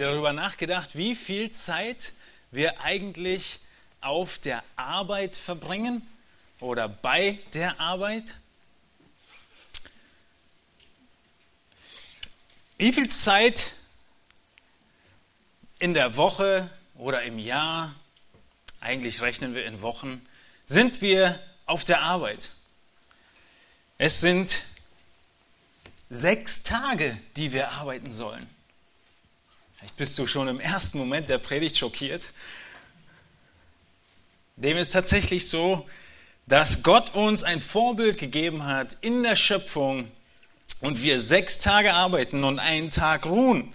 darüber 0.00 0.32
nachgedacht, 0.32 0.96
wie 0.96 1.14
viel 1.14 1.50
Zeit 1.50 2.12
wir 2.50 2.80
eigentlich 2.80 3.60
auf 4.00 4.38
der 4.38 4.64
Arbeit 4.76 5.36
verbringen 5.36 6.06
oder 6.58 6.88
bei 6.88 7.38
der 7.52 7.78
Arbeit? 7.80 8.34
Wie 12.78 12.92
viel 12.92 13.08
Zeit 13.10 13.72
in 15.78 15.92
der 15.92 16.16
Woche 16.16 16.70
oder 16.94 17.22
im 17.22 17.38
Jahr, 17.38 17.94
eigentlich 18.80 19.20
rechnen 19.20 19.54
wir 19.54 19.66
in 19.66 19.82
Wochen, 19.82 20.26
sind 20.66 21.02
wir 21.02 21.38
auf 21.66 21.84
der 21.84 22.00
Arbeit? 22.00 22.50
Es 23.98 24.20
sind 24.20 24.58
sechs 26.08 26.62
Tage, 26.62 27.20
die 27.36 27.52
wir 27.52 27.72
arbeiten 27.72 28.12
sollen. 28.12 28.48
Vielleicht 29.80 29.96
bist 29.96 30.18
du 30.18 30.26
schon 30.26 30.46
im 30.46 30.60
ersten 30.60 30.98
Moment 30.98 31.30
der 31.30 31.38
Predigt 31.38 31.78
schockiert. 31.78 32.22
Dem 34.56 34.76
ist 34.76 34.92
tatsächlich 34.92 35.48
so, 35.48 35.88
dass 36.46 36.82
Gott 36.82 37.14
uns 37.14 37.42
ein 37.42 37.62
Vorbild 37.62 38.18
gegeben 38.18 38.66
hat 38.66 38.98
in 39.00 39.22
der 39.22 39.36
Schöpfung 39.36 40.10
und 40.82 41.02
wir 41.02 41.18
sechs 41.18 41.60
Tage 41.60 41.94
arbeiten 41.94 42.44
und 42.44 42.58
einen 42.58 42.90
Tag 42.90 43.24
ruhen. 43.24 43.72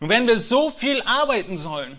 Und 0.00 0.08
wenn 0.08 0.26
wir 0.26 0.40
so 0.40 0.70
viel 0.70 1.02
arbeiten 1.02 1.56
sollen, 1.56 1.96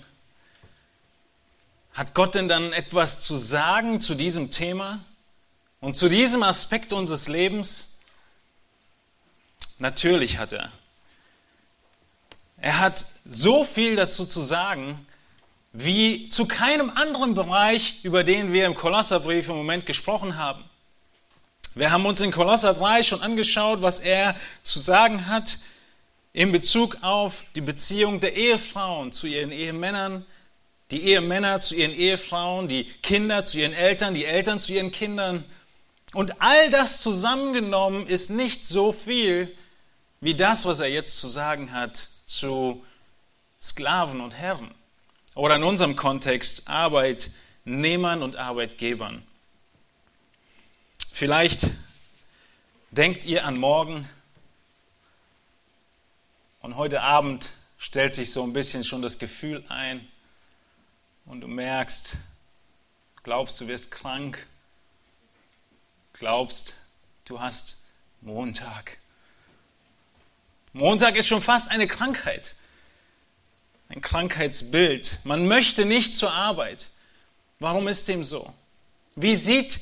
hat 1.93 2.13
Gott 2.13 2.35
denn 2.35 2.49
dann 2.49 2.73
etwas 2.73 3.21
zu 3.21 3.37
sagen 3.37 4.01
zu 4.01 4.15
diesem 4.15 4.51
Thema 4.51 4.99
und 5.79 5.95
zu 5.95 6.09
diesem 6.09 6.43
Aspekt 6.43 6.91
unseres 6.91 7.29
Lebens? 7.29 8.01
Natürlich 9.77 10.37
hat 10.39 10.51
er. 10.51 10.73
Er 12.61 12.79
hat 12.79 13.05
so 13.25 13.63
viel 13.63 13.95
dazu 13.95 14.25
zu 14.25 14.41
sagen, 14.41 15.05
wie 15.71 16.29
zu 16.29 16.45
keinem 16.45 16.89
anderen 16.89 17.33
Bereich, 17.33 18.03
über 18.03 18.23
den 18.23 18.51
wir 18.51 18.65
im 18.65 18.75
Kolosserbrief 18.75 19.49
im 19.49 19.55
Moment 19.55 19.85
gesprochen 19.85 20.35
haben. 20.37 20.63
Wir 21.75 21.91
haben 21.91 22.05
uns 22.05 22.21
in 22.21 22.31
Kolosser 22.31 22.73
3 22.73 23.03
schon 23.03 23.21
angeschaut, 23.21 23.81
was 23.81 23.99
er 23.99 24.35
zu 24.63 24.79
sagen 24.79 25.27
hat 25.27 25.57
in 26.33 26.51
Bezug 26.51 26.97
auf 27.01 27.45
die 27.55 27.61
Beziehung 27.61 28.19
der 28.19 28.35
Ehefrauen 28.35 29.11
zu 29.11 29.27
ihren 29.27 29.51
Ehemännern, 29.51 30.25
die 30.91 31.03
Ehemänner 31.03 31.59
zu 31.59 31.75
ihren 31.75 31.93
Ehefrauen, 31.93 32.67
die 32.67 32.85
Kinder 33.03 33.43
zu 33.45 33.59
ihren 33.59 33.73
Eltern, 33.73 34.15
die 34.15 34.25
Eltern 34.25 34.59
zu 34.59 34.73
ihren 34.73 34.91
Kindern. 34.91 35.45
Und 36.13 36.41
all 36.41 36.71
das 36.71 37.01
zusammengenommen 37.01 38.07
ist 38.07 38.31
nicht 38.31 38.65
so 38.65 38.91
viel 38.91 39.55
wie 40.19 40.33
das, 40.33 40.65
was 40.65 40.79
er 40.79 40.89
jetzt 40.89 41.19
zu 41.19 41.27
sagen 41.27 41.71
hat 41.71 42.07
zu 42.29 42.85
Sklaven 43.59 44.21
und 44.21 44.37
Herren. 44.37 44.73
Oder 45.33 45.55
in 45.55 45.63
unserem 45.63 45.95
Kontext 45.95 46.69
Arbeitnehmern 46.69 48.21
und 48.21 48.35
Arbeitgebern. 48.35 49.25
Vielleicht 51.11 51.67
denkt 52.91 53.25
ihr 53.25 53.45
an 53.45 53.55
morgen 53.55 54.07
und 56.61 56.75
heute 56.75 57.01
Abend 57.01 57.49
stellt 57.79 58.13
sich 58.13 58.31
so 58.31 58.43
ein 58.43 58.53
bisschen 58.53 58.83
schon 58.83 59.01
das 59.01 59.17
Gefühl 59.17 59.65
ein 59.67 60.07
und 61.25 61.41
du 61.41 61.47
merkst, 61.47 62.15
glaubst 63.23 63.59
du 63.59 63.67
wirst 63.67 63.89
krank, 63.89 64.45
glaubst 66.13 66.75
du 67.25 67.39
hast 67.39 67.83
Montag. 68.21 68.98
Montag 70.73 71.15
ist 71.15 71.27
schon 71.27 71.41
fast 71.41 71.71
eine 71.71 71.87
Krankheit, 71.87 72.53
ein 73.89 74.01
Krankheitsbild. 74.01 75.19
Man 75.23 75.47
möchte 75.47 75.85
nicht 75.85 76.13
zur 76.15 76.31
Arbeit. 76.31 76.87
Warum 77.59 77.87
ist 77.87 78.07
dem 78.07 78.23
so? 78.23 78.53
Wie 79.15 79.35
sieht 79.35 79.79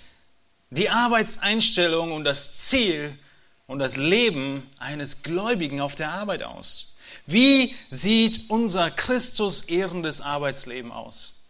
die 0.70 0.90
Arbeitseinstellung 0.90 2.12
und 2.14 2.24
das 2.24 2.54
Ziel 2.54 3.18
und 3.68 3.80
das 3.80 3.98
Leben 3.98 4.64
eines 4.78 5.24
Gläubigen 5.24 5.82
auf 5.82 5.96
der 5.96 6.12
Arbeit 6.12 6.44
aus? 6.44 6.98
Wie 7.26 7.76
sieht 7.90 8.50
unser 8.50 8.90
Christus 8.90 9.64
ehrendes 9.64 10.22
Arbeitsleben 10.22 10.94
aus? 10.94 11.48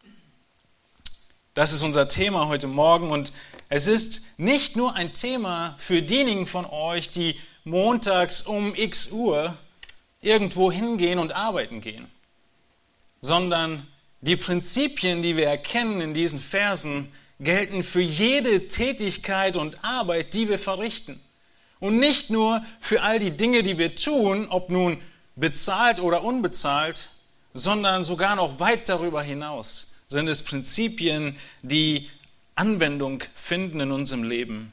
Das 1.53 1.73
ist 1.73 1.83
unser 1.83 2.09
Thema 2.09 2.47
heute 2.47 2.67
Morgen 2.67 3.11
und 3.11 3.31
es 3.69 3.87
ist 3.87 4.39
nicht 4.39 4.75
nur 4.75 4.95
ein 4.95 5.13
Thema 5.13 5.75
für 5.77 6.01
diejenigen 6.01 6.47
von 6.47 6.65
euch, 6.65 7.09
die 7.09 7.39
montags 7.67 8.41
um 8.41 8.73
x 8.75 9.11
Uhr 9.11 9.55
irgendwo 10.21 10.71
hingehen 10.71 11.19
und 11.19 11.33
arbeiten 11.33 11.81
gehen, 11.81 12.07
sondern 13.21 13.87
die 14.21 14.35
Prinzipien, 14.35 15.21
die 15.21 15.37
wir 15.37 15.47
erkennen 15.47 16.01
in 16.01 16.13
diesen 16.13 16.39
Versen, 16.39 17.11
gelten 17.39 17.83
für 17.83 18.01
jede 18.01 18.67
Tätigkeit 18.67 19.57
und 19.57 19.83
Arbeit, 19.83 20.33
die 20.33 20.49
wir 20.49 20.57
verrichten. 20.57 21.19
Und 21.79 21.99
nicht 21.99 22.31
nur 22.31 22.65
für 22.79 23.03
all 23.03 23.19
die 23.19 23.31
Dinge, 23.31 23.61
die 23.61 23.77
wir 23.77 23.95
tun, 23.95 24.47
ob 24.49 24.71
nun 24.71 24.99
bezahlt 25.35 25.99
oder 25.99 26.23
unbezahlt, 26.23 27.09
sondern 27.53 28.03
sogar 28.03 28.35
noch 28.35 28.59
weit 28.59 28.89
darüber 28.89 29.21
hinaus 29.21 29.93
sind 30.07 30.29
es 30.29 30.41
Prinzipien, 30.41 31.35
die 31.61 32.09
Anwendung 32.55 33.23
finden 33.35 33.81
in 33.81 33.91
unserem 33.91 34.23
Leben. 34.23 34.71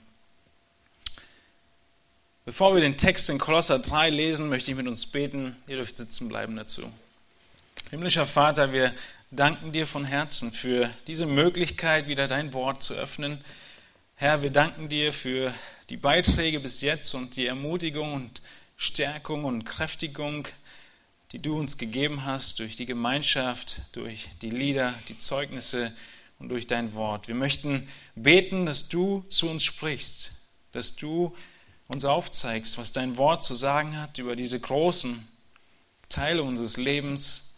Bevor 2.46 2.74
wir 2.74 2.82
den 2.82 2.98
Text 2.98 3.30
in 3.30 3.38
Kolosser 3.38 3.78
3 3.78 4.10
lesen, 4.10 4.50
möchte 4.50 4.70
ich 4.70 4.76
mit 4.76 4.86
uns 4.86 5.06
beten. 5.06 5.56
Ihr 5.66 5.76
dürft 5.76 5.96
sitzen 5.96 6.28
bleiben 6.28 6.54
dazu. 6.56 6.82
Himmlischer 7.88 8.26
Vater, 8.26 8.70
wir 8.70 8.92
danken 9.30 9.72
dir 9.72 9.86
von 9.86 10.04
Herzen 10.04 10.52
für 10.52 10.90
diese 11.06 11.24
Möglichkeit, 11.24 12.06
wieder 12.06 12.28
dein 12.28 12.52
Wort 12.52 12.82
zu 12.82 12.92
öffnen. 12.92 13.42
Herr, 14.16 14.42
wir 14.42 14.50
danken 14.50 14.90
dir 14.90 15.14
für 15.14 15.54
die 15.88 15.96
Beiträge 15.96 16.60
bis 16.60 16.82
jetzt 16.82 17.14
und 17.14 17.36
die 17.36 17.46
Ermutigung 17.46 18.12
und 18.12 18.42
Stärkung 18.76 19.46
und 19.46 19.64
Kräftigung, 19.64 20.46
die 21.32 21.38
du 21.38 21.58
uns 21.58 21.78
gegeben 21.78 22.26
hast 22.26 22.58
durch 22.58 22.76
die 22.76 22.84
Gemeinschaft, 22.84 23.80
durch 23.92 24.28
die 24.42 24.50
Lieder, 24.50 24.92
die 25.08 25.16
Zeugnisse 25.16 25.96
und 26.38 26.50
durch 26.50 26.66
dein 26.66 26.92
Wort. 26.92 27.26
Wir 27.26 27.36
möchten 27.36 27.88
beten, 28.14 28.66
dass 28.66 28.90
du 28.90 29.24
zu 29.30 29.48
uns 29.48 29.64
sprichst, 29.64 30.32
dass 30.72 30.94
du 30.94 31.34
uns 31.88 32.04
aufzeigst, 32.04 32.78
was 32.78 32.92
dein 32.92 33.16
Wort 33.16 33.44
zu 33.44 33.54
sagen 33.54 33.98
hat 34.00 34.18
über 34.18 34.36
diese 34.36 34.58
großen 34.58 35.26
Teile 36.08 36.42
unseres 36.42 36.76
Lebens, 36.76 37.56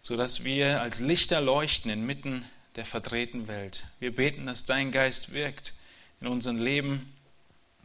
sodass 0.00 0.44
wir 0.44 0.80
als 0.80 1.00
Lichter 1.00 1.40
leuchten 1.40 1.90
inmitten 1.90 2.44
der 2.76 2.84
verdrehten 2.84 3.48
Welt. 3.48 3.84
Wir 4.00 4.14
beten, 4.14 4.46
dass 4.46 4.64
dein 4.64 4.92
Geist 4.92 5.32
wirkt 5.32 5.74
in 6.20 6.26
unserem 6.26 6.58
Leben, 6.60 7.12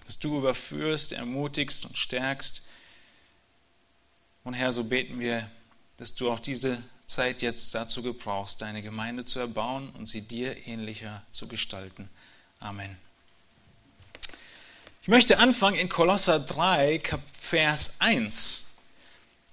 dass 0.06 0.20
du 0.20 0.38
überführst, 0.38 1.12
ermutigst 1.12 1.86
und 1.86 1.98
stärkst. 1.98 2.64
Und 4.44 4.54
Herr, 4.54 4.72
so 4.72 4.86
beten 4.86 5.20
wir, 5.20 5.50
dass 5.98 6.16
du 6.16 6.32
auch 6.32 6.40
diese 6.40 6.82
Zeit 7.06 7.42
jetzt 7.42 7.76
dazu 7.76 8.02
gebrauchst, 8.04 8.62
deine 8.62 8.82
Gemeinde 8.82 9.26
zu 9.26 9.40
erbauen 9.40 9.90
und 9.92 10.06
sie 10.06 10.22
dir 10.22 10.68
ähnlicher 10.68 11.24
zu 11.32 11.48
gestalten. 11.48 12.10
Amen. 12.60 13.07
Ich 15.08 15.10
möchte 15.10 15.40
anfangen 15.40 15.78
in 15.80 15.88
Kolosser 15.88 16.38
3, 16.38 17.00
Vers 17.32 17.96
1. 18.00 18.76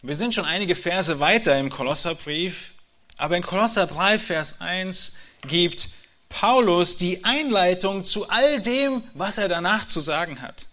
Wir 0.03 0.17
sind 0.17 0.35
schon 0.35 0.47
einige 0.47 0.75
Verse 0.75 1.21
weiter 1.21 1.57
im 1.61 1.71
Kolosserbrief, 1.71 2.73
aber 3.19 3.37
in 3.37 3.45
Kolosser 3.45 3.87
3, 3.87 4.19
Vers 4.19 4.61
1 4.61 5.17
gibt 5.47 5.91
Paulus 6.29 6.97
die 6.97 7.23
Einleitung 7.25 8.03
zu 8.03 8.29
all 8.31 8.61
dem, 8.63 9.05
was 9.15 9.39
er 9.39 9.47
danach 9.47 9.87
zu 9.87 10.01
sagen 10.01 10.43
hat. 10.43 10.67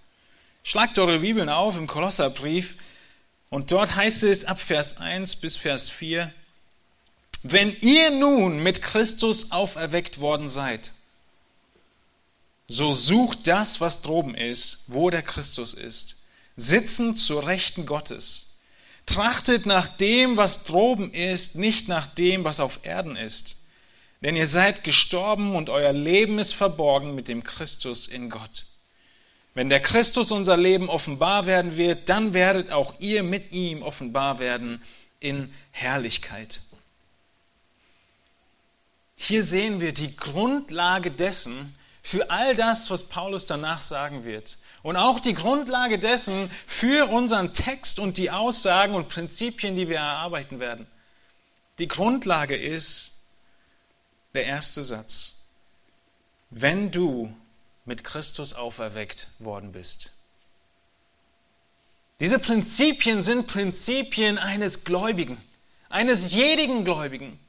Schlagt 0.63 0.97
eure 0.97 1.19
Bibeln 1.19 1.49
auf 1.49 1.77
im 1.77 1.85
Kolosserbrief 1.85 2.77
und 3.51 3.71
dort 3.71 3.95
heißt 3.95 4.23
es 4.23 4.45
ab 4.45 4.59
Vers 4.59 4.97
1 4.97 5.35
bis 5.35 5.57
Vers 5.57 5.91
4, 5.91 6.33
wenn 7.43 7.77
ihr 7.81 8.09
nun 8.09 8.63
mit 8.63 8.81
Christus 8.81 9.51
auferweckt 9.51 10.21
worden 10.21 10.47
seid, 10.47 10.91
so 12.71 12.93
sucht 12.93 13.47
das, 13.47 13.81
was 13.81 14.01
droben 14.01 14.33
ist, 14.33 14.85
wo 14.87 15.09
der 15.09 15.23
Christus 15.23 15.73
ist, 15.73 16.23
sitzen 16.55 17.17
zur 17.17 17.45
Rechten 17.45 17.85
Gottes. 17.85 18.59
Trachtet 19.05 19.65
nach 19.65 19.87
dem, 19.87 20.37
was 20.37 20.63
droben 20.63 21.13
ist, 21.13 21.57
nicht 21.57 21.89
nach 21.89 22.07
dem, 22.07 22.45
was 22.45 22.61
auf 22.61 22.85
Erden 22.85 23.17
ist. 23.17 23.57
Denn 24.21 24.37
ihr 24.37 24.47
seid 24.47 24.85
gestorben 24.85 25.53
und 25.53 25.69
euer 25.69 25.91
Leben 25.91 26.39
ist 26.39 26.53
verborgen 26.53 27.13
mit 27.13 27.27
dem 27.27 27.43
Christus 27.43 28.07
in 28.07 28.29
Gott. 28.29 28.63
Wenn 29.53 29.67
der 29.67 29.81
Christus 29.81 30.31
unser 30.31 30.55
Leben 30.55 30.87
offenbar 30.87 31.47
werden 31.47 31.75
wird, 31.75 32.07
dann 32.07 32.33
werdet 32.33 32.71
auch 32.71 32.93
ihr 32.99 33.21
mit 33.23 33.51
ihm 33.51 33.83
offenbar 33.83 34.39
werden 34.39 34.81
in 35.19 35.53
Herrlichkeit. 35.71 36.61
Hier 39.17 39.43
sehen 39.43 39.81
wir 39.81 39.93
die 39.93 40.15
Grundlage 40.15 41.11
dessen, 41.11 41.75
für 42.01 42.29
all 42.29 42.55
das, 42.55 42.89
was 42.89 43.03
Paulus 43.03 43.45
danach 43.45 43.81
sagen 43.81 44.25
wird. 44.25 44.57
Und 44.83 44.95
auch 44.95 45.19
die 45.19 45.33
Grundlage 45.33 45.99
dessen 45.99 46.49
für 46.65 47.09
unseren 47.09 47.53
Text 47.53 47.99
und 47.99 48.17
die 48.17 48.31
Aussagen 48.31 48.95
und 48.95 49.09
Prinzipien, 49.09 49.75
die 49.75 49.87
wir 49.87 49.97
erarbeiten 49.97 50.59
werden. 50.59 50.87
die 51.77 51.87
Grundlage 51.87 52.55
ist 52.55 53.23
der 54.33 54.45
erste 54.45 54.83
Satz. 54.83 55.47
Wenn 56.49 56.91
du 56.91 57.33
mit 57.85 58.03
Christus 58.03 58.53
auferweckt 58.53 59.27
worden 59.39 59.71
bist. 59.71 60.11
Diese 62.19 62.37
Prinzipien 62.37 63.21
sind 63.21 63.47
Prinzipien 63.47 64.37
eines 64.37 64.83
Gläubigen, 64.83 65.37
eines 65.89 66.33
jedigen 66.33 66.85
Gläubigen. 66.85 67.39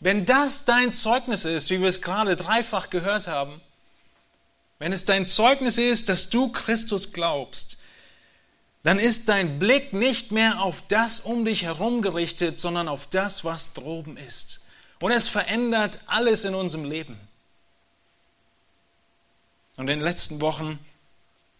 Wenn 0.00 0.24
das 0.24 0.64
dein 0.64 0.92
Zeugnis 0.92 1.44
ist, 1.44 1.70
wie 1.70 1.80
wir 1.80 1.88
es 1.88 2.00
gerade 2.00 2.36
dreifach 2.36 2.88
gehört 2.88 3.26
haben, 3.26 3.60
wenn 4.78 4.92
es 4.92 5.04
dein 5.04 5.26
Zeugnis 5.26 5.78
ist, 5.78 6.08
dass 6.08 6.30
du 6.30 6.52
Christus 6.52 7.12
glaubst, 7.12 7.78
dann 8.84 8.98
ist 8.98 9.28
dein 9.28 9.58
Blick 9.58 9.92
nicht 9.92 10.30
mehr 10.30 10.62
auf 10.62 10.82
das 10.86 11.20
um 11.20 11.44
dich 11.44 11.64
herum 11.64 12.00
gerichtet, 12.00 12.58
sondern 12.58 12.88
auf 12.88 13.06
das, 13.06 13.44
was 13.44 13.74
droben 13.74 14.16
ist. 14.16 14.66
Und 15.00 15.12
es 15.12 15.28
verändert 15.28 15.98
alles 16.06 16.44
in 16.44 16.54
unserem 16.54 16.84
Leben. 16.84 17.18
Und 19.76 19.88
in 19.88 19.98
den 19.98 20.04
letzten 20.04 20.40
Wochen 20.40 20.78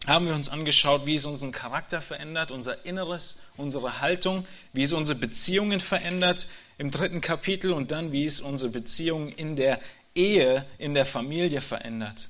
haben 0.07 0.27
wir 0.27 0.33
uns 0.33 0.49
angeschaut, 0.49 1.05
wie 1.05 1.15
es 1.15 1.25
unseren 1.25 1.51
Charakter 1.51 2.01
verändert, 2.01 2.51
unser 2.51 2.85
Inneres, 2.85 3.43
unsere 3.57 3.99
Haltung, 3.99 4.45
wie 4.73 4.83
es 4.83 4.93
unsere 4.93 5.19
Beziehungen 5.19 5.79
verändert 5.79 6.47
im 6.77 6.89
dritten 6.89 7.21
Kapitel 7.21 7.71
und 7.73 7.91
dann, 7.91 8.11
wie 8.11 8.25
es 8.25 8.41
unsere 8.41 8.71
Beziehungen 8.71 9.29
in 9.29 9.55
der 9.55 9.79
Ehe, 10.15 10.65
in 10.77 10.93
der 10.93 11.05
Familie 11.05 11.61
verändert. 11.61 12.29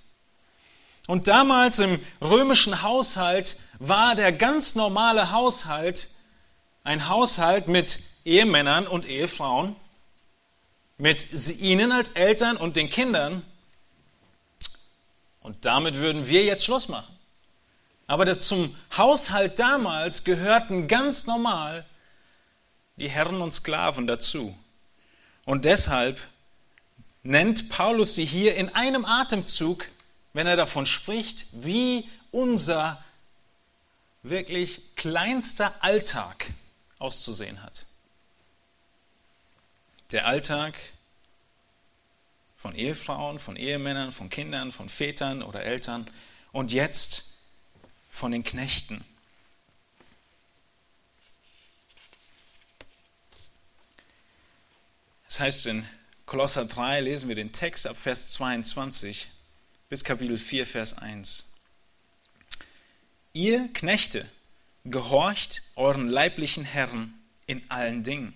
Und 1.10 1.28
damals 1.28 1.80
im 1.80 2.00
römischen 2.22 2.84
Haushalt 2.84 3.56
war 3.80 4.14
der 4.14 4.32
ganz 4.32 4.76
normale 4.76 5.32
Haushalt 5.32 6.08
ein 6.84 7.10
Haushalt 7.10 7.68
mit 7.68 7.98
Ehemännern 8.26 8.86
und 8.86 9.08
Ehefrauen, 9.08 9.76
mit 11.00 11.34
ihnen 11.62 11.92
als 11.92 12.10
Eltern 12.10 12.58
und 12.58 12.76
den 12.76 12.92
Kindern. 12.92 13.44
Und 15.42 15.66
damit 15.66 15.96
würden 15.96 16.28
wir 16.28 16.44
jetzt 16.44 16.64
Schluss 16.64 16.90
machen. 16.90 17.18
Aber 18.06 18.38
zum 18.38 18.76
Haushalt 18.96 19.58
damals 19.58 20.26
gehörten 20.26 20.88
ganz 20.88 21.26
normal 21.26 21.88
die 22.98 23.10
Herren 23.10 23.42
und 23.42 23.52
Sklaven 23.52 24.06
dazu. 24.06 24.56
Und 25.44 25.66
deshalb 25.66 26.20
nennt 27.24 27.70
Paulus 27.70 28.14
sie 28.14 28.26
hier 28.26 28.54
in 28.54 28.70
einem 28.76 29.06
Atemzug 29.06 29.88
wenn 30.34 30.48
er 30.48 30.56
davon 30.56 30.86
spricht, 30.86 31.46
wie 31.52 32.10
unser 32.31 33.04
wirklich 34.24 34.96
kleinster 34.96 35.74
Alltag 35.84 36.52
auszusehen 37.00 37.64
hat. 37.64 37.86
Der 40.12 40.26
Alltag 40.26 40.76
von 42.58 42.76
Ehefrauen, 42.76 43.40
von 43.40 43.56
Ehemännern, 43.56 44.12
von 44.12 44.30
Kindern, 44.30 44.72
von 44.72 44.90
Vätern 44.90 45.42
oder 45.42 45.64
Eltern 45.64 46.10
und 46.52 46.72
jetzt 46.72 47.38
von 48.10 48.31
den 48.31 48.44
Knechten. 48.44 49.06
Das 55.28 55.40
heißt, 55.40 55.68
in 55.68 55.88
Kolosser 56.26 56.66
3 56.66 57.02
lesen 57.02 57.30
wir 57.30 57.36
den 57.36 57.54
Text 57.54 57.88
ab 57.88 57.96
Vers 57.96 58.30
22 58.30 59.30
bis 59.90 60.04
Kapitel 60.04 60.38
4, 60.38 60.68
Vers 60.68 61.00
1. 61.00 61.46
Ihr 63.34 63.70
Knechte, 63.74 64.26
gehorcht 64.86 65.64
euren 65.76 66.08
leiblichen 66.08 66.64
Herren 66.64 67.20
in 67.48 67.64
allen 67.70 68.04
Dingen. 68.04 68.34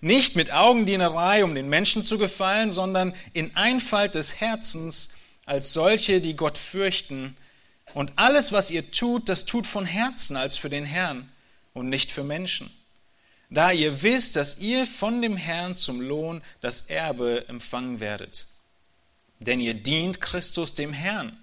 Nicht 0.00 0.36
mit 0.36 0.52
Augendienerei, 0.52 1.42
um 1.42 1.56
den 1.56 1.68
Menschen 1.68 2.04
zu 2.04 2.18
gefallen, 2.18 2.70
sondern 2.70 3.16
in 3.32 3.56
Einfalt 3.56 4.14
des 4.14 4.40
Herzens 4.40 5.14
als 5.44 5.72
solche, 5.72 6.20
die 6.20 6.36
Gott 6.36 6.56
fürchten. 6.56 7.36
Und 7.92 8.12
alles, 8.14 8.52
was 8.52 8.70
ihr 8.70 8.90
tut, 8.92 9.28
das 9.28 9.44
tut 9.44 9.66
von 9.66 9.86
Herzen 9.86 10.36
als 10.36 10.56
für 10.56 10.68
den 10.68 10.84
Herrn 10.84 11.28
und 11.74 11.88
nicht 11.88 12.12
für 12.12 12.22
Menschen. 12.24 12.70
Da 13.50 13.72
ihr 13.72 14.02
wisst, 14.02 14.36
dass 14.36 14.58
ihr 14.58 14.86
von 14.86 15.20
dem 15.20 15.36
Herrn 15.36 15.74
zum 15.74 16.00
Lohn 16.00 16.42
das 16.60 16.82
Erbe 16.82 17.48
empfangen 17.48 17.98
werdet 17.98 18.46
denn 19.40 19.60
ihr 19.60 19.74
dient 19.74 20.20
Christus 20.20 20.74
dem 20.74 20.92
Herrn. 20.92 21.36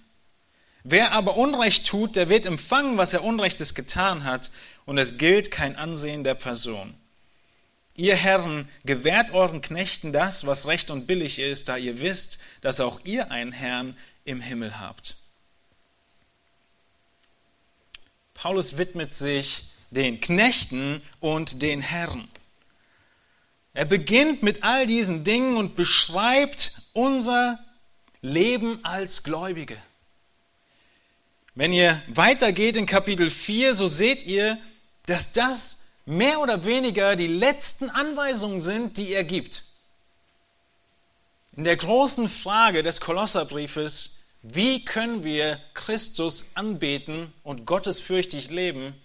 Wer 0.83 1.13
aber 1.13 1.37
Unrecht 1.37 1.87
tut, 1.87 2.15
der 2.15 2.29
wird 2.29 2.45
empfangen, 2.45 2.97
was 2.97 3.13
er 3.13 3.23
Unrechtes 3.23 3.73
getan 3.73 4.25
hat, 4.25 4.51
und 4.85 4.97
es 4.97 5.17
gilt 5.17 5.49
kein 5.49 5.77
Ansehen 5.77 6.23
der 6.23 6.35
Person. 6.35 6.93
Ihr 7.95 8.15
Herren, 8.15 8.67
gewährt 8.83 9.31
euren 9.31 9.61
Knechten 9.61 10.11
das, 10.11 10.45
was 10.45 10.67
recht 10.67 10.91
und 10.91 11.07
billig 11.07 11.39
ist, 11.39 11.69
da 11.69 11.77
ihr 11.77 12.01
wisst, 12.01 12.39
dass 12.61 12.81
auch 12.81 13.01
ihr 13.05 13.31
einen 13.31 13.51
Herrn 13.51 13.95
im 14.25 14.41
Himmel 14.41 14.79
habt. 14.79 15.15
Paulus 18.33 18.77
widmet 18.77 19.13
sich 19.13 19.69
den 19.91 20.19
Knechten 20.19 21.01
und 21.19 21.61
den 21.61 21.81
Herren. 21.81 22.27
Er 23.73 23.85
beginnt 23.85 24.43
mit 24.43 24.63
all 24.63 24.85
diesen 24.85 25.23
Dingen 25.23 25.55
und 25.55 25.75
beschreibt 25.75 26.81
unser 26.93 27.63
leben 28.23 28.79
als 28.83 29.21
Gläubige. 29.21 29.77
Wenn 31.53 31.73
ihr 31.73 32.01
weitergeht 32.07 32.77
in 32.77 32.87
Kapitel 32.87 33.29
4, 33.29 33.75
so 33.75 33.87
seht 33.87 34.23
ihr, 34.23 34.57
dass 35.05 35.33
das 35.33 35.89
mehr 36.05 36.39
oder 36.39 36.63
weniger 36.63 37.15
die 37.15 37.27
letzten 37.27 37.89
Anweisungen 37.89 38.59
sind, 38.59 38.97
die 38.97 39.11
er 39.11 39.23
gibt. 39.23 39.63
In 41.55 41.65
der 41.65 41.75
großen 41.75 42.27
Frage 42.27 42.81
des 42.81 43.01
Kolosserbriefes, 43.01 44.21
wie 44.41 44.83
können 44.83 45.23
wir 45.23 45.59
Christus 45.73 46.55
anbeten 46.55 47.31
und 47.43 47.65
gottesfürchtig 47.65 48.49
leben, 48.49 48.95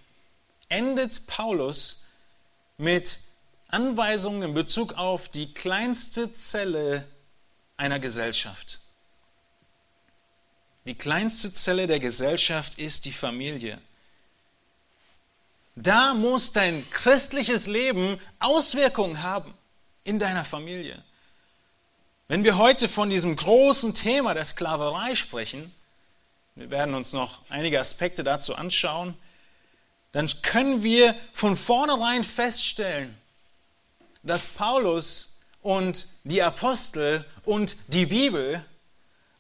endet 0.69 1.27
Paulus 1.27 2.05
mit 2.79 3.19
Anweisungen 3.67 4.43
in 4.43 4.55
Bezug 4.55 4.95
auf 4.95 5.29
die 5.29 5.53
kleinste 5.53 6.33
Zelle 6.33 7.07
einer 7.77 7.99
Gesellschaft. 7.99 8.79
Die 10.89 10.95
kleinste 10.95 11.53
Zelle 11.53 11.87
der 11.87 11.99
Gesellschaft 12.01 12.79
ist 12.79 13.05
die 13.05 13.13
Familie. 13.13 13.79
Da 15.77 16.15
muss 16.15 16.53
dein 16.53 16.91
christliches 16.91 17.67
Leben 17.67 18.19
Auswirkungen 18.39 19.23
haben 19.23 19.53
in 20.05 20.19
deiner 20.19 20.47
Familie. 20.47 21.05
Wenn 22.27 22.43
wir 22.43 22.57
heute 22.57 22.89
von 22.89 23.11
diesem 23.11 23.37
großen 23.37 23.93
Thema 23.93 24.33
der 24.33 24.47
Sklaverei 24.47 25.15
sprechen, 25.15 25.75
wir 26.55 26.71
werden 26.71 26.95
uns 26.95 27.13
noch 27.13 27.43
einige 27.51 27.79
Aspekte 27.79 28.25
dazu 28.25 28.55
anschauen, 28.55 29.15
dann 30.13 30.27
können 30.41 30.83
wir 30.83 31.15
von 31.35 31.59
vornherein 31.59 32.25
feststellen, 32.25 33.15
dass 34.23 34.47
Paulus 34.47 35.43
und 35.61 36.07
die 36.25 36.43
Apostel 36.43 37.27
und 37.45 37.77
die 37.89 38.07
Bibel 38.07 38.65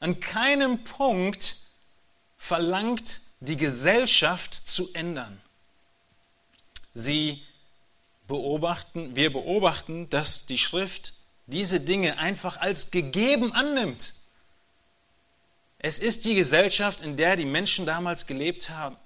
an 0.00 0.21
keinem 0.21 0.85
Punkt 0.85 1.57
verlangt 2.37 3.21
die 3.40 3.57
Gesellschaft 3.57 4.55
zu 4.55 4.93
ändern. 4.95 5.40
Sie 6.95 7.43
beobachten, 8.26 9.17
wir 9.17 9.33
beobachten, 9.33 10.09
dass 10.11 10.47
die 10.47 10.59
Schrift 10.59 11.14
diese 11.47 11.81
Dinge 11.81 12.19
einfach 12.19 12.59
als 12.59 12.90
gegeben 12.90 13.52
annimmt. 13.52 14.14
Es 15.78 15.99
ist 15.99 16.25
die 16.25 16.35
Gesellschaft, 16.35 17.00
in 17.00 17.17
der 17.17 17.37
die 17.37 17.45
Menschen 17.45 17.87
damals 17.87 18.26
gelebt 18.26 18.71
haben, 18.71 18.97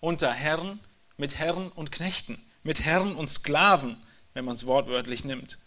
unter 0.00 0.32
Herren, 0.32 0.80
mit 1.16 1.38
Herren 1.38 1.70
und 1.70 1.92
Knechten, 1.92 2.42
mit 2.62 2.80
Herren 2.80 3.14
und 3.14 3.28
Sklaven, 3.28 4.02
wenn 4.32 4.44
man 4.44 4.54
es 4.54 4.66
wortwörtlich 4.66 5.24
nimmt. 5.24 5.58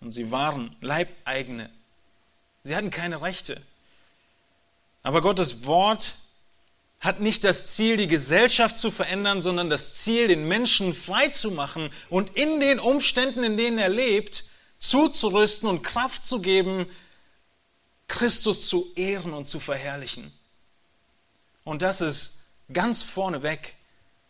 Und 0.00 0.10
sie 0.10 0.30
waren 0.30 0.76
Leibeigene. 0.80 1.70
Sie 2.64 2.76
hatten 2.76 2.90
keine 2.90 3.22
Rechte. 3.22 3.62
Aber 5.02 5.20
Gottes 5.20 5.66
Wort 5.66 6.14
hat 7.00 7.18
nicht 7.18 7.42
das 7.42 7.74
Ziel, 7.74 7.96
die 7.96 8.06
Gesellschaft 8.06 8.78
zu 8.78 8.90
verändern, 8.92 9.42
sondern 9.42 9.68
das 9.68 9.96
Ziel, 9.96 10.28
den 10.28 10.46
Menschen 10.46 10.94
frei 10.94 11.28
zu 11.30 11.50
machen 11.50 11.90
und 12.08 12.36
in 12.36 12.60
den 12.60 12.78
Umständen, 12.78 13.42
in 13.42 13.56
denen 13.56 13.78
er 13.78 13.88
lebt, 13.88 14.44
zuzurüsten 14.78 15.68
und 15.68 15.82
Kraft 15.82 16.24
zu 16.24 16.40
geben, 16.40 16.86
Christus 18.06 18.68
zu 18.68 18.92
ehren 18.94 19.32
und 19.32 19.48
zu 19.48 19.58
verherrlichen. 19.58 20.32
Und 21.64 21.82
das 21.82 22.00
ist 22.00 22.50
ganz 22.72 23.02
vorneweg 23.02 23.74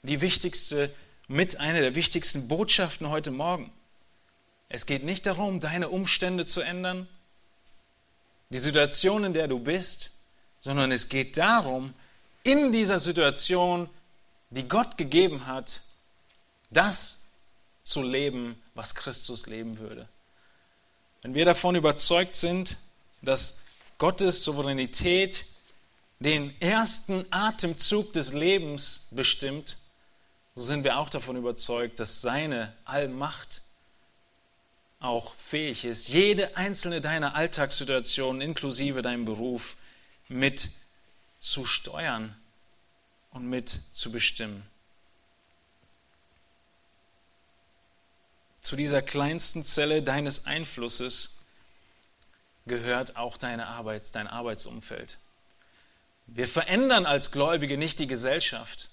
die 0.03 0.21
wichtigste, 0.21 0.91
mit 1.29 1.61
einer 1.61 1.81
der 1.81 1.95
wichtigsten 1.95 2.49
Botschaften 2.49 3.09
heute 3.09 3.31
Morgen. 3.31 3.73
Es 4.69 4.87
geht 4.87 5.05
nicht 5.05 5.27
darum, 5.27 5.61
deine 5.61 5.89
Umstände 5.89 6.47
zu 6.47 6.61
ändern, 6.61 7.09
die 8.51 8.59
Situation, 8.59 9.25
in 9.25 9.35
der 9.35 9.49
du 9.49 9.59
bist, 9.59 10.11
sondern 10.63 10.91
es 10.91 11.09
geht 11.09 11.37
darum, 11.37 11.93
in 12.45 12.73
dieser 12.73 12.99
Situation, 12.99 13.89
die 14.51 14.67
Gott 14.67 14.97
gegeben 14.97 15.47
hat, 15.47 15.81
das 16.71 17.25
zu 17.85 18.03
leben, 18.03 18.61
was 18.75 18.95
Christus 18.95 19.47
leben 19.47 19.79
würde. 19.79 20.09
wenn 21.23 21.35
wir 21.35 21.45
davon 21.45 21.77
überzeugt 21.77 22.35
sind, 22.35 22.77
dass 23.21 23.63
Gottes 23.99 24.43
Souveränität 24.43 25.45
den 26.19 26.61
ersten 26.61 27.25
Atemzug 27.31 28.13
des 28.13 28.33
Lebens 28.33 29.09
bestimmt, 29.11 29.77
so 30.55 30.63
sind 30.63 30.85
wir 30.85 30.99
auch 30.99 31.09
davon 31.09 31.37
überzeugt, 31.37 32.01
dass 32.01 32.21
seine 32.21 32.73
Allmacht 32.85 33.63
auch 35.01 35.35
fähig 35.35 35.85
ist, 35.85 36.09
jede 36.09 36.57
einzelne 36.57 37.01
deiner 37.01 37.35
Alltagssituationen 37.35 38.41
inklusive 38.41 39.03
deinem 39.03 39.25
Beruf 39.25 39.77
mit 40.33 40.71
zu 41.39 41.65
steuern 41.65 42.37
und 43.31 43.49
mit 43.49 43.79
zu 43.93 44.13
bestimmen. 44.13 44.63
Zu 48.61 48.77
dieser 48.77 49.03
kleinsten 49.03 49.65
Zelle 49.65 50.03
deines 50.03 50.47
Einflusses 50.47 51.41
gehört 52.67 53.17
auch 53.17 53.37
deine 53.37 53.67
Arbeit, 53.67 54.15
dein 54.15 54.29
Arbeitsumfeld. 54.29 55.19
Wir 56.27 56.47
verändern 56.47 57.05
als 57.05 57.33
Gläubige 57.33 57.77
nicht 57.77 57.99
die 57.99 58.07
Gesellschaft 58.07 58.89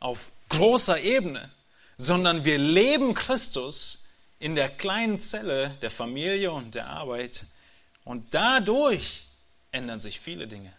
auf 0.00 0.32
großer 0.48 1.00
Ebene, 1.00 1.50
sondern 1.96 2.44
wir 2.44 2.58
leben 2.58 3.14
Christus 3.14 4.08
in 4.40 4.56
der 4.56 4.68
kleinen 4.68 5.20
Zelle 5.20 5.70
der 5.82 5.90
Familie 5.90 6.50
und 6.50 6.74
der 6.74 6.88
Arbeit. 6.88 7.44
Und 8.04 8.34
dadurch 8.34 9.26
ändern 9.70 10.00
sich 10.00 10.18
viele 10.18 10.48
Dinge. 10.48 10.72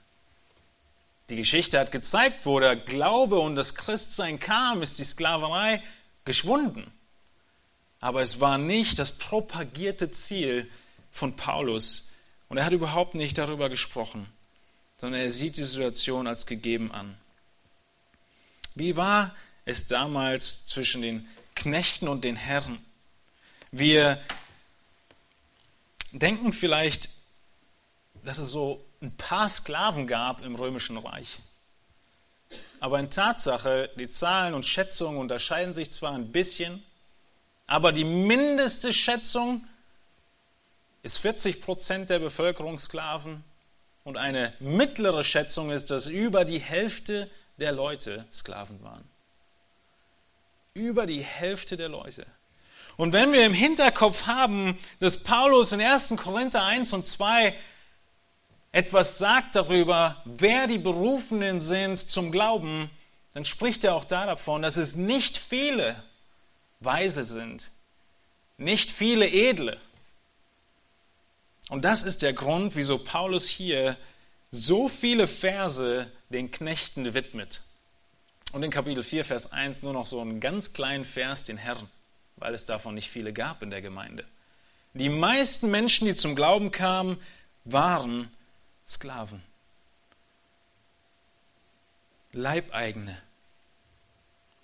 Die 1.29 1.35
Geschichte 1.35 1.79
hat 1.79 1.91
gezeigt, 1.91 2.45
wo 2.45 2.59
der 2.59 2.75
Glaube 2.75 3.39
und 3.39 3.55
das 3.55 3.75
Christsein 3.75 4.39
kam, 4.39 4.81
ist 4.81 4.99
die 4.99 5.03
Sklaverei 5.03 5.81
geschwunden. 6.25 6.91
Aber 7.99 8.21
es 8.21 8.41
war 8.41 8.57
nicht 8.57 8.99
das 8.99 9.17
propagierte 9.17 10.11
Ziel 10.11 10.69
von 11.11 11.35
Paulus. 11.35 12.09
Und 12.49 12.57
er 12.57 12.65
hat 12.65 12.73
überhaupt 12.73 13.15
nicht 13.15 13.37
darüber 13.37 13.69
gesprochen, 13.69 14.27
sondern 14.97 15.21
er 15.21 15.29
sieht 15.29 15.57
die 15.57 15.63
Situation 15.63 16.27
als 16.27 16.45
gegeben 16.45 16.91
an. 16.91 17.17
Wie 18.75 18.97
war 18.97 19.33
es 19.65 19.87
damals 19.87 20.65
zwischen 20.65 21.01
den 21.01 21.27
Knechten 21.55 22.07
und 22.07 22.23
den 22.23 22.35
Herren? 22.35 22.83
Wir 23.71 24.21
denken 26.11 26.51
vielleicht, 26.53 27.09
dass 28.23 28.37
es 28.37 28.51
so 28.51 28.82
ein 29.03 29.15
paar 29.17 29.49
Sklaven 29.49 30.07
gab 30.07 30.43
im 30.43 30.55
römischen 30.55 30.97
Reich. 30.97 31.39
Aber 32.79 32.99
in 32.99 33.09
Tatsache, 33.09 33.89
die 33.97 34.09
Zahlen 34.09 34.53
und 34.53 34.65
Schätzungen 34.65 35.19
unterscheiden 35.19 35.73
sich 35.73 35.91
zwar 35.91 36.13
ein 36.13 36.31
bisschen, 36.31 36.83
aber 37.67 37.91
die 37.91 38.03
mindeste 38.03 38.93
Schätzung 38.93 39.65
ist 41.01 41.17
40 41.17 41.61
Prozent 41.61 42.09
der 42.09 42.19
Bevölkerung 42.19 42.79
Sklaven 42.79 43.43
und 44.03 44.17
eine 44.17 44.53
mittlere 44.59 45.23
Schätzung 45.23 45.71
ist, 45.71 45.91
dass 45.91 46.07
über 46.07 46.45
die 46.45 46.59
Hälfte 46.59 47.29
der 47.57 47.71
Leute 47.71 48.25
Sklaven 48.31 48.81
waren. 48.83 49.03
Über 50.73 51.05
die 51.05 51.21
Hälfte 51.21 51.77
der 51.77 51.89
Leute. 51.89 52.25
Und 52.95 53.11
wenn 53.11 53.33
wir 53.33 53.45
im 53.45 53.53
Hinterkopf 53.53 54.27
haben, 54.27 54.77
dass 54.99 55.23
Paulus 55.23 55.71
in 55.71 55.81
1. 55.81 56.15
Korinther 56.17 56.63
1 56.63 56.93
und 56.93 57.05
2 57.05 57.55
etwas 58.73 59.19
sagt 59.19 59.55
darüber, 59.55 60.21
wer 60.25 60.65
die 60.65 60.79
Berufenen 60.79 61.59
sind 61.59 61.99
zum 61.99 62.31
Glauben, 62.31 62.89
dann 63.33 63.45
spricht 63.45 63.83
er 63.83 63.93
auch 63.93 64.03
da 64.03 64.25
davon, 64.25 64.63
dass 64.63 64.77
es 64.77 64.95
nicht 64.95 65.37
viele 65.37 65.95
Weise 66.79 67.23
sind, 67.23 67.69
nicht 68.57 68.91
viele 68.91 69.29
Edle. 69.29 69.79
Und 71.69 71.85
das 71.85 72.01
ist 72.01 72.23
der 72.23 72.33
Grund, 72.33 72.75
wieso 72.75 72.97
Paulus 72.97 73.47
hier 73.47 73.95
so 74.49 74.89
viele 74.89 75.27
Verse 75.27 76.11
den 76.29 76.49
Knechten 76.49 77.13
widmet. 77.13 77.61
Und 78.53 78.63
in 78.63 78.71
Kapitel 78.71 79.03
4, 79.03 79.23
Vers 79.23 79.51
1 79.51 79.83
nur 79.83 79.93
noch 79.93 80.07
so 80.07 80.19
einen 80.19 80.39
ganz 80.39 80.73
kleinen 80.73 81.05
Vers, 81.05 81.43
den 81.43 81.57
Herrn, 81.57 81.89
weil 82.37 82.55
es 82.55 82.65
davon 82.65 82.95
nicht 82.95 83.09
viele 83.09 83.33
gab 83.33 83.61
in 83.61 83.69
der 83.69 83.83
Gemeinde. 83.83 84.25
Die 84.93 85.09
meisten 85.09 85.69
Menschen, 85.69 86.05
die 86.05 86.15
zum 86.15 86.35
Glauben 86.35 86.71
kamen, 86.71 87.19
waren 87.65 88.31
Sklaven. 88.87 89.41
Leibeigene. 92.31 93.21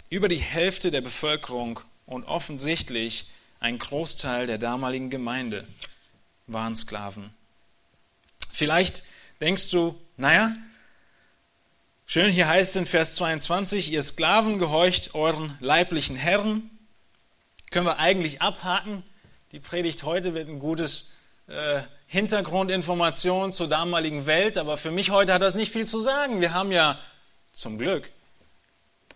Über 0.09 0.27
die 0.27 0.37
Hälfte 0.37 0.91
der 0.91 1.01
Bevölkerung 1.01 1.79
und 2.05 2.25
offensichtlich 2.25 3.29
ein 3.59 3.77
Großteil 3.77 4.47
der 4.47 4.57
damaligen 4.57 5.09
Gemeinde 5.09 5.67
waren 6.47 6.75
Sklaven. 6.75 7.29
Vielleicht 8.51 9.03
denkst 9.39 9.69
du, 9.69 9.99
naja, 10.17 10.55
schön, 12.05 12.31
hier 12.31 12.47
heißt 12.47 12.71
es 12.71 12.75
in 12.75 12.85
Vers 12.87 13.15
22, 13.15 13.91
ihr 13.91 14.01
Sklaven 14.01 14.57
gehorcht 14.57 15.13
euren 15.13 15.55
leiblichen 15.59 16.15
Herren. 16.15 16.69
Können 17.69 17.85
wir 17.85 17.99
eigentlich 17.99 18.41
abhaken. 18.41 19.03
Die 19.51 19.59
Predigt 19.59 20.03
heute 20.03 20.33
wird 20.33 20.49
ein 20.49 20.59
gutes 20.59 21.11
äh, 21.49 21.81
Hintergrundinformation 22.07 23.53
zur 23.53 23.67
damaligen 23.67 24.25
Welt, 24.25 24.57
aber 24.57 24.77
für 24.77 24.91
mich 24.91 25.11
heute 25.11 25.33
hat 25.33 25.41
das 25.41 25.55
nicht 25.55 25.71
viel 25.71 25.85
zu 25.85 25.99
sagen. 25.99 26.41
Wir 26.41 26.53
haben 26.53 26.71
ja 26.71 26.99
zum 27.51 27.77
Glück 27.77 28.09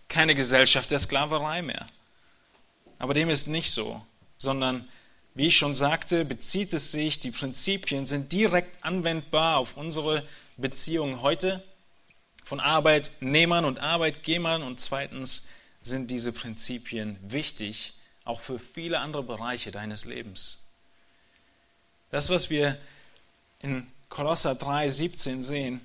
keine 0.09 0.35
Gesellschaft 0.35 0.91
der 0.91 0.99
Sklaverei 0.99 1.61
mehr. 1.61 1.87
Aber 2.99 3.13
dem 3.13 3.29
ist 3.29 3.47
nicht 3.47 3.71
so, 3.71 4.05
sondern 4.37 4.87
wie 5.35 5.47
ich 5.47 5.57
schon 5.57 5.73
sagte, 5.73 6.25
bezieht 6.25 6.73
es 6.73 6.91
sich, 6.91 7.19
die 7.19 7.31
Prinzipien 7.31 8.05
sind 8.05 8.31
direkt 8.31 8.83
anwendbar 8.83 9.57
auf 9.57 9.77
unsere 9.77 10.23
Beziehungen 10.57 11.21
heute 11.21 11.63
von 12.43 12.59
Arbeitnehmern 12.59 13.65
und 13.65 13.79
Arbeitgebern 13.79 14.61
und 14.61 14.79
zweitens 14.79 15.49
sind 15.81 16.11
diese 16.11 16.31
Prinzipien 16.31 17.17
wichtig, 17.21 17.93
auch 18.23 18.39
für 18.39 18.59
viele 18.59 18.99
andere 18.99 19.23
Bereiche 19.23 19.71
deines 19.71 20.05
Lebens. 20.05 20.62
Das, 22.13 22.29
was 22.29 22.51
wir 22.51 22.77
in 23.63 23.91
Kolosser 24.07 24.53
3, 24.53 24.87
17 24.87 25.41
sehen, 25.41 25.81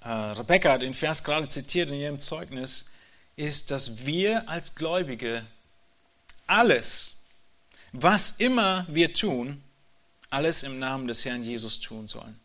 äh, 0.00 0.08
Rebecca 0.08 0.72
hat 0.72 0.80
den 0.80 0.94
Vers 0.94 1.22
gerade 1.22 1.46
zitiert 1.48 1.90
in 1.90 1.96
ihrem 1.96 2.18
Zeugnis, 2.18 2.86
ist, 3.36 3.70
dass 3.70 4.06
wir 4.06 4.48
als 4.48 4.74
Gläubige 4.74 5.44
alles, 6.46 7.26
was 7.92 8.40
immer 8.40 8.86
wir 8.88 9.12
tun, 9.12 9.62
alles 10.30 10.62
im 10.62 10.78
Namen 10.78 11.06
des 11.08 11.26
Herrn 11.26 11.44
Jesus 11.44 11.80
tun 11.80 12.08
sollen 12.08 12.40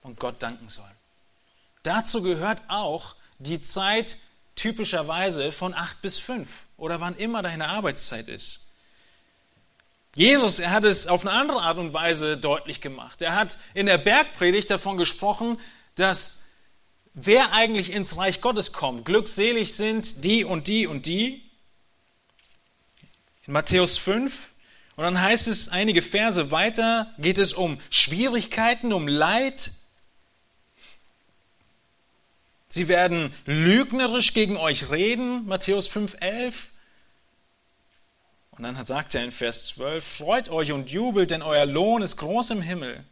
und 0.00 0.18
Gott 0.18 0.42
danken 0.42 0.70
sollen. 0.70 0.96
Dazu 1.82 2.22
gehört 2.22 2.62
auch 2.68 3.16
die 3.38 3.60
Zeit 3.60 4.16
typischerweise 4.54 5.52
von 5.52 5.74
acht 5.74 6.00
bis 6.00 6.16
fünf 6.16 6.64
oder 6.78 7.02
wann 7.02 7.18
immer 7.18 7.42
deine 7.42 7.68
Arbeitszeit 7.68 8.28
ist. 8.28 8.67
Jesus, 10.14 10.58
er 10.58 10.70
hat 10.70 10.84
es 10.84 11.06
auf 11.06 11.26
eine 11.26 11.32
andere 11.32 11.62
Art 11.62 11.78
und 11.78 11.94
Weise 11.94 12.36
deutlich 12.36 12.80
gemacht. 12.80 13.22
Er 13.22 13.36
hat 13.36 13.58
in 13.74 13.86
der 13.86 13.98
Bergpredigt 13.98 14.70
davon 14.70 14.96
gesprochen, 14.96 15.58
dass 15.94 16.44
wer 17.14 17.52
eigentlich 17.52 17.92
ins 17.92 18.16
Reich 18.16 18.40
Gottes 18.40 18.72
kommt, 18.72 19.04
glückselig 19.04 19.74
sind 19.74 20.24
die 20.24 20.44
und 20.44 20.66
die 20.66 20.86
und 20.86 21.06
die, 21.06 21.48
in 23.46 23.52
Matthäus 23.52 23.98
5. 23.98 24.54
Und 24.96 25.04
dann 25.04 25.20
heißt 25.20 25.48
es 25.48 25.68
einige 25.68 26.02
Verse 26.02 26.50
weiter, 26.50 27.12
geht 27.18 27.38
es 27.38 27.52
um 27.54 27.80
Schwierigkeiten, 27.90 28.92
um 28.92 29.08
Leid. 29.08 29.70
Sie 32.68 32.88
werden 32.88 33.32
lügnerisch 33.46 34.34
gegen 34.34 34.56
euch 34.56 34.90
reden, 34.90 35.46
Matthäus 35.46 35.88
5, 35.88 36.16
11. 36.20 36.70
Und 38.58 38.64
dann 38.64 38.82
sagt 38.82 39.14
er 39.14 39.24
in 39.24 39.32
Vers 39.32 39.68
12, 39.68 40.04
freut 40.04 40.48
euch 40.50 40.72
und 40.72 40.90
jubelt, 40.90 41.30
denn 41.30 41.42
euer 41.42 41.64
Lohn 41.64 42.02
ist 42.02 42.16
groß 42.16 42.50
im 42.50 42.60
Himmel. 42.60 43.04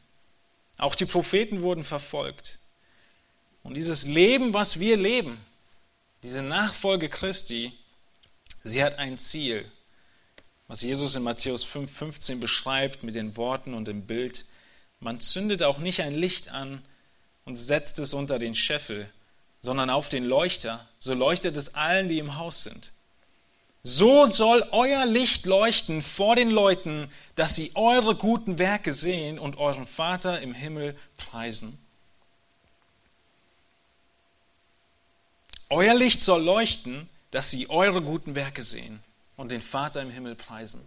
Auch 0.76 0.94
die 0.94 1.06
Propheten 1.06 1.62
wurden 1.62 1.84
verfolgt. 1.84 2.58
Und 3.62 3.74
dieses 3.74 4.06
Leben, 4.06 4.52
was 4.52 4.78
wir 4.80 4.96
leben, 4.96 5.38
diese 6.22 6.42
Nachfolge 6.42 7.08
Christi, 7.08 7.72
sie 8.64 8.84
hat 8.84 8.98
ein 8.98 9.16
Ziel 9.16 9.64
was 10.68 10.82
Jesus 10.82 11.14
in 11.14 11.22
Matthäus 11.22 11.64
5,15 11.64 12.40
beschreibt 12.40 13.02
mit 13.02 13.14
den 13.14 13.36
Worten 13.36 13.74
und 13.74 13.86
dem 13.86 14.06
Bild. 14.06 14.44
Man 14.98 15.20
zündet 15.20 15.62
auch 15.62 15.78
nicht 15.78 16.00
ein 16.00 16.14
Licht 16.14 16.50
an 16.50 16.82
und 17.44 17.56
setzt 17.56 17.98
es 17.98 18.14
unter 18.14 18.38
den 18.38 18.54
Scheffel, 18.54 19.08
sondern 19.60 19.90
auf 19.90 20.08
den 20.08 20.24
Leuchter, 20.24 20.88
so 20.98 21.14
leuchtet 21.14 21.56
es 21.56 21.74
allen, 21.74 22.08
die 22.08 22.18
im 22.18 22.36
Haus 22.36 22.64
sind. 22.64 22.92
So 23.88 24.26
soll 24.26 24.66
euer 24.72 25.06
Licht 25.06 25.46
leuchten 25.46 26.02
vor 26.02 26.34
den 26.34 26.50
Leuten, 26.50 27.08
dass 27.36 27.54
sie 27.54 27.70
eure 27.76 28.16
guten 28.16 28.58
Werke 28.58 28.90
sehen 28.90 29.38
und 29.38 29.58
euren 29.58 29.86
Vater 29.86 30.40
im 30.40 30.54
Himmel 30.54 30.96
preisen. 31.16 31.78
Euer 35.70 35.94
Licht 35.94 36.20
soll 36.20 36.42
leuchten, 36.42 37.08
dass 37.30 37.52
sie 37.52 37.70
eure 37.70 38.02
guten 38.02 38.34
Werke 38.34 38.64
sehen 38.64 38.98
und 39.36 39.52
den 39.52 39.62
Vater 39.62 40.02
im 40.02 40.10
Himmel 40.10 40.34
preisen. 40.34 40.84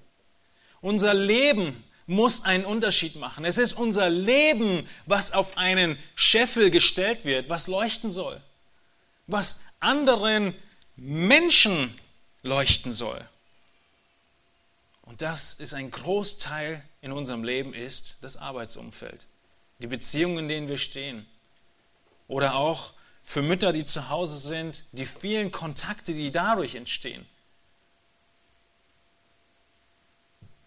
Unser 0.81 1.13
Leben 1.13 1.81
muss 2.05 2.43
einen 2.43 2.65
Unterschied 2.65 3.15
machen. 3.15 3.45
Es 3.45 3.57
ist 3.57 3.75
unser 3.75 4.09
Leben, 4.09 4.85
was 5.05 5.31
auf 5.31 5.55
einen 5.55 5.97
Scheffel 6.15 6.69
gestellt 6.69 7.23
wird, 7.23 7.49
was 7.49 7.67
leuchten 7.67 8.09
soll, 8.09 8.41
was 9.25 9.67
anderen 9.79 10.53
Menschen 10.97 11.97
leuchten 12.43 12.91
soll. 12.91 13.27
Und 15.03 15.21
das 15.21 15.55
ist 15.55 15.73
ein 15.73 15.89
Großteil 15.89 16.83
in 17.01 17.11
unserem 17.11 17.43
Leben 17.43 17.73
ist 17.73 18.17
das 18.21 18.37
Arbeitsumfeld, 18.37 19.25
die 19.79 19.87
Beziehungen, 19.87 20.39
in 20.39 20.47
denen 20.49 20.67
wir 20.67 20.77
stehen. 20.77 21.25
Oder 22.27 22.55
auch 22.55 22.93
für 23.23 23.41
Mütter, 23.41 23.71
die 23.71 23.85
zu 23.85 24.09
Hause 24.09 24.37
sind, 24.37 24.83
die 24.91 25.05
vielen 25.05 25.51
Kontakte, 25.51 26.13
die 26.13 26.31
dadurch 26.31 26.75
entstehen. 26.75 27.25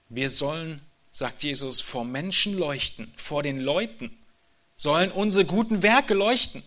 Wir 0.08 0.28
sollen, 0.28 0.80
sagt 1.10 1.42
Jesus, 1.42 1.80
vor 1.80 2.04
Menschen 2.04 2.58
leuchten, 2.58 3.12
vor 3.16 3.42
den 3.42 3.60
Leuten 3.60 4.16
sollen 4.76 5.10
unsere 5.10 5.44
guten 5.44 5.82
Werke 5.82 6.14
leuchten. 6.14 6.62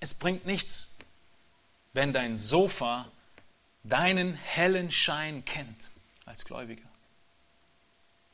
Es 0.00 0.14
bringt 0.14 0.46
nichts, 0.46 0.98
wenn 1.92 2.12
dein 2.12 2.36
Sofa 2.36 3.10
deinen 3.82 4.34
hellen 4.34 4.90
Schein 4.90 5.44
kennt 5.44 5.90
als 6.26 6.44
Gläubiger. 6.44 6.88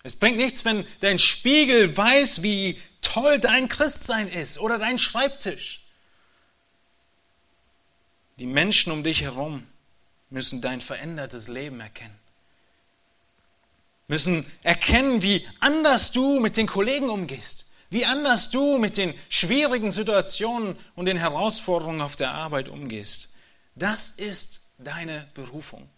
Es 0.02 0.16
bringt 0.16 0.36
nichts, 0.36 0.64
wenn 0.64 0.86
dein 1.00 1.18
Spiegel 1.18 1.96
weiß, 1.96 2.42
wie 2.42 2.80
toll 3.02 3.40
dein 3.40 3.68
Christsein 3.68 4.28
ist 4.28 4.58
oder 4.58 4.78
dein 4.78 4.98
Schreibtisch. 4.98 5.82
Die 8.38 8.46
Menschen 8.46 8.92
um 8.92 9.02
dich 9.02 9.22
herum 9.22 9.66
müssen 10.30 10.60
dein 10.60 10.80
verändertes 10.80 11.48
Leben 11.48 11.80
erkennen. 11.80 12.18
Müssen 14.08 14.46
erkennen, 14.62 15.22
wie 15.22 15.46
anders 15.60 16.12
du 16.12 16.38
mit 16.38 16.56
den 16.56 16.66
Kollegen 16.66 17.10
umgehst, 17.10 17.66
wie 17.90 18.04
anders 18.04 18.50
du 18.50 18.78
mit 18.78 18.96
den 18.96 19.14
schwierigen 19.28 19.90
Situationen 19.90 20.76
und 20.94 21.06
den 21.06 21.16
Herausforderungen 21.16 22.00
auf 22.00 22.14
der 22.16 22.32
Arbeit 22.32 22.68
umgehst. 22.68 23.34
Das 23.74 24.10
ist 24.10 24.65
deine 24.78 25.28
Berufung. 25.34 25.88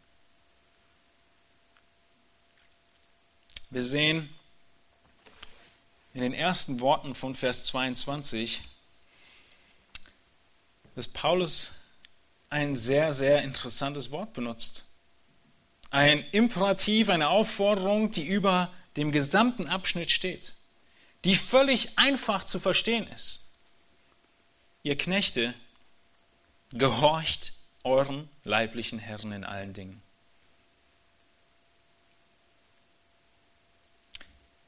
Wir 3.71 3.83
sehen 3.83 4.29
in 6.15 6.23
den 6.23 6.33
ersten 6.33 6.81
Worten 6.81 7.15
von 7.15 7.35
Vers 7.35 7.65
22, 7.65 8.63
dass 10.95 11.07
Paulus 11.07 11.73
ein 12.51 12.75
sehr, 12.77 13.13
sehr 13.13 13.43
interessantes 13.43 14.11
Wort 14.11 14.33
benutzt. 14.33 14.85
Ein 15.91 16.25
Imperativ, 16.33 17.09
eine 17.09 17.29
Aufforderung, 17.29 18.11
die 18.11 18.27
über 18.27 18.73
dem 18.97 19.13
gesamten 19.13 19.69
Abschnitt 19.69 20.11
steht, 20.11 20.55
die 21.25 21.37
völlig 21.37 21.99
einfach 21.99 22.45
zu 22.45 22.59
verstehen 22.59 23.07
ist. 23.09 23.51
Ihr 24.83 24.97
Knechte, 24.97 25.55
gehorcht 26.73 27.53
euren 27.85 28.29
leiblichen 28.45 28.99
Herren 28.99 29.33
in 29.33 29.45
allen 29.45 29.73
Dingen. 29.73 30.03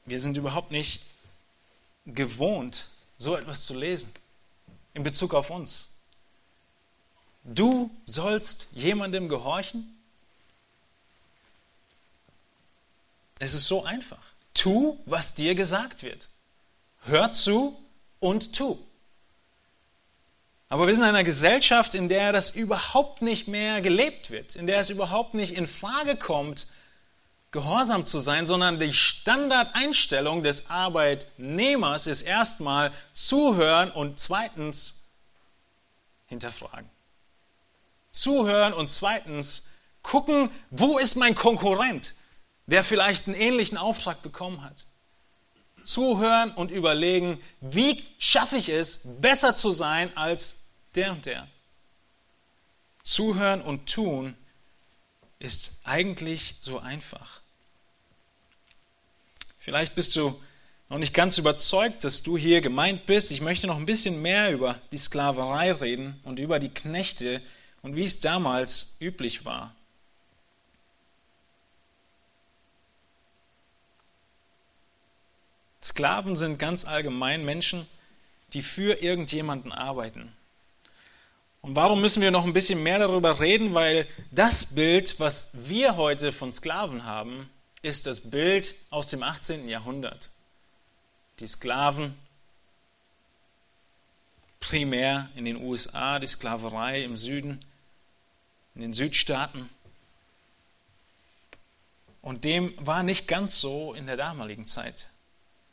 Wir 0.05 0.19
sind 0.19 0.37
überhaupt 0.37 0.71
nicht 0.71 1.03
gewohnt, 2.05 2.87
so 3.17 3.35
etwas 3.35 3.65
zu 3.65 3.77
lesen 3.77 4.11
in 4.93 5.03
Bezug 5.03 5.33
auf 5.33 5.49
uns. 5.49 5.89
Du 7.43 7.89
sollst 8.05 8.69
jemandem 8.73 9.29
gehorchen? 9.29 9.97
Es 13.39 13.53
ist 13.53 13.67
so 13.67 13.83
einfach. 13.83 14.23
Tu, 14.53 14.99
was 15.05 15.33
dir 15.33 15.55
gesagt 15.55 16.03
wird. 16.03 16.29
Hör 17.03 17.33
zu 17.33 17.75
und 18.19 18.53
tu. 18.53 18.77
Aber 20.71 20.87
wir 20.87 20.95
sind 20.95 21.03
in 21.03 21.09
einer 21.09 21.25
Gesellschaft, 21.25 21.95
in 21.95 22.07
der 22.07 22.31
das 22.31 22.51
überhaupt 22.51 23.21
nicht 23.21 23.49
mehr 23.49 23.81
gelebt 23.81 24.31
wird, 24.31 24.55
in 24.55 24.67
der 24.67 24.79
es 24.79 24.89
überhaupt 24.89 25.33
nicht 25.33 25.53
in 25.53 25.67
Frage 25.67 26.15
kommt, 26.15 26.65
gehorsam 27.51 28.05
zu 28.05 28.21
sein, 28.21 28.45
sondern 28.45 28.79
die 28.79 28.93
Standardeinstellung 28.93 30.43
des 30.43 30.69
Arbeitnehmers 30.69 32.07
ist 32.07 32.21
erstmal 32.21 32.93
zuhören 33.11 33.91
und 33.91 34.17
zweitens 34.17 35.01
hinterfragen. 36.27 36.89
Zuhören 38.13 38.71
und 38.71 38.89
zweitens 38.89 39.71
gucken, 40.03 40.49
wo 40.69 40.99
ist 40.99 41.17
mein 41.17 41.35
Konkurrent, 41.35 42.13
der 42.67 42.85
vielleicht 42.85 43.27
einen 43.27 43.35
ähnlichen 43.35 43.77
Auftrag 43.77 44.21
bekommen 44.21 44.63
hat. 44.63 44.85
Zuhören 45.83 46.51
und 46.51 46.71
überlegen, 46.71 47.41
wie 47.59 48.01
schaffe 48.17 48.55
ich 48.55 48.69
es, 48.69 49.01
besser 49.19 49.57
zu 49.57 49.73
sein 49.73 50.15
als 50.15 50.60
der 50.95 51.11
und 51.11 51.25
der. 51.25 51.47
Zuhören 53.03 53.61
und 53.61 53.91
tun 53.91 54.35
ist 55.39 55.81
eigentlich 55.85 56.55
so 56.61 56.79
einfach. 56.79 57.41
Vielleicht 59.57 59.95
bist 59.95 60.15
du 60.15 60.41
noch 60.89 60.97
nicht 60.97 61.13
ganz 61.13 61.37
überzeugt, 61.37 62.03
dass 62.03 62.21
du 62.21 62.37
hier 62.37 62.61
gemeint 62.61 63.05
bist. 63.05 63.31
Ich 63.31 63.41
möchte 63.41 63.67
noch 63.67 63.77
ein 63.77 63.85
bisschen 63.85 64.21
mehr 64.21 64.51
über 64.51 64.79
die 64.91 64.97
Sklaverei 64.97 65.71
reden 65.71 66.19
und 66.23 66.39
über 66.39 66.59
die 66.59 66.69
Knechte 66.69 67.41
und 67.81 67.95
wie 67.95 68.03
es 68.03 68.19
damals 68.19 68.97
üblich 68.99 69.45
war. 69.45 69.75
Sklaven 75.83 76.35
sind 76.35 76.59
ganz 76.59 76.85
allgemein 76.85 77.43
Menschen, 77.43 77.87
die 78.53 78.61
für 78.61 79.01
irgendjemanden 79.01 79.71
arbeiten. 79.71 80.31
Und 81.61 81.75
warum 81.75 82.01
müssen 82.01 82.21
wir 82.21 82.31
noch 82.31 82.45
ein 82.45 82.53
bisschen 82.53 82.81
mehr 82.81 82.99
darüber 82.99 83.39
reden? 83.39 83.73
Weil 83.73 84.07
das 84.31 84.73
Bild, 84.73 85.19
was 85.19 85.51
wir 85.67 85.95
heute 85.95 86.31
von 86.31 86.51
Sklaven 86.51 87.05
haben, 87.05 87.49
ist 87.83 88.07
das 88.07 88.31
Bild 88.31 88.75
aus 88.89 89.09
dem 89.09 89.21
18. 89.21 89.69
Jahrhundert. 89.69 90.29
Die 91.39 91.47
Sklaven, 91.47 92.15
primär 94.59 95.29
in 95.35 95.45
den 95.45 95.57
USA, 95.57 96.19
die 96.19 96.27
Sklaverei 96.27 97.03
im 97.03 97.15
Süden, 97.15 97.59
in 98.73 98.81
den 98.81 98.93
Südstaaten. 98.93 99.69
Und 102.23 102.43
dem 102.43 102.73
war 102.77 103.03
nicht 103.03 103.27
ganz 103.27 103.59
so 103.59 103.93
in 103.93 104.07
der 104.07 104.17
damaligen 104.17 104.65
Zeit. 104.65 105.07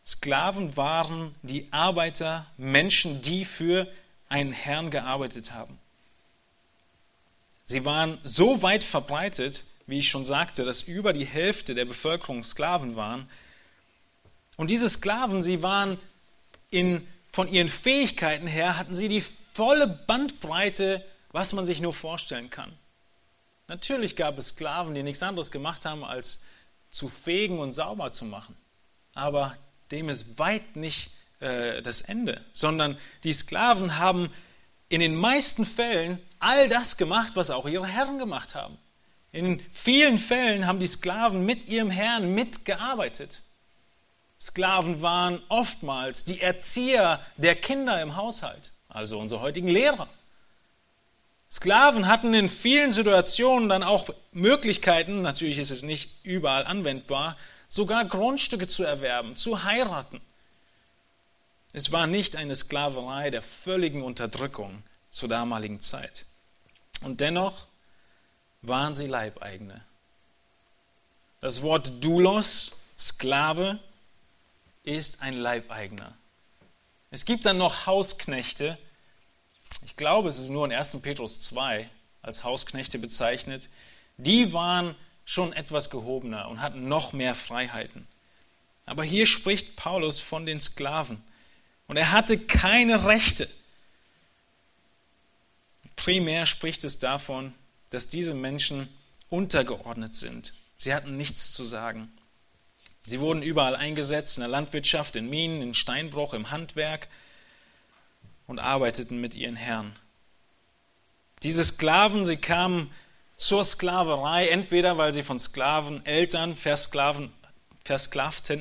Sklaven 0.05 0.77
waren 0.77 1.35
die 1.43 1.71
Arbeiter, 1.71 2.47
Menschen, 2.57 3.21
die 3.21 3.45
für 3.45 3.87
einen 4.29 4.53
Herrn 4.53 4.91
gearbeitet 4.91 5.53
haben. 5.53 5.79
Sie 7.65 7.85
waren 7.85 8.19
so 8.25 8.63
weit 8.63 8.85
verbreitet, 8.85 9.65
wie 9.87 9.99
ich 9.99 10.09
schon 10.09 10.25
sagte, 10.25 10.65
dass 10.65 10.83
über 10.83 11.13
die 11.13 11.25
Hälfte 11.25 11.75
der 11.75 11.85
Bevölkerung 11.85 12.43
Sklaven 12.45 12.97
waren. 12.97 13.29
Und 14.57 14.71
diese 14.71 14.89
Sklaven, 14.89 15.43
sie 15.43 15.63
waren 15.63 15.99
in, 16.71 17.07
von 17.31 17.49
ihren 17.49 17.69
Fähigkeiten 17.69 18.47
her, 18.47 18.77
hatten 18.77 18.95
sie 18.95 19.09
die 19.09 19.21
volle 19.21 19.87
Bandbreite, 19.87 21.05
was 21.33 21.53
man 21.53 21.65
sich 21.65 21.81
nur 21.81 21.93
vorstellen 21.93 22.51
kann. 22.51 22.73
Natürlich 23.67 24.17
gab 24.17 24.39
es 24.39 24.49
Sklaven, 24.49 24.95
die 24.95 25.03
nichts 25.03 25.23
anderes 25.23 25.51
gemacht 25.51 25.85
haben, 25.85 26.05
als 26.05 26.45
zu 26.91 27.09
fegen 27.09 27.59
und 27.59 27.73
sauber 27.73 28.13
zu 28.13 28.25
machen. 28.25 28.57
Aber 29.15 29.57
dem 29.91 30.09
ist 30.09 30.39
weit 30.39 30.77
nicht 30.77 31.11
äh, 31.41 31.83
das 31.83 32.03
Ende, 32.03 32.45
sondern 32.53 32.99
die 33.25 33.33
Sklaven 33.33 33.99
haben 33.99 34.31
in 34.89 35.01
den 35.01 35.15
meisten 35.15 35.65
Fällen 35.65 36.19
all 36.41 36.69
das 36.69 36.97
gemacht, 36.97 37.33
was 37.35 37.51
auch 37.51 37.67
ihre 37.67 37.87
Herren 37.87 38.19
gemacht 38.19 38.55
haben. 38.55 38.79
In 39.33 39.61
vielen 39.71 40.19
Fällen 40.19 40.67
haben 40.67 40.81
die 40.81 40.87
Sklaven 40.87 41.45
mit 41.45 41.69
ihrem 41.69 41.91
Herrn 41.91 42.35
mitgearbeitet. 42.35 43.43
Sklaven 44.41 45.03
waren 45.03 45.43
oftmals 45.49 46.25
die 46.25 46.41
Erzieher 46.41 47.21
der 47.37 47.57
Kinder 47.57 48.01
im 48.01 48.17
Haushalt, 48.17 48.73
also 48.89 49.19
unsere 49.19 49.41
heutigen 49.41 49.69
Lehrer. 49.69 50.09
Sklaven 51.51 52.07
hatten 52.09 52.35
in 52.35 52.49
vielen 52.49 52.91
Situationen 52.91 53.69
dann 53.69 53.83
auch 53.83 54.09
Möglichkeiten, 54.33 55.23
natürlich 55.23 55.59
ist 55.59 55.71
es 55.71 55.83
nicht 55.83 56.25
überall 56.25 56.67
anwendbar, 56.67 57.37
sogar 57.69 58.05
Grundstücke 58.05 58.67
zu 58.67 58.85
erwerben, 58.85 59.35
zu 59.35 59.65
heiraten. 59.65 60.21
Es 61.79 61.93
war 61.93 62.09
nicht 62.09 62.35
eine 62.35 62.57
Sklaverei 62.57 63.31
der 63.31 63.41
völligen 63.41 64.03
Unterdrückung 64.03 64.83
zur 65.11 65.29
damaligen 65.29 65.79
Zeit. 65.79 66.25
Und 67.03 67.21
dennoch 67.21 67.69
waren 68.63 68.97
sie 68.97 69.07
Leibeigene. 69.07 69.81
Das 71.41 71.63
Wort 71.63 72.05
Doulos, 72.05 72.87
Sklave, 72.99 73.79
ist 74.83 75.23
ein 75.23 75.35
Leibeigener. 75.35 76.17
Es 77.13 77.25
gibt 77.25 77.47
dann 77.47 77.59
noch 77.59 77.87
Hausknechte. 77.87 78.77
Ich 79.87 79.95
glaube, 79.95 80.31
es 80.31 80.41
ist 80.41 80.49
nur 80.49 80.65
in 80.65 80.73
1. 80.73 81.01
Petrus 81.01 81.39
2 81.39 81.89
als 82.23 82.43
Hausknechte 82.43 82.99
bezeichnet. 82.99 83.69
Die 84.17 84.53
waren 84.53 84.97
schon 85.25 85.53
etwas 85.53 85.91
gehobener 85.91 86.49
und 86.49 86.61
hatten 86.61 86.89
noch 86.89 87.13
mehr 87.13 87.37
Freiheiten. 87.37 88.09
Aber 88.85 89.05
hier 89.05 89.27
spricht 89.27 89.77
Paulus 89.77 90.19
von 90.19 90.45
den 90.45 90.61
Sklaven. 90.61 91.23
Und 91.89 91.97
er 91.97 92.13
hatte 92.13 92.39
keine 92.39 93.07
Rechte. 93.07 93.49
Primär 95.97 96.47
spricht 96.47 96.85
es 96.85 96.99
davon, 96.99 97.55
dass 97.91 98.09
diese 98.09 98.35
Menschen 98.35 98.89
untergeordnet 99.31 100.15
sind. 100.15 100.55
Sie 100.77 100.95
hatten 100.95 101.17
nichts 101.17 101.53
zu 101.53 101.65
sagen. 101.65 102.13
Sie 103.07 103.21
wurden 103.21 103.43
überall 103.43 103.75
eingesetzt, 103.75 104.37
in 104.37 104.43
der 104.43 104.51
Landwirtschaft, 104.51 105.17
in 105.17 105.29
Minen, 105.29 105.63
in 105.63 105.75
Steinbruch, 105.75 106.35
im 106.35 106.51
Handwerk 106.51 107.09
und 108.47 108.59
arbeiteten 108.59 109.21
mit 109.21 109.35
ihren 109.35 109.57
Herren. 109.57 109.97
Diese 111.43 111.65
Sklaven, 111.65 112.25
sie 112.25 112.37
kamen 112.37 112.93
zur 113.37 113.65
Sklaverei, 113.65 114.49
entweder 114.49 114.99
weil 114.99 115.13
sie 115.13 115.23
von 115.23 115.39
Sklaveneltern, 115.39 116.55
versklavten 116.55 117.31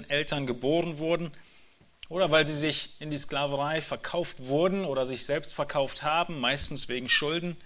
Eltern 0.10 0.48
geboren 0.48 1.00
wurden, 1.00 1.32
oder 2.10 2.32
weil 2.32 2.46
sie 2.46 2.58
sich 2.58 3.00
in 3.00 3.12
die 3.12 3.18
Sklaverei 3.18 3.82
verkauft 3.82 4.48
wurden 4.48 4.86
oder 4.86 5.06
sich 5.06 5.26
selbst 5.26 5.54
verkauft 5.54 6.04
haben, 6.04 6.40
meistens 6.40 6.88
wegen 6.90 7.10
Schulden 7.10 7.58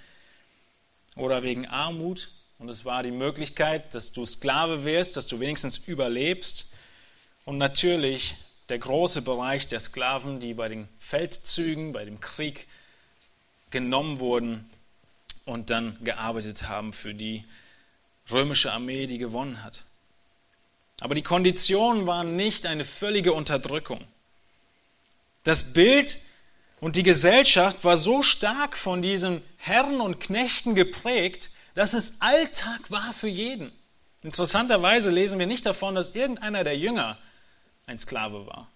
oder 1.15 1.43
wegen 1.43 1.67
Armut. 1.67 2.29
Und 2.57 2.69
es 2.69 2.85
war 2.85 3.03
die 3.03 3.11
Möglichkeit, 3.11 3.93
dass 3.93 4.11
du 4.11 4.25
Sklave 4.25 4.85
wirst, 4.85 5.17
dass 5.17 5.27
du 5.27 5.39
wenigstens 5.39 5.77
überlebst. 5.79 6.73
Und 7.45 7.57
natürlich 7.57 8.35
der 8.69 8.79
große 8.79 9.21
Bereich 9.21 9.67
der 9.67 9.79
Sklaven, 9.79 10.39
die 10.39 10.53
bei 10.53 10.69
den 10.69 10.87
Feldzügen, 10.97 11.91
bei 11.91 12.05
dem 12.05 12.19
Krieg 12.19 12.67
genommen 13.69 14.19
wurden 14.19 14.69
und 15.45 15.69
dann 15.69 15.97
gearbeitet 16.03 16.67
haben 16.67 16.93
für 16.93 17.13
die 17.13 17.43
römische 18.31 18.71
Armee, 18.71 19.07
die 19.07 19.17
gewonnen 19.17 19.63
hat. 19.63 19.83
Aber 20.99 21.15
die 21.15 21.23
Konditionen 21.23 22.05
waren 22.05 22.35
nicht 22.35 22.65
eine 22.65 22.85
völlige 22.85 23.33
Unterdrückung. 23.33 24.05
Das 25.43 25.73
Bild 25.73 26.17
und 26.79 26.95
die 26.95 27.03
Gesellschaft 27.03 27.83
war 27.83 27.97
so 27.97 28.23
stark 28.23 28.77
von 28.77 29.01
diesen 29.01 29.41
Herren 29.57 30.01
und 30.01 30.19
Knechten 30.19 30.75
geprägt, 30.75 31.51
dass 31.73 31.93
es 31.93 32.21
Alltag 32.21 32.89
war 32.89 33.13
für 33.13 33.27
jeden. 33.27 33.71
Interessanterweise 34.23 35.09
lesen 35.09 35.39
wir 35.39 35.47
nicht 35.47 35.65
davon, 35.65 35.95
dass 35.95 36.15
irgendeiner 36.15 36.63
der 36.63 36.77
Jünger 36.77 37.17
ein 37.85 37.97
Sklave 37.97 38.45
war. 38.45 38.69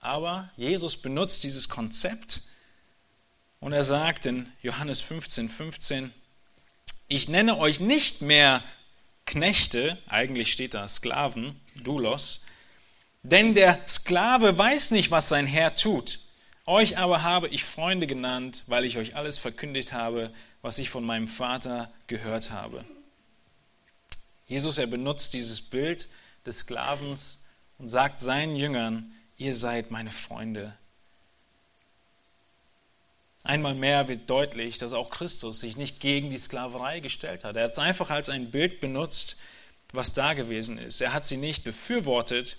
Aber 0.00 0.50
Jesus 0.56 0.96
benutzt 0.96 1.44
dieses 1.44 1.68
Konzept 1.68 2.42
und 3.60 3.72
er 3.72 3.82
sagt 3.82 4.26
in 4.26 4.50
Johannes 4.62 5.00
15, 5.00 5.48
15, 5.48 6.12
ich 7.08 7.28
nenne 7.28 7.58
euch 7.58 7.80
nicht 7.80 8.22
mehr 8.22 8.62
Knechte, 9.26 9.98
eigentlich 10.08 10.52
steht 10.52 10.74
da 10.74 10.86
Sklaven, 10.88 11.60
Doulos, 11.74 12.46
denn 13.30 13.54
der 13.54 13.78
Sklave 13.86 14.56
weiß 14.56 14.90
nicht, 14.92 15.10
was 15.10 15.28
sein 15.28 15.46
Herr 15.46 15.74
tut. 15.74 16.20
Euch 16.66 16.98
aber 16.98 17.22
habe 17.22 17.48
ich 17.48 17.64
Freunde 17.64 18.06
genannt, 18.06 18.64
weil 18.66 18.84
ich 18.84 18.98
euch 18.98 19.16
alles 19.16 19.38
verkündigt 19.38 19.92
habe, 19.92 20.30
was 20.60 20.78
ich 20.78 20.90
von 20.90 21.04
meinem 21.04 21.28
Vater 21.28 21.90
gehört 22.06 22.50
habe. 22.50 22.84
Jesus, 24.46 24.78
er 24.78 24.86
benutzt 24.86 25.34
dieses 25.34 25.60
Bild 25.60 26.08
des 26.44 26.60
Sklavens 26.60 27.44
und 27.78 27.88
sagt 27.88 28.20
seinen 28.20 28.56
Jüngern, 28.56 29.12
ihr 29.36 29.54
seid 29.54 29.90
meine 29.90 30.10
Freunde. 30.10 30.74
Einmal 33.44 33.74
mehr 33.74 34.08
wird 34.08 34.28
deutlich, 34.28 34.78
dass 34.78 34.92
auch 34.92 35.10
Christus 35.10 35.60
sich 35.60 35.76
nicht 35.76 36.00
gegen 36.00 36.30
die 36.30 36.38
Sklaverei 36.38 37.00
gestellt 37.00 37.44
hat. 37.44 37.56
Er 37.56 37.64
hat 37.64 37.72
es 37.72 37.78
einfach 37.78 38.10
als 38.10 38.28
ein 38.28 38.50
Bild 38.50 38.80
benutzt, 38.80 39.36
was 39.92 40.12
da 40.12 40.34
gewesen 40.34 40.76
ist. 40.76 41.00
Er 41.00 41.14
hat 41.14 41.24
sie 41.24 41.38
nicht 41.38 41.64
befürwortet, 41.64 42.58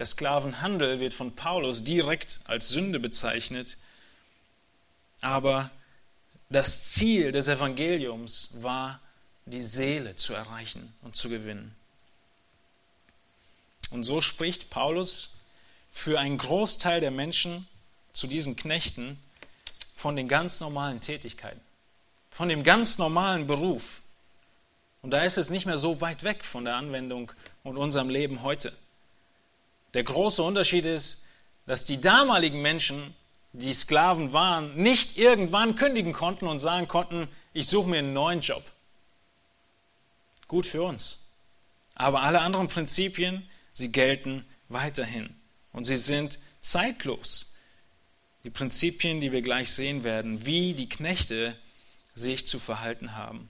der 0.00 0.06
Sklavenhandel 0.06 0.98
wird 0.98 1.12
von 1.12 1.36
Paulus 1.36 1.84
direkt 1.84 2.40
als 2.44 2.70
Sünde 2.70 2.98
bezeichnet, 2.98 3.76
aber 5.20 5.70
das 6.48 6.92
Ziel 6.92 7.32
des 7.32 7.48
Evangeliums 7.48 8.48
war, 8.54 8.98
die 9.44 9.60
Seele 9.60 10.16
zu 10.16 10.32
erreichen 10.32 10.90
und 11.02 11.16
zu 11.16 11.28
gewinnen. 11.28 11.76
Und 13.90 14.04
so 14.04 14.22
spricht 14.22 14.70
Paulus 14.70 15.34
für 15.90 16.18
einen 16.18 16.38
Großteil 16.38 17.02
der 17.02 17.10
Menschen 17.10 17.68
zu 18.14 18.26
diesen 18.26 18.56
Knechten 18.56 19.18
von 19.94 20.16
den 20.16 20.28
ganz 20.28 20.60
normalen 20.60 21.02
Tätigkeiten, 21.02 21.60
von 22.30 22.48
dem 22.48 22.62
ganz 22.62 22.96
normalen 22.96 23.46
Beruf. 23.46 24.00
Und 25.02 25.10
da 25.10 25.24
ist 25.24 25.36
es 25.36 25.50
nicht 25.50 25.66
mehr 25.66 25.76
so 25.76 26.00
weit 26.00 26.24
weg 26.24 26.42
von 26.42 26.64
der 26.64 26.76
Anwendung 26.76 27.32
und 27.64 27.76
unserem 27.76 28.08
Leben 28.08 28.40
heute. 28.40 28.72
Der 29.94 30.04
große 30.04 30.42
Unterschied 30.42 30.86
ist, 30.86 31.26
dass 31.66 31.84
die 31.84 32.00
damaligen 32.00 32.62
Menschen, 32.62 33.14
die 33.52 33.72
Sklaven 33.72 34.32
waren, 34.32 34.76
nicht 34.76 35.18
irgendwann 35.18 35.74
kündigen 35.74 36.12
konnten 36.12 36.46
und 36.46 36.58
sagen 36.58 36.88
konnten, 36.88 37.28
ich 37.52 37.66
suche 37.66 37.88
mir 37.88 37.98
einen 37.98 38.12
neuen 38.12 38.40
Job. 38.40 38.64
Gut 40.46 40.66
für 40.66 40.82
uns. 40.82 41.26
Aber 41.94 42.22
alle 42.22 42.40
anderen 42.40 42.68
Prinzipien, 42.68 43.48
sie 43.72 43.92
gelten 43.92 44.44
weiterhin. 44.68 45.34
Und 45.72 45.84
sie 45.84 45.96
sind 45.96 46.38
zeitlos. 46.60 47.52
Die 48.44 48.50
Prinzipien, 48.50 49.20
die 49.20 49.32
wir 49.32 49.42
gleich 49.42 49.72
sehen 49.72 50.02
werden, 50.04 50.46
wie 50.46 50.72
die 50.74 50.88
Knechte 50.88 51.56
sich 52.14 52.46
zu 52.46 52.58
verhalten 52.58 53.16
haben. 53.16 53.48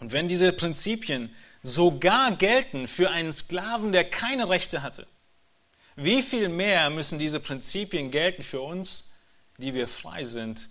Und 0.00 0.12
wenn 0.12 0.28
diese 0.28 0.52
Prinzipien 0.52 1.34
sogar 1.64 2.36
gelten 2.36 2.86
für 2.86 3.10
einen 3.10 3.32
Sklaven, 3.32 3.90
der 3.90 4.08
keine 4.08 4.48
Rechte 4.48 4.82
hatte. 4.82 5.06
Wie 5.96 6.22
viel 6.22 6.48
mehr 6.48 6.90
müssen 6.90 7.18
diese 7.18 7.40
Prinzipien 7.40 8.10
gelten 8.10 8.42
für 8.42 8.60
uns, 8.60 9.14
die 9.56 9.72
wir 9.74 9.88
frei 9.88 10.24
sind, 10.24 10.68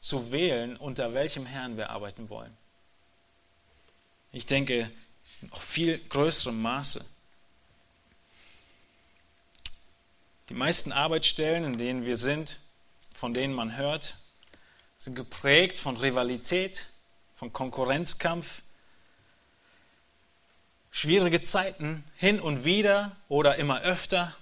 zu 0.00 0.32
wählen, 0.32 0.76
unter 0.76 1.14
welchem 1.14 1.46
Herrn 1.46 1.76
wir 1.76 1.90
arbeiten 1.90 2.28
wollen? 2.28 2.54
Ich 4.32 4.46
denke, 4.46 4.90
noch 5.42 5.62
viel 5.62 5.98
größerem 5.98 6.60
Maße. 6.60 7.04
Die 10.48 10.54
meisten 10.54 10.92
Arbeitsstellen, 10.92 11.64
in 11.64 11.78
denen 11.78 12.04
wir 12.04 12.16
sind, 12.16 12.58
von 13.14 13.32
denen 13.32 13.54
man 13.54 13.76
hört, 13.76 14.16
sind 14.98 15.14
geprägt 15.14 15.76
von 15.76 15.96
Rivalität, 15.96 16.86
von 17.36 17.52
Konkurrenzkampf, 17.52 18.62
schwierige 20.96 21.42
Zeiten 21.42 22.04
hin 22.16 22.40
und 22.40 22.64
wieder 22.64 23.14
oder 23.28 23.56
immer 23.56 23.82
öfter. 23.82 24.34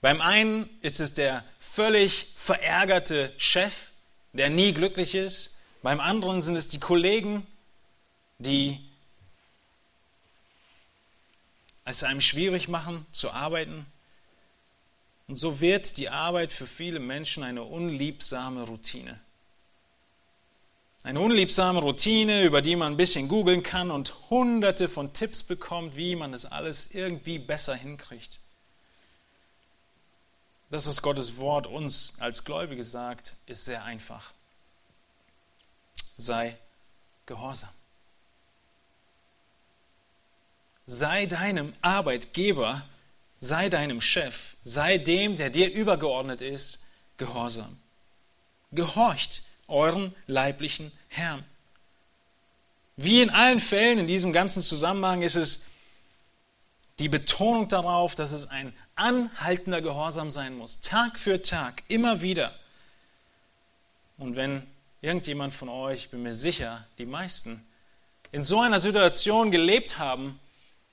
Beim 0.00 0.22
einen 0.22 0.66
ist 0.80 0.98
es 0.98 1.12
der 1.12 1.44
völlig 1.58 2.32
verärgerte 2.36 3.34
Chef, 3.36 3.90
der 4.32 4.48
nie 4.48 4.72
glücklich 4.72 5.14
ist. 5.14 5.58
Beim 5.82 6.00
anderen 6.00 6.40
sind 6.40 6.56
es 6.56 6.68
die 6.68 6.80
Kollegen, 6.80 7.46
die 8.38 8.80
es 11.84 12.02
einem 12.02 12.22
schwierig 12.22 12.68
machen 12.68 13.04
zu 13.10 13.32
arbeiten. 13.32 13.84
Und 15.26 15.36
so 15.36 15.60
wird 15.60 15.98
die 15.98 16.08
Arbeit 16.08 16.50
für 16.50 16.66
viele 16.66 16.98
Menschen 16.98 17.42
eine 17.42 17.64
unliebsame 17.64 18.62
Routine. 18.62 19.20
Eine 21.08 21.20
unliebsame 21.20 21.80
Routine, 21.80 22.42
über 22.42 22.60
die 22.60 22.76
man 22.76 22.92
ein 22.92 22.96
bisschen 22.98 23.28
googeln 23.28 23.62
kann 23.62 23.90
und 23.90 24.12
hunderte 24.28 24.90
von 24.90 25.14
Tipps 25.14 25.42
bekommt, 25.42 25.96
wie 25.96 26.14
man 26.14 26.34
es 26.34 26.44
alles 26.44 26.94
irgendwie 26.94 27.38
besser 27.38 27.74
hinkriegt. 27.74 28.40
Das, 30.68 30.86
was 30.86 31.00
Gottes 31.00 31.38
Wort 31.38 31.66
uns 31.66 32.20
als 32.20 32.44
Gläubige 32.44 32.84
sagt, 32.84 33.36
ist 33.46 33.64
sehr 33.64 33.84
einfach. 33.84 34.34
Sei 36.18 36.58
gehorsam. 37.24 37.70
Sei 40.84 41.24
deinem 41.24 41.72
Arbeitgeber, 41.80 42.84
sei 43.40 43.70
deinem 43.70 44.02
Chef, 44.02 44.56
sei 44.62 44.98
dem, 44.98 45.38
der 45.38 45.48
dir 45.48 45.72
übergeordnet 45.72 46.42
ist, 46.42 46.84
gehorsam. 47.16 47.80
Gehorcht 48.72 49.47
euren 49.68 50.14
leiblichen 50.26 50.92
Herrn. 51.08 51.44
Wie 52.96 53.22
in 53.22 53.30
allen 53.30 53.60
Fällen 53.60 53.98
in 53.98 54.06
diesem 54.06 54.32
ganzen 54.32 54.62
Zusammenhang 54.62 55.22
ist 55.22 55.36
es 55.36 55.66
die 56.98 57.08
Betonung 57.08 57.68
darauf, 57.68 58.14
dass 58.16 58.32
es 58.32 58.50
ein 58.50 58.74
anhaltender 58.96 59.80
Gehorsam 59.80 60.30
sein 60.30 60.56
muss, 60.58 60.80
Tag 60.80 61.18
für 61.18 61.40
Tag, 61.42 61.84
immer 61.86 62.20
wieder. 62.20 62.52
Und 64.16 64.34
wenn 64.34 64.66
irgendjemand 65.00 65.54
von 65.54 65.68
euch, 65.68 66.04
ich 66.04 66.10
bin 66.10 66.24
mir 66.24 66.34
sicher, 66.34 66.86
die 66.98 67.06
meisten, 67.06 67.64
in 68.32 68.42
so 68.42 68.60
einer 68.60 68.80
Situation 68.80 69.50
gelebt 69.50 69.98
haben, 69.98 70.40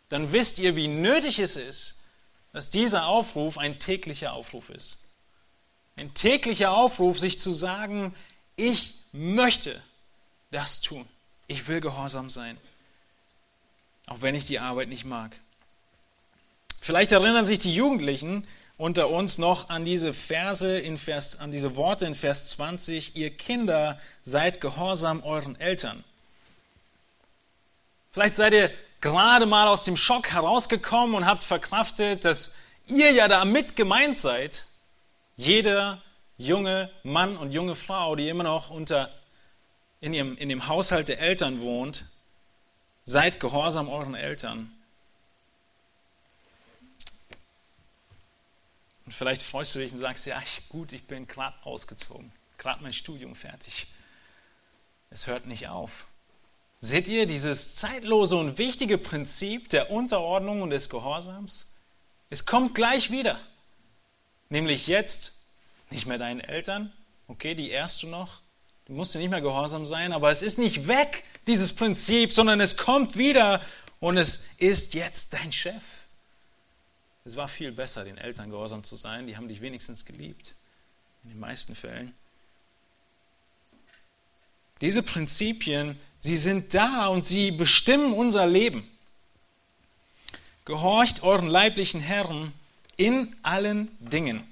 dann 0.10 0.32
wisst 0.32 0.60
ihr, 0.60 0.76
wie 0.76 0.88
nötig 0.88 1.40
es 1.40 1.56
ist, 1.56 2.04
dass 2.54 2.70
dieser 2.70 3.08
Aufruf 3.08 3.58
ein 3.58 3.80
täglicher 3.80 4.34
Aufruf 4.34 4.70
ist. 4.70 4.98
Ein 5.98 6.14
täglicher 6.14 6.72
Aufruf, 6.72 7.20
sich 7.20 7.40
zu 7.40 7.54
sagen, 7.54 8.14
ich 8.56 8.96
möchte 9.12 9.82
das 10.52 10.82
tun. 10.82 11.08
Ich 11.48 11.68
will 11.68 11.80
gehorsam 11.80 12.30
sein, 12.30 12.58
auch 14.08 14.22
wenn 14.22 14.36
ich 14.36 14.46
die 14.46 14.60
Arbeit 14.60 14.90
nicht 14.90 15.06
mag. 15.06 15.40
Vielleicht 16.82 17.12
erinnern 17.12 17.46
sich 17.46 17.60
die 17.60 17.74
Jugendlichen 17.74 18.48
unter 18.78 19.10
uns 19.10 19.38
noch 19.38 19.70
an 19.70 19.86
diese 19.86 20.14
Verse 20.14 20.80
in 20.80 20.98
Vers, 20.98 21.40
an 21.40 21.52
diese 21.52 21.76
Worte 21.76 22.06
in 22.06 22.16
Vers 22.16 22.50
20, 22.50 23.16
ihr 23.16 23.30
Kinder 23.30 24.00
seid 24.24 24.60
gehorsam 24.60 25.24
euren 25.24 25.60
Eltern. 25.60 26.04
Vielleicht 28.12 28.36
seid 28.36 28.54
ihr 28.54 28.72
gerade 29.02 29.46
mal 29.46 29.68
aus 29.68 29.84
dem 29.84 29.98
Schock 29.98 30.32
herausgekommen 30.32 31.16
und 31.16 31.26
habt 31.26 31.44
verkraftet, 31.44 32.26
dass 32.26 32.56
ihr 32.88 33.12
ja 33.12 33.28
da 33.28 33.46
mit 33.46 33.76
gemeint 33.76 34.20
seid. 34.20 34.66
Jeder 35.38 36.02
junge 36.38 36.90
Mann 37.04 37.38
und 37.38 37.54
junge 37.54 37.76
Frau, 37.76 38.16
die 38.16 38.30
immer 38.30 38.44
noch 38.44 38.70
unter, 38.70 39.12
in, 40.02 40.14
ihrem, 40.14 40.38
in 40.38 40.50
dem 40.50 40.68
Haushalt 40.68 41.08
der 41.08 41.20
Eltern 41.20 41.62
wohnt, 41.62 42.06
seid 43.06 43.40
gehorsam 43.40 43.90
euren 43.90 44.16
Eltern. 44.16 44.72
Und 49.06 49.14
vielleicht 49.14 49.44
freust 49.44 49.76
du 49.76 49.80
dich 49.80 49.94
und 49.94 50.00
sagst, 50.00 50.26
ja, 50.26 50.42
ich, 50.44 50.68
gut, 50.70 50.92
ich 50.92 51.06
bin 51.06 51.28
gerade 51.28 51.56
ausgezogen, 51.64 52.32
gerade 52.58 52.82
mein 52.82 52.94
Studium 52.94 53.36
fertig. 53.36 53.88
Es 55.12 55.28
hört 55.28 55.46
nicht 55.46 55.68
auf. 55.68 56.08
Seht 56.82 57.08
ihr 57.08 57.26
dieses 57.26 57.76
zeitlose 57.76 58.36
und 58.36 58.58
wichtige 58.58 58.98
Prinzip 58.98 59.70
der 59.70 59.92
Unterordnung 59.92 60.62
und 60.62 60.72
des 60.72 60.90
Gehorsams? 60.90 61.74
Es 62.30 62.46
kommt 62.46 62.76
gleich 62.76 63.12
wieder. 63.12 63.40
Nämlich 64.50 64.88
jetzt 64.88 65.34
nicht 65.92 66.06
mehr 66.06 66.18
deinen 66.18 66.40
Eltern, 66.40 66.92
okay, 67.28 67.56
die 67.56 67.70
ehrst 67.70 68.04
du 68.04 68.08
noch, 68.08 68.42
du 68.86 68.94
musst 68.94 69.16
dir 69.16 69.20
nicht 69.20 69.30
mehr 69.30 69.42
gehorsam 69.42 69.86
sein, 69.86 70.14
aber 70.14 70.32
es 70.32 70.42
ist 70.42 70.58
nicht 70.58 70.88
weg, 70.88 71.24
dieses 71.48 71.74
Prinzip, 71.74 72.32
sondern 72.32 72.60
es 72.60 72.78
kommt 72.78 73.18
wieder 73.18 73.62
und 74.00 74.18
es 74.18 74.48
ist 74.58 74.94
jetzt 74.94 75.34
dein 75.34 75.52
Chef. 75.52 75.84
Es 77.24 77.36
war 77.36 77.48
viel 77.48 77.72
besser, 77.72 78.04
den 78.04 78.18
Eltern 78.18 78.50
gehorsam 78.50 78.84
zu 78.84 78.96
sein, 78.96 79.28
die 79.28 79.36
haben 79.36 79.48
dich 79.48 79.62
wenigstens 79.62 80.06
geliebt, 80.06 80.54
in 81.24 81.32
den 81.32 81.40
meisten 81.40 81.76
Fällen. 81.76 82.14
Diese 84.82 85.02
Prinzipien, 85.02 86.00
sie 86.20 86.38
sind 86.38 86.74
da 86.74 87.08
und 87.08 87.26
sie 87.26 87.52
bestimmen 87.52 88.14
unser 88.14 88.46
Leben. 88.46 88.88
Gehorcht 90.66 91.24
euren 91.24 91.48
leiblichen 91.48 92.02
Herren 92.02 92.54
in 92.98 93.36
allen 93.42 93.90
Dingen. 94.00 94.44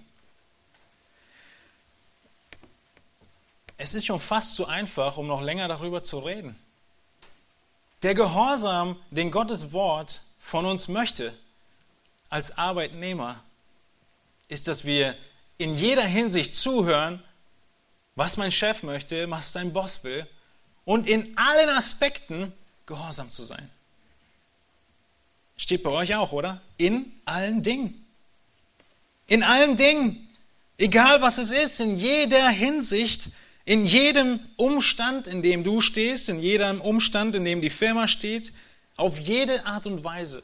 Es 3.84 3.94
ist 3.94 4.06
schon 4.06 4.22
fast 4.22 4.56
zu 4.56 4.66
einfach, 4.66 5.18
um 5.18 5.28
noch 5.28 5.42
länger 5.42 5.68
darüber 5.68 6.02
zu 6.02 6.20
reden. 6.20 6.56
Der 8.02 8.14
Gehorsam, 8.14 8.96
den 9.12 9.30
Gottes 9.30 9.74
Wort 9.74 10.22
von 10.40 10.66
uns 10.66 10.88
möchte 10.88 11.38
als 12.30 12.58
Arbeitnehmer, 12.58 13.44
ist, 14.48 14.70
dass 14.70 14.86
wir 14.86 15.18
in 15.58 15.76
jeder 15.76 16.06
Hinsicht 16.06 16.56
zuhören, 16.56 17.22
was 18.16 18.38
mein 18.38 18.54
Chef 18.54 18.84
möchte, 18.84 19.30
was 19.30 19.52
sein 19.52 19.74
Boss 19.74 20.06
will 20.06 20.26
und 20.86 21.06
in 21.06 21.38
allen 21.38 21.68
Aspekten 21.68 22.54
gehorsam 22.86 23.32
zu 23.32 23.44
sein. 23.44 23.70
Steht 25.58 25.84
bei 25.84 25.90
euch 25.90 26.16
auch, 26.16 26.32
oder? 26.32 26.62
In 26.78 27.12
allen 27.26 27.62
Dingen. 27.64 28.06
In 29.28 29.44
allen 29.44 29.76
Dingen. 29.76 30.30
Egal 30.78 31.22
was 31.22 31.38
es 31.38 31.52
ist, 31.52 31.82
in 31.82 31.98
jeder 31.98 32.48
Hinsicht, 32.48 33.28
in 33.66 33.86
jedem 33.86 34.40
Umstand, 34.58 35.28
in 35.28 35.42
dem 35.42 35.64
du 35.64 35.80
stehst, 35.80 36.30
in 36.30 36.40
jedem 36.40 36.82
Umstand, 36.82 37.36
in 37.36 37.46
dem 37.46 37.62
die 37.62 37.70
Firma 37.70 38.08
steht, 38.08 38.52
auf 38.98 39.20
jede 39.20 39.66
Art 39.66 39.86
und 39.88 40.04
Weise. 40.04 40.44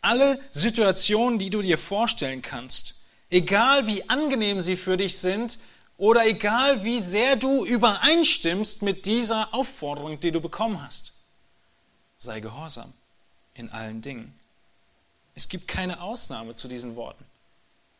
Alle 0.00 0.40
Situationen, 0.50 1.38
die 1.38 1.50
du 1.50 1.60
dir 1.60 1.78
vorstellen 1.78 2.42
kannst, 2.42 3.02
egal 3.30 3.86
wie 3.86 4.08
angenehm 4.08 4.60
sie 4.60 4.76
für 4.76 4.96
dich 4.96 5.18
sind 5.18 5.58
oder 5.98 6.26
egal 6.26 6.84
wie 6.84 7.00
sehr 7.00 7.36
du 7.36 7.66
übereinstimmst 7.66 8.82
mit 8.82 9.04
dieser 9.04 9.52
Aufforderung, 9.52 10.20
die 10.20 10.32
du 10.32 10.40
bekommen 10.40 10.82
hast. 10.82 11.12
Sei 12.16 12.40
gehorsam 12.40 12.92
in 13.54 13.70
allen 13.70 14.00
Dingen. 14.00 14.34
Es 15.34 15.48
gibt 15.48 15.68
keine 15.68 16.00
Ausnahme 16.00 16.56
zu 16.56 16.68
diesen 16.68 16.96
Worten. 16.96 17.24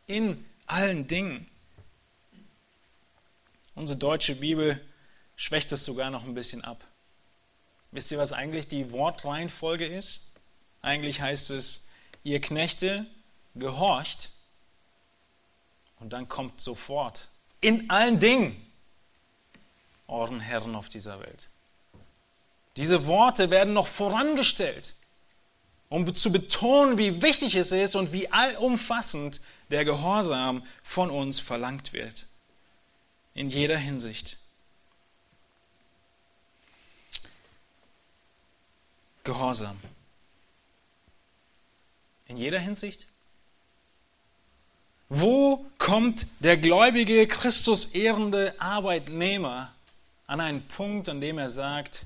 In 0.07 0.43
allen 0.65 1.07
Dingen. 1.07 1.48
Unsere 3.79 3.97
deutsche 3.97 4.35
Bibel 4.35 4.77
schwächt 5.37 5.71
es 5.71 5.85
sogar 5.85 6.09
noch 6.09 6.25
ein 6.25 6.33
bisschen 6.33 6.65
ab. 6.65 6.83
Wisst 7.91 8.11
ihr, 8.11 8.17
was 8.17 8.33
eigentlich 8.33 8.67
die 8.67 8.91
Wortreihenfolge 8.91 9.85
ist? 9.85 10.33
Eigentlich 10.81 11.21
heißt 11.21 11.51
es, 11.51 11.87
ihr 12.25 12.41
Knechte, 12.41 13.05
gehorcht. 13.55 14.31
Und 16.01 16.11
dann 16.11 16.27
kommt 16.27 16.59
sofort 16.59 17.29
in 17.61 17.89
allen 17.89 18.19
Dingen 18.19 18.61
euren 20.09 20.41
Herren 20.41 20.75
auf 20.75 20.89
dieser 20.89 21.21
Welt. 21.21 21.47
Diese 22.75 23.05
Worte 23.05 23.49
werden 23.49 23.73
noch 23.73 23.87
vorangestellt, 23.87 24.93
um 25.87 26.13
zu 26.13 26.33
betonen, 26.33 26.97
wie 26.97 27.21
wichtig 27.21 27.55
es 27.55 27.71
ist 27.71 27.95
und 27.95 28.11
wie 28.11 28.29
allumfassend 28.29 29.39
der 29.69 29.85
Gehorsam 29.85 30.65
von 30.83 31.09
uns 31.09 31.39
verlangt 31.39 31.93
wird. 31.93 32.25
In 33.39 33.49
jeder 33.49 33.77
Hinsicht. 33.77 34.35
Gehorsam. 39.23 39.79
In 42.27 42.35
jeder 42.35 42.59
Hinsicht? 42.59 43.07
Wo 45.07 45.65
kommt 45.77 46.27
der 46.39 46.57
gläubige, 46.57 47.25
Christus 47.29 47.95
ehrende 47.95 48.59
Arbeitnehmer 48.59 49.73
an 50.27 50.41
einen 50.41 50.67
Punkt, 50.67 51.07
an 51.07 51.21
dem 51.21 51.37
er 51.37 51.47
sagt, 51.47 52.01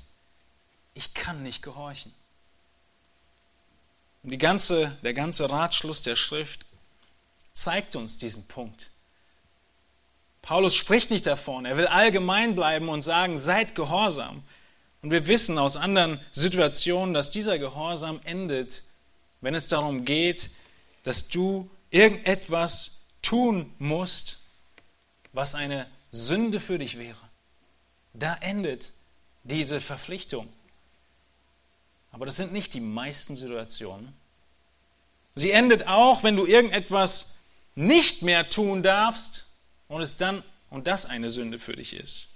ich 0.94 1.14
kann 1.14 1.42
nicht 1.42 1.62
gehorchen? 1.62 2.14
Und 4.22 4.38
ganze, 4.38 4.96
der 5.02 5.14
ganze 5.14 5.50
Ratschluss 5.50 6.00
der 6.00 6.14
Schrift 6.14 6.64
zeigt 7.52 7.96
uns 7.96 8.18
diesen 8.18 8.46
Punkt. 8.46 8.88
Paulus 10.44 10.74
spricht 10.74 11.10
nicht 11.10 11.24
davon, 11.24 11.64
er 11.64 11.78
will 11.78 11.86
allgemein 11.86 12.54
bleiben 12.54 12.90
und 12.90 13.00
sagen, 13.00 13.38
seid 13.38 13.74
gehorsam. 13.74 14.42
Und 15.00 15.10
wir 15.10 15.26
wissen 15.26 15.56
aus 15.56 15.78
anderen 15.78 16.20
Situationen, 16.32 17.14
dass 17.14 17.30
dieser 17.30 17.58
Gehorsam 17.58 18.20
endet, 18.24 18.82
wenn 19.40 19.54
es 19.54 19.68
darum 19.68 20.04
geht, 20.04 20.50
dass 21.02 21.28
du 21.28 21.70
irgendetwas 21.90 23.06
tun 23.22 23.72
musst, 23.78 24.42
was 25.32 25.54
eine 25.54 25.86
Sünde 26.10 26.60
für 26.60 26.78
dich 26.78 26.98
wäre. 26.98 27.16
Da 28.12 28.36
endet 28.42 28.90
diese 29.44 29.80
Verpflichtung. 29.80 30.52
Aber 32.12 32.26
das 32.26 32.36
sind 32.36 32.52
nicht 32.52 32.74
die 32.74 32.80
meisten 32.80 33.34
Situationen. 33.34 34.12
Sie 35.36 35.52
endet 35.52 35.86
auch, 35.86 36.22
wenn 36.22 36.36
du 36.36 36.44
irgendetwas 36.44 37.44
nicht 37.74 38.20
mehr 38.20 38.50
tun 38.50 38.82
darfst 38.82 39.46
und 39.88 40.00
es 40.00 40.16
dann 40.16 40.42
und 40.70 40.86
das 40.86 41.06
eine 41.06 41.30
Sünde 41.30 41.58
für 41.58 41.76
dich 41.76 41.94
ist. 41.94 42.28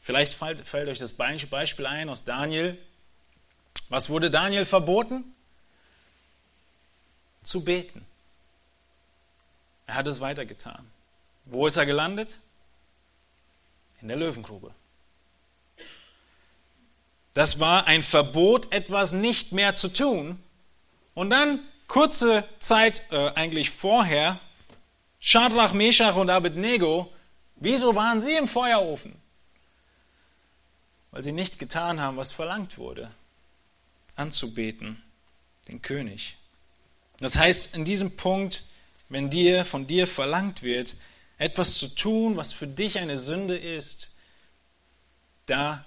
Vielleicht 0.00 0.34
fällt, 0.34 0.66
fällt 0.66 0.88
euch 0.88 0.98
das 0.98 1.12
Beispiel 1.12 1.86
ein 1.86 2.08
aus 2.08 2.24
Daniel. 2.24 2.78
Was 3.88 4.08
wurde 4.08 4.30
Daniel 4.30 4.64
verboten? 4.64 5.24
zu 7.42 7.64
beten. 7.64 8.06
Er 9.86 9.94
hat 9.94 10.06
es 10.06 10.20
weitergetan. 10.20 10.90
Wo 11.46 11.66
ist 11.66 11.76
er 11.76 11.86
gelandet? 11.86 12.38
In 14.00 14.08
der 14.08 14.16
Löwengrube. 14.16 14.72
Das 17.34 17.60
war 17.60 17.86
ein 17.86 18.02
Verbot, 18.02 18.72
etwas 18.72 19.12
nicht 19.12 19.52
mehr 19.52 19.74
zu 19.74 19.88
tun. 19.92 20.42
Und 21.14 21.30
dann, 21.30 21.60
kurze 21.86 22.44
Zeit 22.58 23.10
äh, 23.10 23.30
eigentlich 23.30 23.70
vorher, 23.70 24.38
Shadrach, 25.20 25.74
Meshach 25.74 26.16
und 26.16 26.30
Abednego, 26.30 27.12
wieso 27.56 27.94
waren 27.94 28.20
sie 28.20 28.34
im 28.34 28.48
Feuerofen? 28.48 29.14
Weil 31.10 31.22
sie 31.22 31.32
nicht 31.32 31.58
getan 31.58 32.00
haben, 32.00 32.16
was 32.16 32.32
verlangt 32.32 32.78
wurde, 32.78 33.10
anzubeten, 34.16 35.02
den 35.68 35.82
König. 35.82 36.36
Das 37.18 37.36
heißt, 37.36 37.74
in 37.74 37.84
diesem 37.84 38.16
Punkt, 38.16 38.64
wenn 39.10 39.28
dir 39.28 39.66
von 39.66 39.86
dir 39.86 40.06
verlangt 40.06 40.62
wird, 40.62 40.96
etwas 41.36 41.78
zu 41.78 41.94
tun, 41.94 42.36
was 42.36 42.52
für 42.52 42.66
dich 42.66 42.98
eine 42.98 43.18
Sünde 43.18 43.58
ist, 43.58 44.10
da 45.46 45.84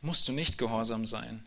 musst 0.00 0.26
du 0.26 0.32
nicht 0.32 0.58
gehorsam 0.58 1.06
sein. 1.06 1.44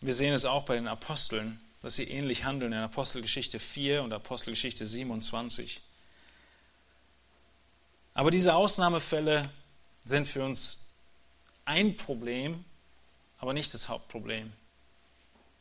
Wir 0.00 0.14
sehen 0.14 0.32
es 0.32 0.44
auch 0.44 0.64
bei 0.64 0.74
den 0.74 0.88
Aposteln, 0.88 1.60
dass 1.82 1.96
sie 1.96 2.04
ähnlich 2.04 2.44
handeln 2.44 2.72
in 2.72 2.78
Apostelgeschichte 2.78 3.58
4 3.58 4.02
und 4.02 4.12
Apostelgeschichte 4.12 4.86
27. 4.86 5.80
Aber 8.14 8.30
diese 8.30 8.54
Ausnahmefälle 8.54 9.50
sind 10.04 10.28
für 10.28 10.44
uns 10.44 10.86
ein 11.64 11.96
Problem, 11.96 12.64
aber 13.38 13.52
nicht 13.52 13.74
das 13.74 13.88
Hauptproblem. 13.88 14.52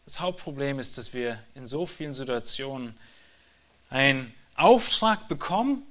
Das 0.05 0.19
Hauptproblem 0.19 0.79
ist, 0.79 0.97
dass 0.97 1.13
wir 1.13 1.43
in 1.55 1.65
so 1.65 1.85
vielen 1.85 2.13
Situationen 2.13 2.95
einen 3.89 4.33
Auftrag 4.55 5.27
bekommen 5.27 5.83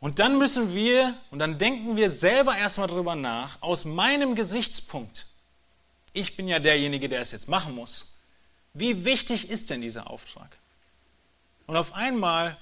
und 0.00 0.18
dann 0.18 0.38
müssen 0.38 0.74
wir, 0.74 1.14
und 1.30 1.38
dann 1.38 1.58
denken 1.58 1.96
wir 1.96 2.08
selber 2.08 2.56
erstmal 2.56 2.88
darüber 2.88 3.14
nach, 3.14 3.60
aus 3.60 3.84
meinem 3.84 4.34
Gesichtspunkt, 4.34 5.26
ich 6.12 6.36
bin 6.36 6.48
ja 6.48 6.58
derjenige, 6.58 7.08
der 7.08 7.20
es 7.20 7.32
jetzt 7.32 7.48
machen 7.48 7.74
muss, 7.74 8.14
wie 8.74 9.04
wichtig 9.04 9.50
ist 9.50 9.70
denn 9.70 9.80
dieser 9.80 10.10
Auftrag? 10.10 10.56
Und 11.66 11.76
auf 11.76 11.92
einmal 11.94 12.56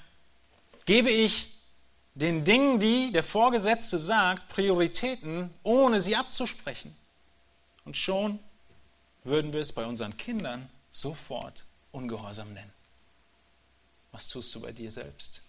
gebe 0.85 1.11
ich 1.11 1.55
den 2.15 2.45
Dingen, 2.45 2.81
die 2.81 3.13
der 3.13 3.23
Vorgesetzte 3.23 3.99
sagt, 3.99 4.49
Prioritäten, 4.49 5.55
ohne 5.63 6.01
sie 6.01 6.17
abzusprechen. 6.17 6.97
Und 7.85 7.97
schon 7.97 8.39
würden 9.25 9.53
wir 9.53 9.61
es 9.61 9.73
bei 9.73 9.87
unseren 9.87 10.17
Kindern 10.17 10.69
sofort 10.91 11.65
ungehorsam 11.93 12.53
nennen. 12.53 12.73
Was 14.13 14.27
tust 14.27 14.55
du 14.55 14.61
bei 14.61 14.73
dir 14.73 14.91
selbst? 14.91 15.43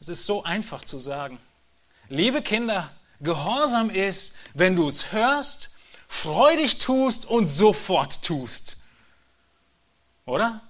Es 0.00 0.08
ist 0.08 0.26
so 0.26 0.42
einfach 0.44 0.82
zu 0.82 0.98
sagen. 0.98 1.38
Liebe 2.08 2.42
Kinder, 2.42 2.90
Gehorsam 3.22 3.88
ist, 3.88 4.34
wenn 4.52 4.74
du 4.74 4.88
es 4.88 5.12
hörst, 5.12 5.71
freudig 6.12 6.76
tust 6.76 7.24
und 7.24 7.48
sofort 7.48 8.22
tust. 8.22 8.76
Oder? 10.26 10.60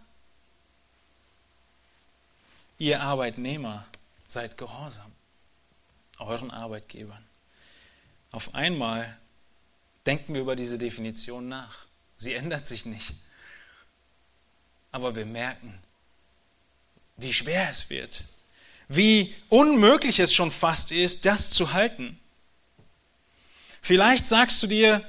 Ihr 2.79 3.03
Arbeitnehmer 3.03 3.85
seid 4.27 4.57
gehorsam 4.57 5.13
euren 6.19 6.53
Arbeitgebern. 6.53 7.23
Auf 8.31 8.55
einmal 8.55 9.19
denken 10.07 10.35
wir 10.35 10.43
über 10.43 10.55
diese 10.55 10.79
Definition 10.79 11.49
nach. 11.49 11.87
Sie 12.17 12.35
ändert 12.35 12.69
sich 12.69 12.87
nicht. 12.87 13.13
Aber 14.93 15.17
wir 15.17 15.27
merken, 15.27 15.77
wie 17.17 17.33
schwer 17.33 17.69
es 17.69 17.91
wird, 17.91 18.23
wie 18.87 19.35
unmöglich 19.49 20.21
es 20.21 20.33
schon 20.33 20.53
fast 20.53 20.93
ist, 20.93 21.27
das 21.27 21.51
zu 21.51 21.73
halten. 21.73 22.19
Vielleicht 23.81 24.27
sagst 24.29 24.63
du 24.63 24.69
dir, 24.69 25.05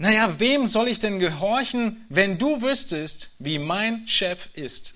naja, 0.00 0.40
wem 0.40 0.66
soll 0.66 0.88
ich 0.88 0.98
denn 0.98 1.18
gehorchen, 1.18 2.06
wenn 2.08 2.38
du 2.38 2.62
wüsstest, 2.62 3.28
wie 3.38 3.58
mein 3.58 4.08
Chef 4.08 4.48
ist? 4.54 4.94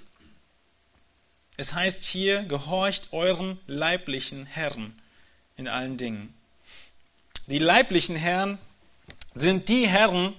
Es 1.58 1.74
heißt 1.74 2.04
hier, 2.04 2.44
gehorcht 2.44 3.12
euren 3.12 3.60
leiblichen 3.66 4.46
Herren 4.46 4.98
in 5.58 5.68
allen 5.68 5.98
Dingen. 5.98 6.32
Die 7.48 7.58
leiblichen 7.58 8.16
Herren 8.16 8.56
sind 9.34 9.68
die 9.68 9.86
Herren, 9.86 10.32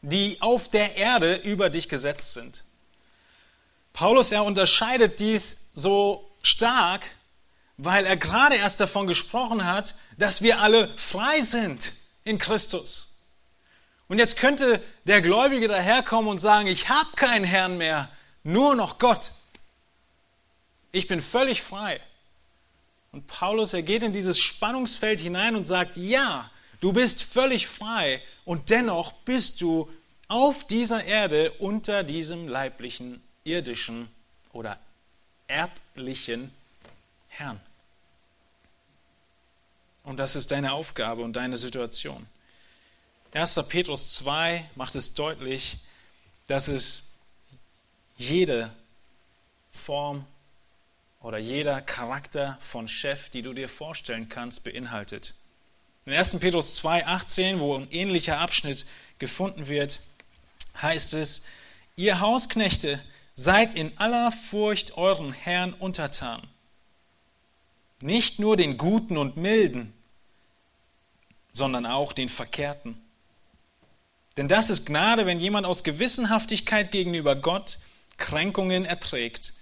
die 0.00 0.40
auf 0.40 0.70
der 0.70 0.96
Erde 0.96 1.34
über 1.34 1.68
dich 1.68 1.90
gesetzt 1.90 2.32
sind. 2.32 2.64
Paulus, 3.92 4.32
er 4.32 4.44
unterscheidet 4.44 5.20
dies 5.20 5.72
so 5.74 6.26
stark, 6.42 7.04
weil 7.76 8.06
er 8.06 8.16
gerade 8.16 8.54
erst 8.54 8.80
davon 8.80 9.06
gesprochen 9.06 9.66
hat, 9.66 9.94
dass 10.16 10.40
wir 10.40 10.62
alle 10.62 10.88
frei 10.96 11.42
sind 11.42 11.92
in 12.24 12.38
Christus. 12.38 13.15
Und 14.08 14.18
jetzt 14.18 14.36
könnte 14.36 14.82
der 15.04 15.20
Gläubige 15.20 15.68
daherkommen 15.68 16.30
und 16.30 16.38
sagen, 16.38 16.68
ich 16.68 16.88
habe 16.88 17.10
keinen 17.16 17.44
Herrn 17.44 17.76
mehr, 17.76 18.08
nur 18.44 18.76
noch 18.76 18.98
Gott. 18.98 19.32
Ich 20.92 21.06
bin 21.08 21.20
völlig 21.20 21.62
frei. 21.62 22.00
Und 23.12 23.26
Paulus, 23.26 23.74
er 23.74 23.82
geht 23.82 24.02
in 24.02 24.12
dieses 24.12 24.38
Spannungsfeld 24.38 25.20
hinein 25.20 25.56
und 25.56 25.64
sagt, 25.64 25.96
ja, 25.96 26.50
du 26.80 26.92
bist 26.92 27.22
völlig 27.22 27.66
frei 27.66 28.22
und 28.44 28.70
dennoch 28.70 29.12
bist 29.12 29.60
du 29.60 29.90
auf 30.28 30.66
dieser 30.66 31.04
Erde 31.04 31.52
unter 31.52 32.04
diesem 32.04 32.48
leiblichen, 32.48 33.22
irdischen 33.44 34.08
oder 34.52 34.78
erdlichen 35.48 36.52
Herrn. 37.28 37.60
Und 40.04 40.18
das 40.18 40.36
ist 40.36 40.52
deine 40.52 40.72
Aufgabe 40.72 41.22
und 41.22 41.34
deine 41.34 41.56
Situation. 41.56 42.26
1. 43.32 43.68
Petrus 43.68 44.14
2 44.14 44.64
macht 44.74 44.94
es 44.94 45.14
deutlich, 45.14 45.78
dass 46.46 46.68
es 46.68 47.18
jede 48.16 48.72
Form 49.70 50.24
oder 51.20 51.38
jeder 51.38 51.80
Charakter 51.82 52.56
von 52.60 52.88
Chef, 52.88 53.28
die 53.30 53.42
du 53.42 53.52
dir 53.52 53.68
vorstellen 53.68 54.28
kannst, 54.28 54.64
beinhaltet. 54.64 55.34
In 56.06 56.12
1. 56.12 56.38
Petrus 56.38 56.76
2, 56.76 57.06
18, 57.06 57.60
wo 57.60 57.76
ein 57.76 57.90
ähnlicher 57.90 58.38
Abschnitt 58.38 58.86
gefunden 59.18 59.66
wird, 59.66 60.00
heißt 60.80 61.14
es, 61.14 61.46
ihr 61.96 62.20
Hausknechte 62.20 63.02
seid 63.34 63.74
in 63.74 63.96
aller 63.98 64.30
Furcht 64.32 64.96
euren 64.96 65.32
Herrn 65.32 65.72
untertan. 65.74 66.42
Nicht 68.00 68.38
nur 68.38 68.56
den 68.56 68.76
Guten 68.76 69.16
und 69.16 69.36
Milden, 69.36 69.92
sondern 71.52 71.86
auch 71.86 72.12
den 72.12 72.28
Verkehrten. 72.28 73.02
Denn 74.36 74.48
das 74.48 74.70
ist 74.70 74.86
Gnade, 74.86 75.26
wenn 75.26 75.40
jemand 75.40 75.66
aus 75.66 75.84
Gewissenhaftigkeit 75.84 76.90
gegenüber 76.90 77.36
Gott 77.36 77.78
Kränkungen 78.18 78.84
erträgt, 78.84 79.54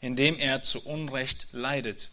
indem 0.00 0.38
er 0.38 0.62
zu 0.62 0.84
Unrecht 0.84 1.48
leidet. 1.52 2.08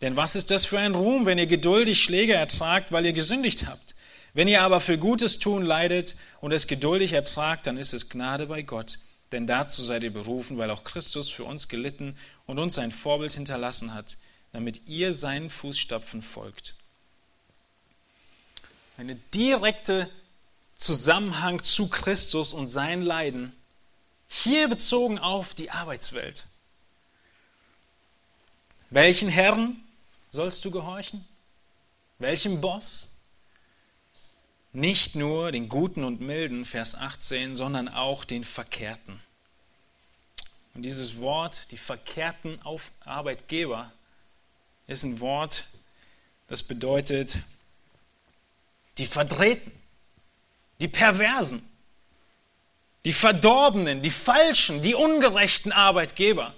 Denn 0.00 0.16
was 0.16 0.36
ist 0.36 0.50
das 0.50 0.66
für 0.66 0.78
ein 0.78 0.94
Ruhm, 0.94 1.26
wenn 1.26 1.38
ihr 1.38 1.46
geduldig 1.46 2.00
Schläge 2.02 2.34
ertragt, 2.34 2.92
weil 2.92 3.06
ihr 3.06 3.12
gesündigt 3.12 3.66
habt? 3.66 3.94
Wenn 4.32 4.48
ihr 4.48 4.62
aber 4.62 4.80
für 4.80 4.98
Gutes 4.98 5.38
tun 5.38 5.64
leidet 5.64 6.16
und 6.40 6.52
es 6.52 6.66
geduldig 6.66 7.12
ertragt, 7.12 7.66
dann 7.66 7.76
ist 7.76 7.94
es 7.94 8.08
Gnade 8.08 8.46
bei 8.46 8.62
Gott. 8.62 8.98
Denn 9.32 9.46
dazu 9.46 9.82
seid 9.82 10.02
ihr 10.02 10.12
berufen, 10.12 10.58
weil 10.58 10.70
auch 10.70 10.84
Christus 10.84 11.28
für 11.30 11.44
uns 11.44 11.68
gelitten 11.68 12.16
und 12.46 12.58
uns 12.58 12.78
ein 12.78 12.90
Vorbild 12.90 13.32
hinterlassen 13.32 13.94
hat, 13.94 14.16
damit 14.52 14.88
ihr 14.88 15.12
seinen 15.12 15.50
Fußstapfen 15.50 16.22
folgt 16.22 16.74
eine 18.96 19.16
direkte 19.34 20.08
Zusammenhang 20.84 21.62
zu 21.62 21.88
Christus 21.88 22.52
und 22.52 22.68
sein 22.68 23.00
Leiden, 23.00 23.56
hier 24.28 24.68
bezogen 24.68 25.18
auf 25.18 25.54
die 25.54 25.70
Arbeitswelt. 25.70 26.44
Welchen 28.90 29.30
Herrn 29.30 29.82
sollst 30.28 30.62
du 30.66 30.70
gehorchen? 30.70 31.24
Welchem 32.18 32.60
Boss? 32.60 33.12
Nicht 34.74 35.14
nur 35.14 35.52
den 35.52 35.70
Guten 35.70 36.04
und 36.04 36.20
Milden, 36.20 36.66
Vers 36.66 36.94
18, 36.94 37.56
sondern 37.56 37.88
auch 37.88 38.26
den 38.26 38.44
Verkehrten. 38.44 39.22
Und 40.74 40.82
dieses 40.82 41.18
Wort, 41.18 41.70
die 41.70 41.78
verkehrten 41.78 42.60
Arbeitgeber, 43.06 43.90
ist 44.86 45.02
ein 45.02 45.18
Wort, 45.20 45.64
das 46.48 46.62
bedeutet 46.62 47.38
die 48.98 49.06
Verdrehten, 49.06 49.72
die 50.80 50.88
Perversen, 50.88 51.62
die 53.04 53.12
Verdorbenen, 53.12 54.02
die 54.02 54.10
Falschen, 54.10 54.82
die 54.82 54.94
ungerechten 54.94 55.72
Arbeitgeber, 55.72 56.54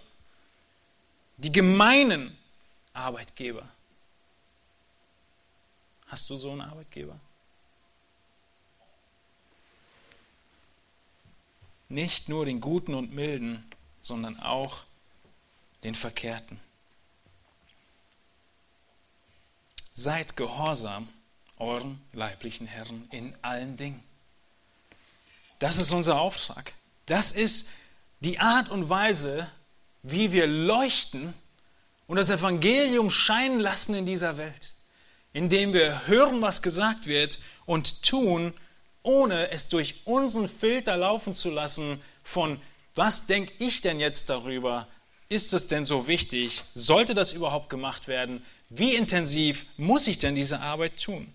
die 1.36 1.52
gemeinen 1.52 2.36
Arbeitgeber. 2.92 3.68
Hast 6.06 6.30
du 6.30 6.36
so 6.36 6.52
einen 6.52 6.60
Arbeitgeber? 6.60 7.18
Nicht 11.88 12.28
nur 12.28 12.44
den 12.44 12.60
Guten 12.60 12.94
und 12.94 13.12
Milden, 13.12 13.68
sondern 14.00 14.38
auch 14.40 14.82
den 15.84 15.94
Verkehrten. 15.94 16.60
Seid 19.92 20.36
gehorsam 20.36 21.08
euren 21.58 22.00
leiblichen 22.12 22.66
Herren 22.66 23.08
in 23.10 23.34
allen 23.42 23.76
Dingen. 23.76 24.02
Das 25.58 25.78
ist 25.78 25.92
unser 25.92 26.20
Auftrag. 26.20 26.74
Das 27.06 27.32
ist 27.32 27.70
die 28.20 28.38
Art 28.38 28.68
und 28.68 28.88
Weise, 28.88 29.48
wie 30.02 30.32
wir 30.32 30.46
leuchten 30.46 31.34
und 32.06 32.16
das 32.16 32.30
Evangelium 32.30 33.10
scheinen 33.10 33.60
lassen 33.60 33.94
in 33.94 34.06
dieser 34.06 34.36
Welt, 34.38 34.72
indem 35.32 35.72
wir 35.72 36.06
hören, 36.06 36.42
was 36.42 36.62
gesagt 36.62 37.06
wird 37.06 37.38
und 37.64 38.02
tun, 38.02 38.54
ohne 39.02 39.50
es 39.50 39.68
durch 39.68 40.02
unseren 40.04 40.48
Filter 40.48 40.96
laufen 40.96 41.34
zu 41.34 41.50
lassen 41.50 42.00
von, 42.22 42.60
was 42.94 43.26
denke 43.26 43.52
ich 43.58 43.80
denn 43.80 44.00
jetzt 44.00 44.30
darüber? 44.30 44.88
Ist 45.28 45.54
es 45.54 45.66
denn 45.66 45.84
so 45.84 46.06
wichtig? 46.06 46.62
Sollte 46.74 47.14
das 47.14 47.32
überhaupt 47.32 47.68
gemacht 47.68 48.08
werden? 48.08 48.44
Wie 48.68 48.94
intensiv 48.94 49.66
muss 49.76 50.06
ich 50.06 50.18
denn 50.18 50.34
diese 50.34 50.60
Arbeit 50.60 51.00
tun? 51.00 51.32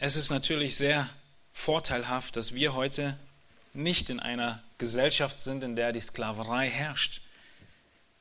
Es 0.00 0.14
ist 0.14 0.30
natürlich 0.30 0.76
sehr 0.76 1.08
vorteilhaft, 1.52 2.36
dass 2.36 2.54
wir 2.54 2.74
heute 2.74 3.18
nicht 3.74 4.10
in 4.10 4.20
einer 4.20 4.62
Gesellschaft 4.78 5.40
sind, 5.40 5.64
in 5.64 5.74
der 5.74 5.90
die 5.90 6.00
Sklaverei 6.00 6.68
herrscht. 6.68 7.20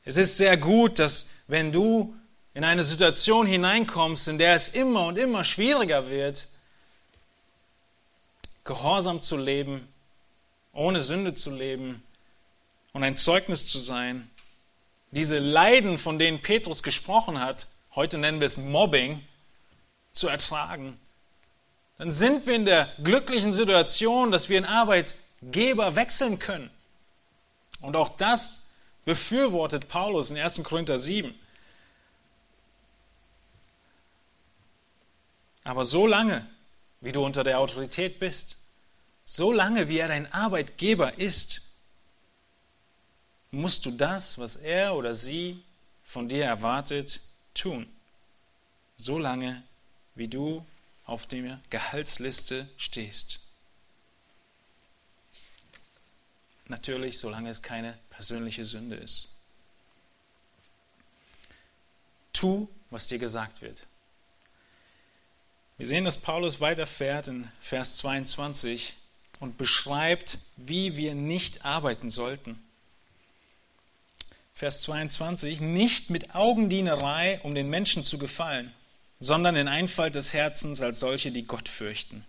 Es 0.04 0.18
ist 0.18 0.38
sehr 0.38 0.58
gut, 0.58 0.98
dass 0.98 1.30
wenn 1.48 1.72
du 1.72 2.16
in 2.56 2.64
eine 2.64 2.82
Situation 2.82 3.46
hineinkommst, 3.46 4.28
in 4.28 4.40
der 4.40 4.56
es 4.56 4.70
immer 4.70 5.06
und 5.06 5.20
immer 5.20 5.44
schwieriger 5.44 6.10
wird, 6.10 6.48
gehorsam 8.64 9.22
zu 9.22 9.38
leben, 9.38 9.88
ohne 10.74 11.02
Sünde 11.02 11.36
zu 11.36 11.52
leben 11.52 12.02
und 12.92 13.04
ein 13.04 13.16
Zeugnis 13.16 13.68
zu 13.68 13.78
sein, 13.80 14.28
diese 15.12 15.38
Leiden, 15.38 16.00
von 16.00 16.18
denen 16.18 16.42
Petrus 16.42 16.82
gesprochen 16.82 17.40
hat, 17.40 17.68
heute 17.94 18.18
nennen 18.18 18.40
wir 18.40 18.46
es 18.46 18.58
Mobbing, 18.58 19.24
zu 20.12 20.28
ertragen, 20.28 21.00
dann 21.98 22.12
sind 22.12 22.46
wir 22.46 22.56
in 22.56 22.66
der 22.66 22.94
glücklichen 23.04 23.52
Situation, 23.52 24.32
dass 24.32 24.50
wir 24.50 24.58
einen 24.58 24.66
Arbeitgeber 24.66 25.96
wechseln 25.96 26.38
können. 26.40 26.70
Und 27.82 27.96
auch 27.96 28.10
das 28.10 28.68
befürwortet 29.06 29.88
Paulus 29.88 30.32
in 30.32 30.38
1. 30.38 30.64
Korinther 30.64 30.98
7. 30.98 31.34
Aber 35.64 35.84
so 35.84 36.08
lange, 36.08 36.48
wie 37.02 37.12
du 37.12 37.26
unter 37.26 37.44
der 37.44 37.60
Autorität 37.60 38.20
bist, 38.20 38.58
so 39.24 39.52
lange, 39.52 39.90
wie 39.90 39.98
er 39.98 40.08
dein 40.08 40.32
Arbeitgeber 40.32 41.18
ist, 41.18 41.62
musst 43.52 43.86
du 43.86 43.92
das, 43.92 44.38
was 44.38 44.56
er 44.56 44.96
oder 44.96 45.14
sie 45.14 45.62
von 46.04 46.30
dir 46.30 46.46
erwartet, 46.46 47.20
tun. 47.54 47.88
So 48.98 49.18
lange, 49.18 49.64
wie 50.16 50.28
du 50.28 50.66
auf 51.08 51.26
der 51.26 51.60
Gehaltsliste 51.70 52.70
stehst. 52.78 53.40
Natürlich, 56.68 57.18
solange 57.18 57.50
es 57.50 57.62
keine 57.62 57.98
persönliche 58.10 58.66
Sünde 58.66 58.98
ist. 58.98 59.30
Tu, 62.34 62.68
was 62.90 63.08
dir 63.08 63.20
gesagt 63.20 63.62
wird. 63.62 63.88
Wir 65.78 65.88
sehen, 65.88 66.06
dass 66.06 66.18
Paulus 66.18 66.60
weiterfährt 66.60 67.30
in 67.30 67.50
Vers 67.62 67.98
22 67.98 68.94
und 69.40 69.58
beschreibt, 69.58 70.40
wie 70.58 70.98
wir 70.98 71.16
nicht 71.16 71.64
arbeiten 71.64 72.10
sollten. 72.10 72.62
Vers 74.56 74.82
22, 74.82 75.62
nicht 75.62 76.10
mit 76.10 76.36
Augendienerei, 76.36 77.40
um 77.44 77.54
den 77.54 77.70
Menschen 77.70 78.04
zu 78.04 78.18
gefallen, 78.18 78.74
sondern 79.20 79.56
in 79.56 79.68
Einfalt 79.68 80.16
des 80.16 80.34
Herzens 80.34 80.82
als 80.82 81.00
solche, 81.00 81.32
die 81.32 81.48
Gott 81.48 81.70
fürchten. 81.70 82.26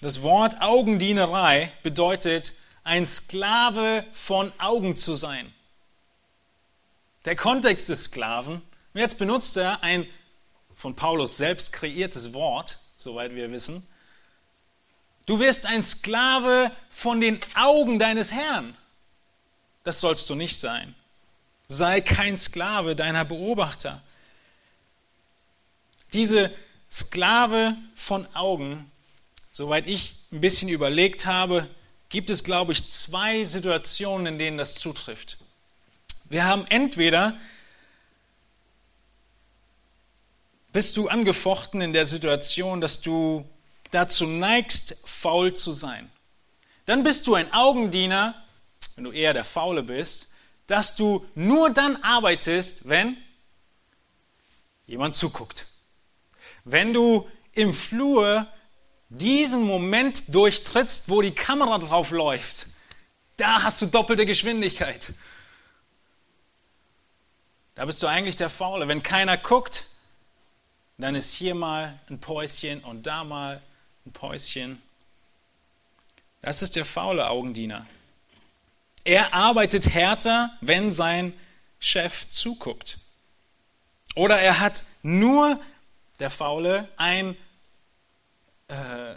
Das 0.00 0.22
Wort 0.22 0.60
Augendienerei 0.60 1.72
bedeutet, 1.82 2.52
ein 2.84 3.06
Sklave 3.06 4.04
von 4.12 4.52
Augen 4.58 4.96
zu 4.96 5.16
sein. 5.16 5.52
Der 7.24 7.34
Kontext 7.34 7.88
des 7.88 8.04
Sklaven, 8.04 8.62
und 8.94 9.00
jetzt 9.00 9.18
benutzt 9.18 9.56
er 9.56 9.82
ein 9.82 10.06
von 10.76 10.94
Paulus 10.94 11.36
selbst 11.36 11.72
kreiertes 11.72 12.32
Wort, 12.32 12.78
soweit 12.96 13.34
wir 13.34 13.50
wissen. 13.50 13.84
Du 15.24 15.40
wirst 15.40 15.66
ein 15.66 15.82
Sklave 15.82 16.70
von 16.88 17.20
den 17.20 17.40
Augen 17.56 17.98
deines 17.98 18.30
Herrn. 18.30 18.76
Das 19.82 20.00
sollst 20.00 20.30
du 20.30 20.36
nicht 20.36 20.56
sein. 20.56 20.94
Sei 21.66 22.00
kein 22.00 22.36
Sklave 22.36 22.94
deiner 22.94 23.24
Beobachter. 23.24 24.02
Diese 26.12 26.52
Sklave 26.90 27.76
von 27.94 28.26
Augen, 28.34 28.90
soweit 29.52 29.86
ich 29.86 30.14
ein 30.32 30.40
bisschen 30.40 30.68
überlegt 30.68 31.26
habe, 31.26 31.68
gibt 32.08 32.30
es, 32.30 32.44
glaube 32.44 32.72
ich, 32.72 32.90
zwei 32.90 33.44
Situationen, 33.44 34.26
in 34.26 34.38
denen 34.38 34.58
das 34.58 34.76
zutrifft. 34.76 35.38
Wir 36.28 36.44
haben 36.44 36.64
entweder, 36.68 37.36
bist 40.72 40.96
du 40.96 41.08
angefochten 41.08 41.80
in 41.80 41.92
der 41.92 42.06
Situation, 42.06 42.80
dass 42.80 43.00
du 43.00 43.48
dazu 43.90 44.26
neigst, 44.26 45.02
faul 45.04 45.54
zu 45.54 45.72
sein. 45.72 46.10
Dann 46.84 47.02
bist 47.02 47.26
du 47.26 47.34
ein 47.34 47.52
Augendiener 47.52 48.34
wenn 48.96 49.04
du 49.04 49.12
eher 49.12 49.34
der 49.34 49.44
Faule 49.44 49.82
bist, 49.82 50.28
dass 50.66 50.96
du 50.96 51.26
nur 51.34 51.70
dann 51.70 51.96
arbeitest, 52.02 52.88
wenn 52.88 53.16
jemand 54.86 55.14
zuguckt. 55.14 55.66
Wenn 56.68 56.92
du 56.92 57.28
im 57.52 57.72
Flur 57.72 58.44
diesen 59.08 59.62
Moment 59.62 60.34
durchtrittst, 60.34 61.08
wo 61.08 61.22
die 61.22 61.30
Kamera 61.30 61.78
drauf 61.78 62.10
läuft, 62.10 62.66
da 63.36 63.62
hast 63.62 63.80
du 63.82 63.86
doppelte 63.86 64.26
Geschwindigkeit. 64.26 65.12
Da 67.76 67.84
bist 67.84 68.02
du 68.02 68.08
eigentlich 68.08 68.34
der 68.34 68.50
Faule. 68.50 68.88
Wenn 68.88 69.04
keiner 69.04 69.36
guckt, 69.36 69.84
dann 70.98 71.14
ist 71.14 71.34
hier 71.34 71.54
mal 71.54 72.00
ein 72.10 72.18
Päuschen 72.18 72.80
und 72.80 73.06
da 73.06 73.22
mal 73.22 73.62
ein 74.04 74.12
Päuschen. 74.12 74.82
Das 76.42 76.62
ist 76.62 76.74
der 76.74 76.84
faule 76.84 77.28
Augendiener. 77.28 77.86
Er 79.04 79.34
arbeitet 79.34 79.94
härter, 79.94 80.50
wenn 80.60 80.90
sein 80.90 81.32
Chef 81.78 82.28
zuguckt. 82.28 82.98
Oder 84.16 84.40
er 84.40 84.58
hat 84.58 84.82
nur, 85.04 85.60
der 86.18 86.30
Faule, 86.30 86.88
ein, 86.96 87.36
äh, 88.68 89.14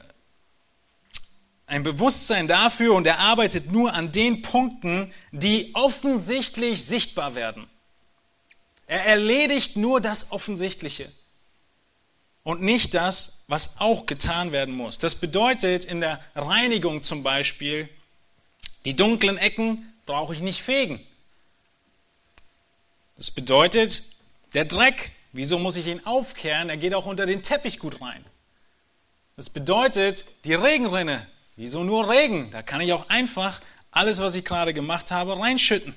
ein 1.65 1.83
Bewusstsein 1.83 2.47
dafür 2.47 2.93
und 2.95 3.05
er 3.05 3.19
arbeitet 3.19 3.71
nur 3.71 3.93
an 3.93 4.11
den 4.11 4.41
Punkten, 4.41 5.13
die 5.31 5.71
offensichtlich 5.73 6.83
sichtbar 6.85 7.35
werden. 7.35 7.69
Er 8.87 9.05
erledigt 9.05 9.75
nur 9.75 10.01
das 10.01 10.31
Offensichtliche 10.31 11.11
und 12.43 12.61
nicht 12.61 12.95
das, 12.95 13.43
was 13.47 13.79
auch 13.79 14.07
getan 14.07 14.51
werden 14.51 14.73
muss. 14.73 14.97
Das 14.97 15.13
bedeutet 15.13 15.85
in 15.85 16.01
der 16.01 16.19
Reinigung 16.35 17.03
zum 17.03 17.21
Beispiel, 17.21 17.87
die 18.85 18.95
dunklen 18.95 19.37
Ecken 19.37 19.93
brauche 20.05 20.33
ich 20.33 20.39
nicht 20.39 20.63
fegen. 20.63 20.99
Das 23.17 23.29
bedeutet, 23.29 24.03
der 24.53 24.65
Dreck, 24.65 25.11
wieso 25.31 25.59
muss 25.59 25.75
ich 25.75 25.87
ihn 25.87 26.05
aufkehren? 26.05 26.69
Er 26.69 26.77
geht 26.77 26.93
auch 26.93 27.05
unter 27.05 27.25
den 27.25 27.43
Teppich 27.43 27.79
gut 27.79 28.01
rein. 28.01 28.23
Das 29.35 29.49
bedeutet, 29.49 30.25
die 30.43 30.53
Regenrinne, 30.53 31.25
wieso 31.55 31.83
nur 31.83 32.09
Regen? 32.09 32.51
Da 32.51 32.61
kann 32.61 32.81
ich 32.81 32.93
auch 32.93 33.09
einfach 33.09 33.61
alles, 33.91 34.19
was 34.19 34.35
ich 34.35 34.45
gerade 34.45 34.73
gemacht 34.73 35.11
habe, 35.11 35.39
reinschütten. 35.39 35.93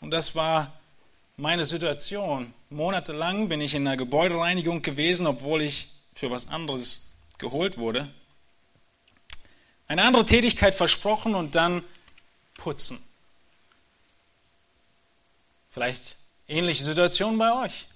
Und 0.00 0.10
das 0.10 0.34
war 0.34 0.72
meine 1.36 1.64
Situation. 1.64 2.52
Monatelang 2.70 3.48
bin 3.48 3.60
ich 3.60 3.74
in 3.74 3.84
der 3.84 3.96
Gebäudereinigung 3.96 4.82
gewesen, 4.82 5.26
obwohl 5.26 5.62
ich 5.62 5.88
für 6.12 6.30
was 6.30 6.48
anderes 6.48 7.10
geholt 7.38 7.76
wurde 7.76 8.10
eine 9.86 10.02
andere 10.02 10.24
Tätigkeit 10.24 10.74
versprochen 10.74 11.34
und 11.34 11.54
dann 11.54 11.84
putzen. 12.56 12.98
Vielleicht 15.70 16.16
ähnliche 16.48 16.84
Situation 16.84 17.38
bei 17.38 17.64
euch. 17.64 17.86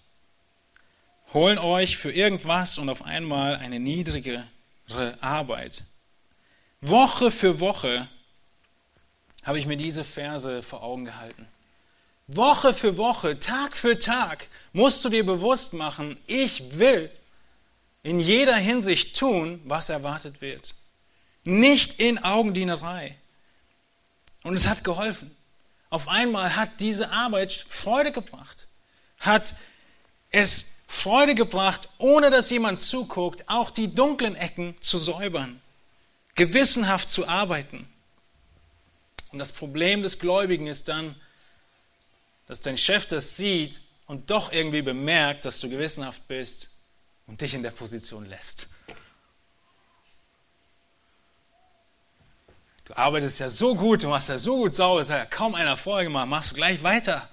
Holen 1.33 1.59
euch 1.59 1.97
für 1.97 2.11
irgendwas 2.11 2.79
und 2.79 2.89
auf 2.89 3.05
einmal 3.05 3.57
eine 3.57 3.79
niedrigere 3.79 4.47
Arbeit. 5.21 5.83
Woche 6.81 7.31
für 7.31 7.61
Woche 7.61 8.09
habe 9.43 9.59
ich 9.59 9.67
mir 9.67 9.77
diese 9.77 10.05
Verse 10.05 10.63
vor 10.63 10.83
Augen 10.83 11.05
gehalten. 11.05 11.47
Woche 12.27 12.75
für 12.75 12.97
Woche, 12.97 13.39
Tag 13.39 13.77
für 13.77 13.99
Tag 13.99 14.49
musst 14.73 15.05
du 15.05 15.09
dir 15.09 15.25
bewusst 15.25 15.73
machen, 15.73 16.19
ich 16.27 16.79
will 16.79 17.11
in 18.03 18.21
jeder 18.21 18.57
Hinsicht 18.57 19.19
tun, 19.19 19.61
was 19.65 19.89
erwartet 19.89 20.41
wird 20.41 20.75
nicht 21.49 21.99
in 21.99 22.19
Augendienerei. 22.19 23.17
Und 24.43 24.55
es 24.55 24.69
hat 24.69 24.85
geholfen. 24.85 25.35
Auf 25.91 26.09
einmal 26.09 26.57
hat 26.57 26.81
diese 26.81 27.11
Arbeit 27.11 27.53
Freude 27.53 28.13
gebracht, 28.13 28.67
hat 29.21 29.55
es 30.31 30.83
Freude 30.87 31.35
gebracht, 31.35 31.89
ohne 31.99 32.31
dass 32.31 32.51
jemand 32.51 32.81
zuguckt, 32.81 33.49
auch 33.49 33.71
die 33.71 33.95
dunklen 33.95 34.37
Ecken 34.37 34.75
zu 34.81 34.99
säubern, 34.99 35.61
gewissenhaft 36.35 37.11
zu 37.11 37.29
arbeiten. 37.29 37.87
Und 39.33 39.39
das 39.39 39.53
Problem 39.53 40.03
des 40.03 40.19
Gläubigen 40.19 40.67
ist 40.67 40.89
dann, 40.89 41.15
dass 42.47 42.61
dein 42.61 42.79
Chef 42.79 43.07
das 43.07 43.37
sieht 43.37 43.81
und 44.07 44.31
doch 44.31 44.53
irgendwie 44.53 44.83
bemerkt, 44.83 45.45
dass 45.45 45.61
du 45.61 45.69
gewissenhaft 45.69 46.27
bist 46.29 46.71
und 47.27 47.43
dich 47.43 47.53
in 47.53 47.63
der 47.63 47.71
Position 47.71 48.25
lässt. 48.25 48.69
Du 52.89 52.97
arbeitest 52.97 53.39
ja 53.39 53.51
so 53.51 53.75
gut, 53.75 54.03
du 54.03 54.09
machst 54.09 54.31
ja 54.31 54.39
so 54.39 54.57
gut 54.57 54.75
sauber, 54.75 55.01
das 55.01 55.11
hat 55.11 55.19
ja 55.19 55.27
kaum 55.27 55.55
einer 55.55 55.77
vorher 55.77 56.05
gemacht, 56.05 56.27
machst 56.27 56.53
du 56.53 56.55
gleich 56.55 56.83
weiter. 56.83 57.29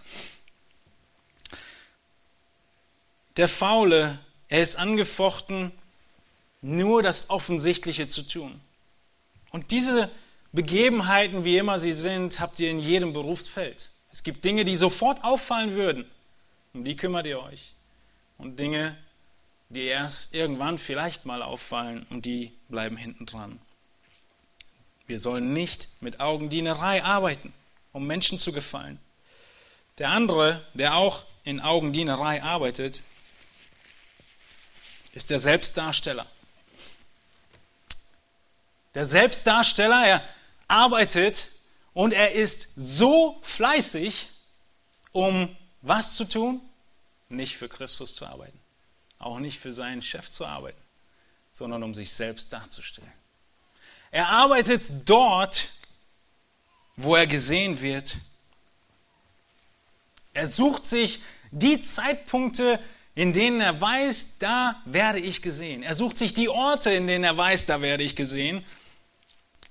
Der 3.38 3.48
Faule, 3.48 4.20
er 4.50 4.62
ist 4.62 4.76
angefochten, 4.76 5.72
nur 6.62 7.02
das 7.02 7.30
Offensichtliche 7.30 8.10
zu 8.10 8.24
tun. 8.24 8.60
Und 9.52 9.72
diese 9.72 10.12
Begebenheiten, 10.52 11.46
wie 11.46 11.58
immer 11.58 11.78
sie 11.78 11.94
sind, 11.94 12.42
habt 12.42 12.60
ihr 12.60 12.70
in 12.70 12.80
jedem 12.80 13.14
Berufsfeld. 13.14 13.88
Es 14.12 14.24
gibt 14.24 14.44
Dinge, 14.44 14.66
die 14.66 14.76
sofort 14.76 15.24
auffallen 15.24 15.72
würden. 15.76 16.06
Um 16.74 16.84
die 16.84 16.98
kümmert 16.98 17.28
ihr 17.28 17.42
euch. 17.42 17.76
Und 18.38 18.60
Dinge, 18.60 18.98
die 19.70 19.86
erst 19.86 20.36
irgendwann 20.36 20.78
vielleicht 20.78 21.26
mal 21.26 21.42
auffallen 21.42 22.06
und 22.10 22.26
die 22.26 22.52
bleiben 22.68 22.98
hinten 22.98 23.26
dran. 23.26 23.62
Wir 25.08 25.20
sollen 25.20 25.54
nicht 25.54 25.88
mit 26.02 26.20
Augendienerei 26.20 27.04
arbeiten, 27.04 27.54
um 27.94 28.08
Menschen 28.08 28.40
zu 28.40 28.52
gefallen. 28.52 29.00
Der 29.98 30.10
andere, 30.10 30.66
der 30.74 30.96
auch 30.96 31.24
in 31.44 31.60
Augendienerei 31.60 32.44
arbeitet, 32.44 33.04
ist 35.14 35.30
der 35.30 35.40
Selbstdarsteller. 35.40 36.26
Der 38.94 39.06
Selbstdarsteller, 39.06 40.06
er 40.06 40.24
arbeitet 40.68 41.50
und 41.94 42.12
er 42.12 42.34
ist 42.34 42.74
so 42.76 43.40
fleißig, 43.42 44.28
um 45.12 45.56
was 45.82 46.16
zu 46.16 46.26
tun? 46.26 46.62
Nicht 47.30 47.56
für 47.56 47.70
Christus 47.70 48.16
zu 48.16 48.26
arbeiten, 48.26 48.60
auch 49.20 49.40
nicht 49.40 49.60
für 49.60 49.72
seinen 49.72 50.02
Chef 50.02 50.30
zu 50.30 50.46
arbeiten, 50.46 50.82
sondern 51.52 51.84
um 51.84 51.94
sich 51.94 52.14
selbst 52.14 52.52
darzustellen. 52.52 53.12
Er 54.12 54.30
arbeitet 54.30 54.84
dort, 55.06 55.70
wo 56.96 57.16
er 57.16 57.28
gesehen 57.28 57.82
wird. 57.82 58.16
Er 60.34 60.48
sucht 60.48 60.86
sich 60.86 61.22
die 61.52 61.82
Zeitpunkte, 61.82 62.80
in 63.16 63.32
denen 63.32 63.62
er 63.62 63.80
weiß, 63.80 64.40
da 64.40 64.82
werde 64.86 65.20
ich 65.20 65.42
gesehen. 65.42 65.84
Er 65.84 65.94
sucht 65.94 66.18
sich 66.18 66.34
die 66.34 66.50
Orte, 66.50 66.92
in 66.92 67.08
denen 67.08 67.24
er 67.24 67.38
weiß, 67.38 67.66
da 67.66 67.82
werde 67.82 68.04
ich 68.04 68.16
gesehen. 68.16 68.64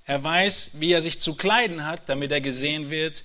Er 0.07 0.23
weiß, 0.23 0.81
wie 0.81 0.93
er 0.93 1.01
sich 1.01 1.21
zu 1.21 1.35
kleiden 1.35 1.87
hat, 1.87 2.09
damit 2.09 2.33
er 2.33 2.41
gesehen 2.41 2.91
wird. 2.91 3.25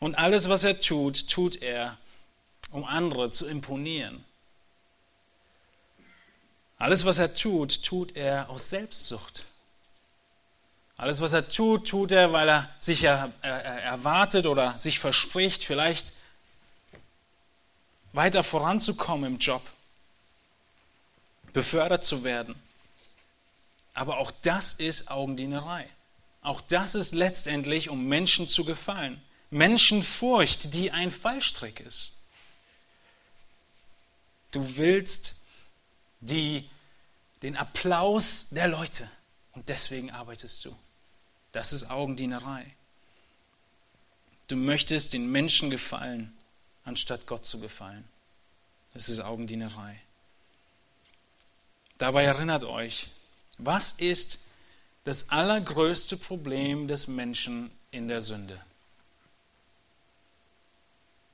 Und 0.00 0.18
alles, 0.18 0.48
was 0.48 0.64
er 0.64 0.80
tut, 0.80 1.28
tut 1.28 1.62
er, 1.62 1.96
um 2.70 2.84
andere 2.84 3.30
zu 3.30 3.46
imponieren. 3.46 4.24
Alles, 6.76 7.04
was 7.04 7.18
er 7.18 7.34
tut, 7.34 7.82
tut 7.82 8.16
er 8.16 8.48
aus 8.50 8.70
Selbstsucht. 8.70 9.44
Alles, 10.98 11.20
was 11.20 11.32
er 11.32 11.48
tut, 11.48 11.86
tut 11.86 12.10
er, 12.10 12.32
weil 12.32 12.48
er 12.48 12.68
sich 12.80 13.04
er, 13.04 13.30
er, 13.40 13.62
erwartet 13.62 14.46
oder 14.46 14.76
sich 14.76 14.98
verspricht, 14.98 15.64
vielleicht 15.64 16.12
weiter 18.12 18.42
voranzukommen 18.42 19.34
im 19.34 19.38
Job, 19.38 19.62
befördert 21.52 22.04
zu 22.04 22.24
werden. 22.24 22.60
Aber 23.94 24.18
auch 24.18 24.32
das 24.42 24.72
ist 24.72 25.08
Augendienerei. 25.08 25.88
Auch 26.42 26.60
das 26.60 26.96
ist 26.96 27.14
letztendlich, 27.14 27.90
um 27.90 28.06
Menschen 28.06 28.48
zu 28.48 28.64
gefallen. 28.64 29.22
Menschenfurcht, 29.50 30.74
die 30.74 30.90
ein 30.90 31.12
Fallstrick 31.12 31.78
ist. 31.78 32.14
Du 34.50 34.76
willst 34.76 35.42
die, 36.20 36.68
den 37.42 37.56
Applaus 37.56 38.48
der 38.50 38.66
Leute 38.66 39.08
und 39.52 39.68
deswegen 39.68 40.10
arbeitest 40.10 40.64
du. 40.64 40.76
Das 41.58 41.72
ist 41.72 41.90
Augendienerei. 41.90 42.72
Du 44.46 44.54
möchtest 44.54 45.12
den 45.12 45.28
Menschen 45.32 45.70
gefallen, 45.70 46.32
anstatt 46.84 47.26
Gott 47.26 47.46
zu 47.46 47.58
gefallen. 47.58 48.08
Das 48.94 49.08
ist 49.08 49.18
Augendienerei. 49.18 50.00
Dabei 51.96 52.22
erinnert 52.22 52.62
euch, 52.62 53.08
was 53.58 53.90
ist 53.94 54.38
das 55.02 55.30
allergrößte 55.30 56.16
Problem 56.16 56.86
des 56.86 57.08
Menschen 57.08 57.72
in 57.90 58.06
der 58.06 58.20
Sünde? 58.20 58.64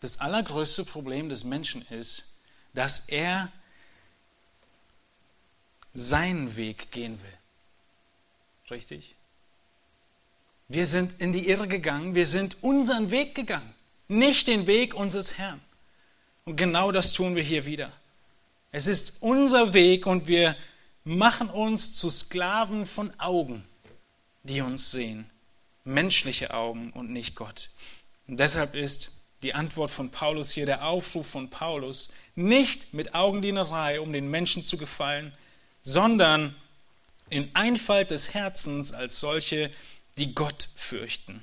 Das 0.01 0.21
allergrößte 0.21 0.87
Problem 0.87 1.29
des 1.29 1.45
Menschen 1.45 1.87
ist, 1.89 2.25
dass 2.73 3.11
er 3.11 3.53
seinen 5.93 6.57
Weg 6.57 6.91
gehen 6.93 7.21
will. 7.21 7.39
Richtig? 8.71 9.17
Wir 10.69 10.87
sind 10.87 11.21
in 11.21 11.33
die 11.33 11.49
Irre 11.49 11.69
gegangen, 11.69 12.15
wir 12.15 12.27
sind 12.27 12.63
unseren 12.63 13.11
Weg 13.11 13.35
gegangen, 13.35 13.75
nicht 14.09 14.47
den 14.47 14.67
Weg 14.67 14.95
unseres 14.95 15.39
Herrn. 15.39 15.61
Und 16.45 16.57
genau 16.57 16.93
das 16.93 17.13
tun 17.13 17.37
wir 17.37 17.43
hier 17.43 17.67
wieder. 17.67 17.91
Es 18.73 18.87
ist 18.87 19.23
unser 19.23 19.73
Weg 19.75 20.07
und 20.07 20.27
wir 20.27 20.57
machen 21.05 21.49
uns 21.49 21.95
zu 21.95 22.11
Sklaven 22.11 22.87
von 22.87 23.13
Augen, 23.21 23.65
die 24.43 24.61
uns 24.63 24.91
sehen. 24.91 25.31
Menschliche 25.85 26.53
Augen 26.55 26.91
und 26.93 27.11
nicht 27.11 27.35
Gott. 27.35 27.69
Und 28.27 28.41
deshalb 28.41 28.75
ist 28.75 29.13
die 29.43 29.55
Antwort 29.55 29.91
von 29.91 30.11
Paulus 30.11 30.51
hier, 30.51 30.65
der 30.65 30.87
Aufruf 30.87 31.29
von 31.29 31.51
Paulus, 31.51 32.09
nicht 32.35 32.95
mit 32.95 33.15
Augendienerei, 33.15 34.01
um 34.01 34.13
den 34.13 34.31
Menschen 34.31 34.63
zu 34.63 34.79
gefallen, 34.79 35.33
sondern 35.83 36.57
in 37.29 37.55
Einfalt 37.55 38.11
des 38.11 38.33
Herzens 38.33 38.93
als 38.93 39.21
solche, 39.21 39.71
die 40.19 40.35
Gott 40.35 40.69
fürchten. 40.77 41.43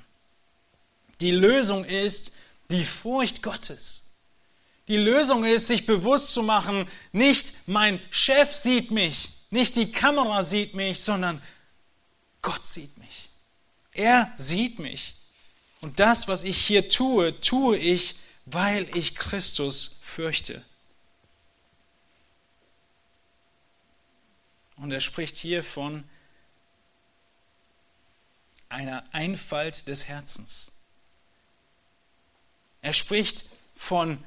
Die 1.19 1.31
Lösung 1.31 1.85
ist 1.85 2.33
die 2.69 2.85
Furcht 2.85 3.43
Gottes. 3.43 4.11
Die 4.87 4.97
Lösung 4.97 5.45
ist, 5.45 5.67
sich 5.67 5.85
bewusst 5.85 6.33
zu 6.33 6.43
machen, 6.43 6.87
nicht 7.11 7.53
mein 7.67 8.01
Chef 8.09 8.53
sieht 8.53 8.91
mich, 8.91 9.29
nicht 9.49 9.75
die 9.75 9.91
Kamera 9.91 10.43
sieht 10.43 10.73
mich, 10.73 11.01
sondern 11.01 11.41
Gott 12.41 12.65
sieht 12.65 12.97
mich. 12.97 13.29
Er 13.93 14.33
sieht 14.35 14.79
mich. 14.79 15.15
Und 15.81 15.99
das, 15.99 16.27
was 16.27 16.43
ich 16.43 16.57
hier 16.57 16.89
tue, 16.89 17.39
tue 17.41 17.77
ich, 17.77 18.15
weil 18.45 18.87
ich 18.97 19.15
Christus 19.15 19.99
fürchte. 20.01 20.63
Und 24.77 24.91
er 24.91 24.99
spricht 24.99 25.35
hier 25.35 25.63
von 25.63 26.03
einer 28.71 29.03
Einfalt 29.11 29.87
des 29.87 30.07
Herzens. 30.07 30.71
Er 32.81 32.93
spricht 32.93 33.45
von 33.75 34.23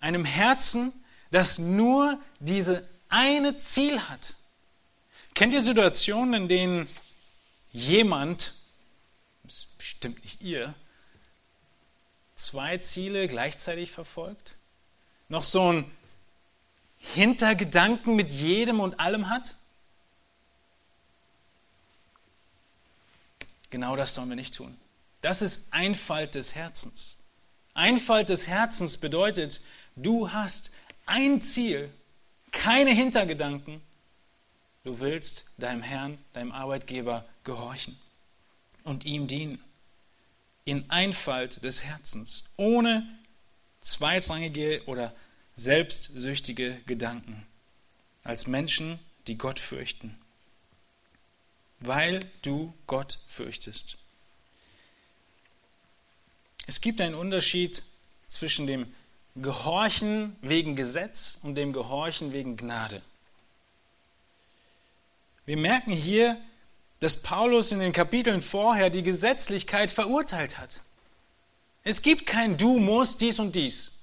einem 0.00 0.24
Herzen, 0.24 0.92
das 1.30 1.58
nur 1.58 2.20
diese 2.40 2.88
eine 3.08 3.56
Ziel 3.56 4.00
hat. 4.08 4.34
Kennt 5.34 5.54
ihr 5.54 5.62
Situationen, 5.62 6.34
in 6.34 6.48
denen 6.48 6.88
jemand, 7.72 8.54
bestimmt 9.76 10.22
nicht 10.22 10.42
ihr, 10.42 10.74
zwei 12.34 12.78
Ziele 12.78 13.28
gleichzeitig 13.28 13.90
verfolgt? 13.90 14.56
Noch 15.28 15.44
so 15.44 15.72
ein 15.72 15.90
Hintergedanken 16.98 18.16
mit 18.16 18.30
jedem 18.30 18.80
und 18.80 18.98
allem 18.98 19.28
hat? 19.28 19.54
Genau 23.70 23.96
das 23.96 24.14
sollen 24.14 24.28
wir 24.28 24.36
nicht 24.36 24.54
tun. 24.54 24.76
Das 25.20 25.42
ist 25.42 25.72
Einfalt 25.72 26.34
des 26.34 26.54
Herzens. 26.54 27.18
Einfalt 27.74 28.28
des 28.28 28.46
Herzens 28.46 28.96
bedeutet, 28.96 29.60
du 29.96 30.32
hast 30.32 30.72
ein 31.06 31.40
Ziel 31.40 31.90
keine 32.50 32.90
Hintergedanken. 32.90 33.80
Du 34.82 35.00
willst 35.00 35.46
deinem 35.58 35.82
Herrn, 35.82 36.18
deinem 36.32 36.52
Arbeitgeber 36.52 37.24
gehorchen 37.44 37.96
und 38.84 39.04
ihm 39.04 39.26
dienen. 39.26 39.62
In 40.64 40.90
Einfalt 40.90 41.64
des 41.64 41.84
Herzens, 41.84 42.52
ohne 42.56 43.06
zweitrangige 43.80 44.82
oder 44.86 45.14
selbstsüchtige 45.54 46.80
Gedanken, 46.86 47.46
als 48.24 48.46
Menschen, 48.46 48.98
die 49.26 49.36
Gott 49.36 49.58
fürchten, 49.58 50.19
weil 51.80 52.20
du 52.42 52.72
Gott 52.86 53.18
fürchtest. 53.28 53.96
Es 56.66 56.80
gibt 56.80 57.00
einen 57.00 57.14
Unterschied 57.14 57.82
zwischen 58.26 58.66
dem 58.66 58.86
Gehorchen 59.36 60.36
wegen 60.42 60.76
Gesetz 60.76 61.40
und 61.42 61.54
dem 61.54 61.72
Gehorchen 61.72 62.32
wegen 62.32 62.56
Gnade. 62.56 63.02
Wir 65.46 65.56
merken 65.56 65.92
hier, 65.92 66.36
dass 67.00 67.22
Paulus 67.22 67.72
in 67.72 67.80
den 67.80 67.92
Kapiteln 67.92 68.42
vorher 68.42 68.90
die 68.90 69.02
Gesetzlichkeit 69.02 69.90
verurteilt 69.90 70.58
hat. 70.58 70.80
Es 71.82 72.02
gibt 72.02 72.26
kein 72.26 72.56
Du 72.56 72.78
musst 72.78 73.20
dies 73.22 73.38
und 73.38 73.56
dies. 73.56 74.00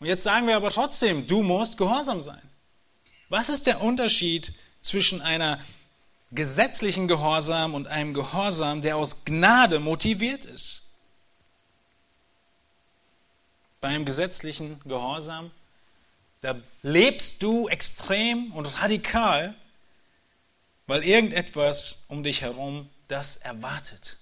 Und 0.00 0.08
jetzt 0.08 0.24
sagen 0.24 0.48
wir 0.48 0.56
aber 0.56 0.70
trotzdem, 0.70 1.28
du 1.28 1.42
musst 1.42 1.78
gehorsam 1.78 2.20
sein. 2.20 2.42
Was 3.28 3.48
ist 3.48 3.66
der 3.66 3.80
Unterschied 3.80 4.52
zwischen 4.82 5.22
einer 5.22 5.64
gesetzlichen 6.32 7.08
Gehorsam 7.08 7.74
und 7.74 7.86
einem 7.86 8.14
Gehorsam, 8.14 8.82
der 8.82 8.96
aus 8.96 9.24
Gnade 9.24 9.78
motiviert 9.78 10.44
ist? 10.44 10.80
beim 13.80 14.04
gesetzlichen 14.04 14.78
Gehorsam, 14.84 15.50
da 16.40 16.54
lebst 16.82 17.42
du 17.42 17.66
extrem 17.66 18.52
und 18.52 18.80
radikal 18.80 19.56
weil 20.86 21.04
irgendetwas 21.04 22.04
um 22.08 22.22
dich 22.22 22.42
herum 22.42 22.88
das 23.08 23.36
erwartet. 23.36 24.18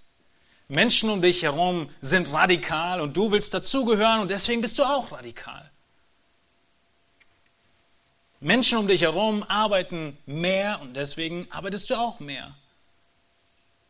Menschen 0.69 1.11
um 1.11 1.21
dich 1.21 1.43
herum 1.43 1.91
sind 2.01 2.33
radikal 2.33 3.01
und 3.01 3.17
du 3.17 3.33
willst 3.33 3.55
dazugehören 3.55 4.21
und 4.21 4.31
deswegen 4.31 4.61
bist 4.61 4.79
du 4.79 4.85
auch 4.85 5.11
radikal. 5.11 5.69
Menschen 8.41 8.79
um 8.79 8.89
dich 8.89 9.03
herum 9.03 9.43
arbeiten 9.43 10.17
mehr 10.25 10.81
und 10.81 10.95
deswegen 10.95 11.47
arbeitest 11.51 11.91
du 11.91 11.95
auch 11.95 12.21
mehr. 12.21 12.57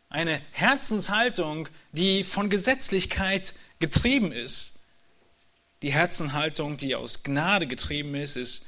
Eine 0.08 0.42
Herzenshaltung, 0.50 1.68
die 1.92 2.24
von 2.24 2.50
Gesetzlichkeit 2.50 3.54
getrieben 3.78 4.32
ist. 4.32 4.80
Die 5.82 5.92
Herzenshaltung, 5.92 6.76
die 6.76 6.96
aus 6.96 7.22
Gnade 7.22 7.68
getrieben 7.68 8.16
ist, 8.16 8.34
ist 8.34 8.66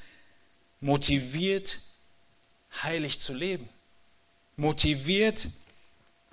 motiviert, 0.80 1.80
heilig 2.82 3.20
zu 3.20 3.34
leben. 3.34 3.68
Motiviert, 4.56 5.48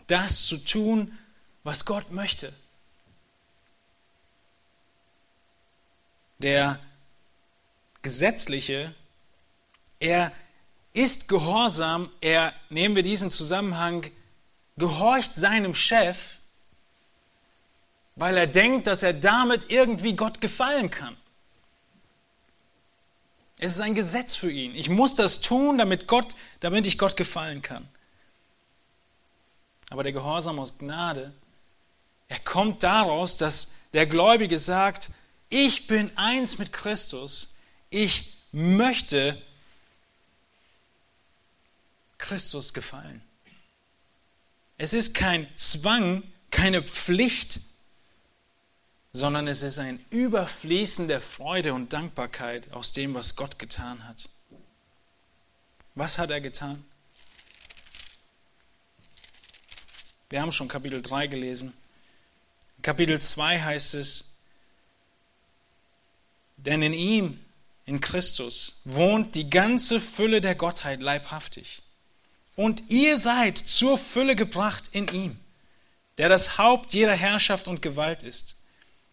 das 0.06 0.46
zu 0.46 0.58
tun, 0.58 1.18
was 1.64 1.86
Gott 1.86 2.12
möchte. 2.12 2.54
Der 6.38 6.80
Gesetzliche, 8.04 8.94
er 10.00 10.32
ist 10.94 11.28
gehorsam, 11.28 12.10
er, 12.22 12.54
nehmen 12.70 12.96
wir 12.96 13.04
diesen 13.04 13.32
Zusammenhang, 13.32 14.10
gehorcht 14.78 15.36
seinem 15.36 15.76
Chef, 15.76 16.38
weil 18.16 18.38
er 18.38 18.48
denkt, 18.48 18.88
dass 18.88 19.04
er 19.04 19.14
damit 19.14 19.70
irgendwie 19.70 20.16
Gott 20.16 20.42
gefallen 20.42 20.90
kann. 20.90 21.16
Es 23.58 23.76
ist 23.76 23.82
ein 23.82 23.96
Gesetz 23.96 24.36
für 24.36 24.52
ihn. 24.52 24.74
Ich 24.74 24.90
muss 24.90 25.16
das 25.16 25.42
tun, 25.42 25.78
damit, 25.78 26.08
Gott, 26.08 26.36
damit 26.62 26.88
ich 26.88 26.98
Gott 26.98 27.18
gefallen 27.18 27.62
kann. 27.62 27.88
Aber 29.90 30.04
der 30.04 30.14
Gehorsam 30.14 30.60
aus 30.60 30.78
Gnade, 30.78 31.34
er 32.30 32.40
kommt 32.40 32.84
daraus, 32.84 33.38
dass 33.38 33.74
der 33.94 34.06
Gläubige 34.06 34.60
sagt, 34.60 35.10
ich 35.50 35.88
bin 35.88 36.16
eins 36.16 36.58
mit 36.58 36.72
Christus, 36.72 37.56
ich 37.90 38.38
möchte 38.52 39.42
Christus 42.20 42.74
gefallen. 42.74 43.22
Es 44.78 44.94
ist 44.94 45.16
kein 45.16 45.48
Zwang, 45.58 46.24
keine 46.52 46.84
Pflicht, 46.84 47.60
sondern 49.12 49.48
es 49.48 49.64
ist 49.64 49.80
ein 49.80 50.04
Überfließen 50.12 51.08
der 51.08 51.20
Freude 51.20 51.74
und 51.74 51.92
Dankbarkeit 51.92 52.72
aus 52.72 52.92
dem, 52.94 53.16
was 53.16 53.36
Gott 53.36 53.58
getan 53.58 54.08
hat. 54.08 54.30
Was 55.96 56.18
hat 56.18 56.30
er 56.30 56.40
getan? 56.40 56.86
Wir 60.30 60.42
haben 60.42 60.52
schon 60.52 60.68
Kapitel 60.68 61.02
3 61.02 61.28
gelesen. 61.28 61.74
Kapitel 62.84 63.20
2 63.20 63.62
heißt 63.62 63.96
es, 63.96 64.26
denn 66.58 66.84
in 66.84 66.94
ihm, 66.94 67.44
in 67.86 68.00
Christus, 68.00 68.82
wohnt 68.86 69.34
die 69.34 69.50
ganze 69.50 70.00
Fülle 70.00 70.40
der 70.40 70.56
Gottheit 70.56 71.02
leibhaftig. 71.02 71.82
Und 72.60 72.90
ihr 72.90 73.18
seid 73.18 73.58
zur 73.58 73.98
Fülle 73.98 74.36
gebracht 74.36 74.90
in 74.92 75.08
ihm, 75.08 75.40
der 76.18 76.28
das 76.28 76.58
Haupt 76.58 76.94
jeder 76.94 77.16
Herrschaft 77.16 77.70
und 77.70 77.82
Gewalt 77.82 78.22
ist. 78.22 78.58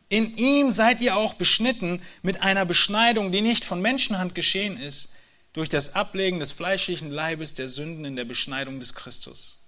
In 0.08 0.36
ihm 0.36 0.72
seid 0.72 1.00
ihr 1.00 1.14
auch 1.14 1.34
beschnitten 1.34 2.02
mit 2.22 2.42
einer 2.42 2.64
Beschneidung, 2.64 3.30
die 3.30 3.42
nicht 3.42 3.64
von 3.64 3.80
Menschenhand 3.80 4.34
geschehen 4.34 4.80
ist, 4.80 5.14
durch 5.52 5.68
das 5.68 5.94
Ablegen 5.94 6.40
des 6.40 6.50
fleischlichen 6.50 7.12
Leibes 7.12 7.54
der 7.54 7.68
Sünden 7.68 8.04
in 8.04 8.16
der 8.16 8.24
Beschneidung 8.24 8.80
des 8.80 8.94
Christus. 8.94 9.58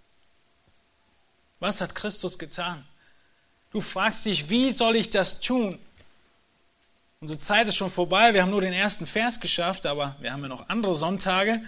Was 1.60 1.80
hat 1.80 1.94
Christus 1.94 2.36
getan? 2.36 2.84
Du 3.70 3.80
fragst 3.80 4.26
dich, 4.26 4.50
wie 4.50 4.72
soll 4.72 4.96
ich 4.96 5.10
das 5.10 5.40
tun? 5.40 5.78
Unsere 7.20 7.38
Zeit 7.38 7.68
ist 7.68 7.76
schon 7.76 7.92
vorbei, 7.92 8.34
wir 8.34 8.42
haben 8.42 8.50
nur 8.50 8.60
den 8.60 8.72
ersten 8.72 9.06
Vers 9.06 9.38
geschafft, 9.38 9.86
aber 9.86 10.16
wir 10.18 10.32
haben 10.32 10.42
ja 10.42 10.48
noch 10.48 10.68
andere 10.68 10.94
Sonntage. 10.94 11.62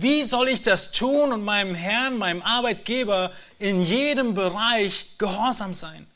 Wie 0.00 0.22
soll 0.22 0.48
ich 0.48 0.62
das 0.62 0.92
tun 0.92 1.32
und 1.32 1.44
meinem 1.44 1.74
Herrn, 1.74 2.18
meinem 2.18 2.40
Arbeitgeber 2.40 3.32
in 3.58 3.82
jedem 3.82 4.34
Bereich 4.34 5.18
gehorsam 5.18 5.74
sein? 5.74 6.06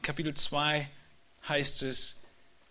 Kapitel 0.00 0.32
2 0.32 0.88
heißt 1.46 1.82
es, 1.82 2.22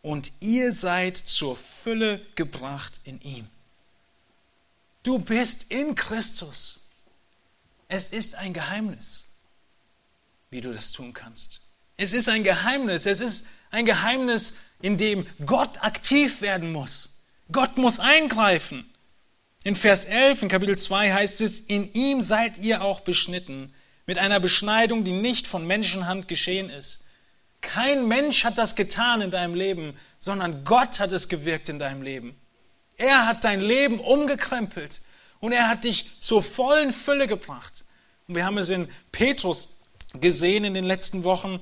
und 0.01 0.31
ihr 0.39 0.71
seid 0.71 1.17
zur 1.17 1.55
Fülle 1.55 2.19
gebracht 2.33 2.99
in 3.03 3.21
ihm. 3.21 3.47
Du 5.03 5.19
bist 5.19 5.69
in 5.71 5.93
Christus. 5.93 6.79
Es 7.87 8.09
ist 8.09 8.33
ein 8.33 8.53
Geheimnis, 8.53 9.25
wie 10.49 10.61
du 10.61 10.73
das 10.73 10.91
tun 10.91 11.13
kannst. 11.13 11.61
Es 11.95 12.11
ist 12.11 12.27
ein 12.27 12.43
Geheimnis. 12.43 13.05
Es 13.05 13.21
ist 13.21 13.49
ein 13.69 13.85
Geheimnis, 13.85 14.55
in 14.81 14.97
dem 14.97 15.27
Gott 15.45 15.83
aktiv 15.83 16.41
werden 16.41 16.71
muss. 16.71 17.14
Gott 17.51 17.77
muss 17.77 17.99
eingreifen. 17.99 18.91
In 19.63 19.75
Vers 19.75 20.05
11 20.05 20.43
in 20.43 20.49
Kapitel 20.49 20.77
2 20.77 21.13
heißt 21.13 21.41
es, 21.41 21.59
in 21.59 21.91
ihm 21.93 22.21
seid 22.21 22.57
ihr 22.59 22.83
auch 22.83 23.01
beschnitten, 23.01 23.73
mit 24.05 24.17
einer 24.17 24.39
Beschneidung, 24.39 25.03
die 25.03 25.13
nicht 25.13 25.47
von 25.47 25.65
Menschenhand 25.65 26.27
geschehen 26.27 26.69
ist 26.69 27.05
kein 27.65 28.07
Mensch 28.07 28.43
hat 28.43 28.57
das 28.57 28.75
getan 28.75 29.21
in 29.21 29.31
deinem 29.31 29.55
Leben, 29.55 29.97
sondern 30.19 30.63
Gott 30.63 30.99
hat 30.99 31.11
es 31.11 31.27
gewirkt 31.27 31.67
in 31.67 31.79
deinem 31.79 32.01
Leben. 32.01 32.39
Er 32.97 33.25
hat 33.25 33.43
dein 33.43 33.59
Leben 33.59 33.99
umgekrempelt 33.99 35.01
und 35.39 35.51
er 35.51 35.67
hat 35.67 35.83
dich 35.83 36.11
zur 36.21 36.43
vollen 36.43 36.93
Fülle 36.93 37.27
gebracht. 37.27 37.83
Und 38.27 38.35
wir 38.35 38.45
haben 38.45 38.57
es 38.57 38.69
in 38.69 38.87
Petrus 39.11 39.81
gesehen 40.13 40.63
in 40.63 40.73
den 40.73 40.85
letzten 40.85 41.23
Wochen. 41.23 41.59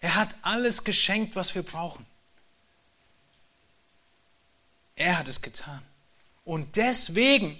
Er 0.00 0.16
hat 0.16 0.34
alles 0.42 0.82
geschenkt, 0.82 1.36
was 1.36 1.54
wir 1.54 1.62
brauchen. 1.62 2.06
Er 5.00 5.16
hat 5.16 5.28
es 5.28 5.40
getan. 5.40 5.80
Und 6.44 6.76
deswegen, 6.76 7.58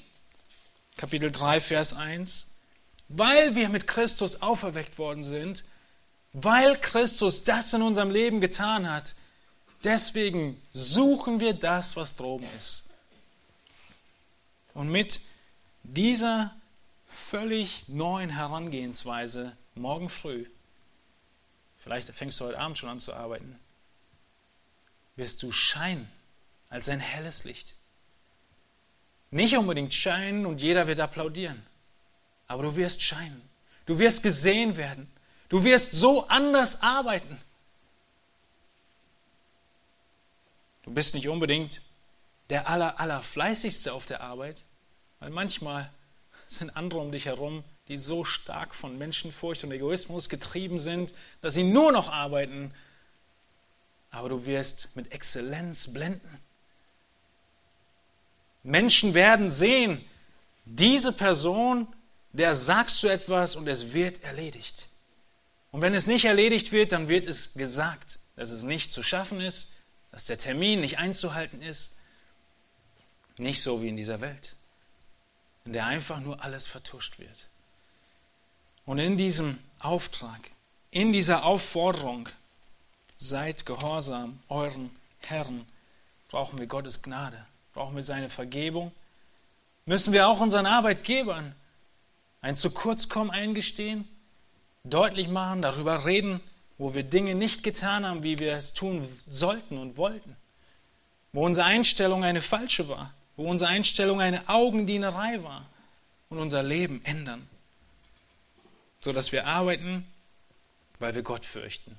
Kapitel 0.98 1.30
3, 1.30 1.58
Vers 1.60 1.94
1, 1.94 2.58
weil 3.08 3.54
wir 3.54 3.70
mit 3.70 3.86
Christus 3.86 4.42
auferweckt 4.42 4.98
worden 4.98 5.22
sind, 5.22 5.64
weil 6.34 6.78
Christus 6.78 7.42
das 7.42 7.72
in 7.72 7.80
unserem 7.80 8.10
Leben 8.10 8.42
getan 8.42 8.90
hat, 8.90 9.14
deswegen 9.84 10.60
suchen 10.74 11.40
wir 11.40 11.54
das, 11.54 11.96
was 11.96 12.14
droben 12.14 12.46
ist. 12.58 12.90
Und 14.74 14.90
mit 14.90 15.20
dieser 15.82 16.54
völlig 17.08 17.88
neuen 17.88 18.28
Herangehensweise 18.28 19.56
morgen 19.74 20.10
früh, 20.10 20.44
vielleicht 21.78 22.10
fängst 22.10 22.38
du 22.38 22.44
heute 22.44 22.58
Abend 22.58 22.76
schon 22.76 22.90
an 22.90 23.00
zu 23.00 23.14
arbeiten, 23.14 23.58
wirst 25.16 25.42
du 25.42 25.52
scheinen 25.52 26.06
als 26.70 26.88
ein 26.88 27.00
helles 27.00 27.44
Licht. 27.44 27.74
Nicht 29.30 29.56
unbedingt 29.56 29.92
scheinen 29.92 30.46
und 30.46 30.62
jeder 30.62 30.86
wird 30.86 31.00
applaudieren, 31.00 31.62
aber 32.46 32.62
du 32.64 32.76
wirst 32.76 33.02
scheinen. 33.02 33.42
Du 33.86 33.98
wirst 33.98 34.22
gesehen 34.22 34.76
werden. 34.76 35.10
Du 35.48 35.64
wirst 35.64 35.92
so 35.92 36.26
anders 36.28 36.82
arbeiten. 36.82 37.40
Du 40.82 40.92
bist 40.92 41.14
nicht 41.14 41.28
unbedingt 41.28 41.82
der 42.50 42.68
aller, 42.68 42.98
aller 42.98 43.22
fleißigste 43.22 43.92
auf 43.92 44.06
der 44.06 44.20
Arbeit, 44.20 44.64
weil 45.18 45.30
manchmal 45.30 45.90
sind 46.46 46.76
andere 46.76 47.00
um 47.00 47.12
dich 47.12 47.26
herum, 47.26 47.62
die 47.88 47.98
so 47.98 48.24
stark 48.24 48.74
von 48.74 48.98
Menschenfurcht 48.98 49.62
und 49.64 49.72
Egoismus 49.72 50.28
getrieben 50.28 50.78
sind, 50.78 51.14
dass 51.40 51.54
sie 51.54 51.64
nur 51.64 51.92
noch 51.92 52.08
arbeiten. 52.08 52.72
Aber 54.10 54.28
du 54.28 54.46
wirst 54.46 54.96
mit 54.96 55.12
Exzellenz 55.12 55.92
blenden. 55.92 56.40
Menschen 58.62 59.14
werden 59.14 59.50
sehen, 59.50 60.04
diese 60.64 61.12
Person, 61.12 61.88
der 62.32 62.54
sagst 62.54 63.02
du 63.02 63.08
etwas 63.08 63.56
und 63.56 63.66
es 63.66 63.92
wird 63.92 64.22
erledigt. 64.22 64.86
Und 65.72 65.80
wenn 65.80 65.94
es 65.94 66.06
nicht 66.06 66.24
erledigt 66.24 66.72
wird, 66.72 66.92
dann 66.92 67.08
wird 67.08 67.26
es 67.26 67.54
gesagt, 67.54 68.18
dass 68.36 68.50
es 68.50 68.62
nicht 68.62 68.92
zu 68.92 69.02
schaffen 69.02 69.40
ist, 69.40 69.72
dass 70.10 70.26
der 70.26 70.38
Termin 70.38 70.80
nicht 70.80 70.98
einzuhalten 70.98 71.62
ist. 71.62 71.96
Nicht 73.38 73.62
so 73.62 73.82
wie 73.82 73.88
in 73.88 73.96
dieser 73.96 74.20
Welt, 74.20 74.56
in 75.64 75.72
der 75.72 75.86
einfach 75.86 76.20
nur 76.20 76.42
alles 76.44 76.66
vertuscht 76.66 77.18
wird. 77.18 77.48
Und 78.84 78.98
in 78.98 79.16
diesem 79.16 79.58
Auftrag, 79.78 80.50
in 80.90 81.12
dieser 81.12 81.44
Aufforderung, 81.44 82.28
seid 83.18 83.66
gehorsam 83.66 84.42
euren 84.48 84.90
Herren, 85.20 85.66
brauchen 86.28 86.58
wir 86.58 86.66
Gottes 86.66 87.02
Gnade, 87.02 87.46
brauchen 87.80 87.96
wir 87.96 88.02
seine 88.02 88.28
Vergebung, 88.28 88.92
müssen 89.86 90.12
wir 90.12 90.28
auch 90.28 90.38
unseren 90.40 90.66
Arbeitgebern 90.66 91.54
ein 92.42 92.54
zu 92.54 92.72
kurz 92.72 93.08
kommen 93.08 93.30
eingestehen, 93.30 94.06
deutlich 94.84 95.28
machen, 95.28 95.62
darüber 95.62 96.04
reden, 96.04 96.42
wo 96.76 96.92
wir 96.92 97.04
Dinge 97.04 97.34
nicht 97.34 97.62
getan 97.62 98.04
haben, 98.04 98.22
wie 98.22 98.38
wir 98.38 98.52
es 98.52 98.74
tun 98.74 99.08
sollten 99.26 99.78
und 99.78 99.96
wollten, 99.96 100.36
wo 101.32 101.46
unsere 101.46 101.68
Einstellung 101.68 102.22
eine 102.22 102.42
falsche 102.42 102.90
war, 102.90 103.14
wo 103.36 103.48
unsere 103.48 103.70
Einstellung 103.70 104.20
eine 104.20 104.46
Augendienerei 104.50 105.42
war 105.42 105.64
und 106.28 106.36
unser 106.36 106.62
Leben 106.62 107.02
ändern, 107.06 107.48
sodass 109.00 109.32
wir 109.32 109.46
arbeiten, 109.46 110.06
weil 110.98 111.14
wir 111.14 111.22
Gott 111.22 111.46
fürchten. 111.46 111.96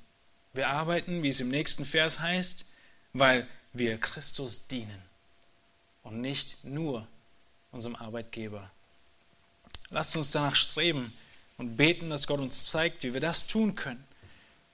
Wir 0.53 0.69
arbeiten, 0.69 1.23
wie 1.23 1.29
es 1.29 1.39
im 1.39 1.49
nächsten 1.49 1.85
Vers 1.85 2.19
heißt, 2.19 2.65
weil 3.13 3.47
wir 3.73 3.99
Christus 3.99 4.67
dienen 4.67 5.10
und 6.03 6.21
nicht 6.21 6.63
nur 6.63 7.07
unserem 7.71 7.95
Arbeitgeber. 7.95 8.69
Lasst 9.89 10.15
uns 10.15 10.31
danach 10.31 10.55
streben 10.55 11.13
und 11.57 11.77
beten, 11.77 12.09
dass 12.09 12.27
Gott 12.27 12.39
uns 12.39 12.69
zeigt, 12.69 13.03
wie 13.03 13.13
wir 13.13 13.21
das 13.21 13.47
tun 13.47 13.75
können. 13.75 14.03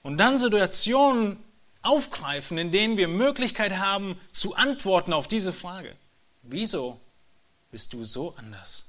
Und 0.04 0.18
dann 0.18 0.38
Situationen 0.38 1.38
aufgreifen, 1.82 2.58
in 2.58 2.72
denen 2.72 2.98
wir 2.98 3.08
Möglichkeit 3.08 3.78
haben 3.78 4.20
zu 4.32 4.56
antworten 4.56 5.14
auf 5.14 5.28
diese 5.28 5.54
Frage. 5.54 5.96
Wieso 6.44 7.00
bist 7.72 7.94
du 7.94 8.04
so 8.04 8.36
anders? 8.36 8.86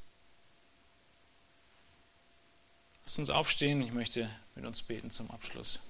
Lass 3.05 3.19
uns 3.19 3.31
aufstehen, 3.31 3.81
ich 3.83 3.93
möchte 3.93 4.29
mit 4.55 4.67
uns 4.67 4.83
beten 4.83 5.11
zum 5.11 5.31
Abschluss. 5.31 5.81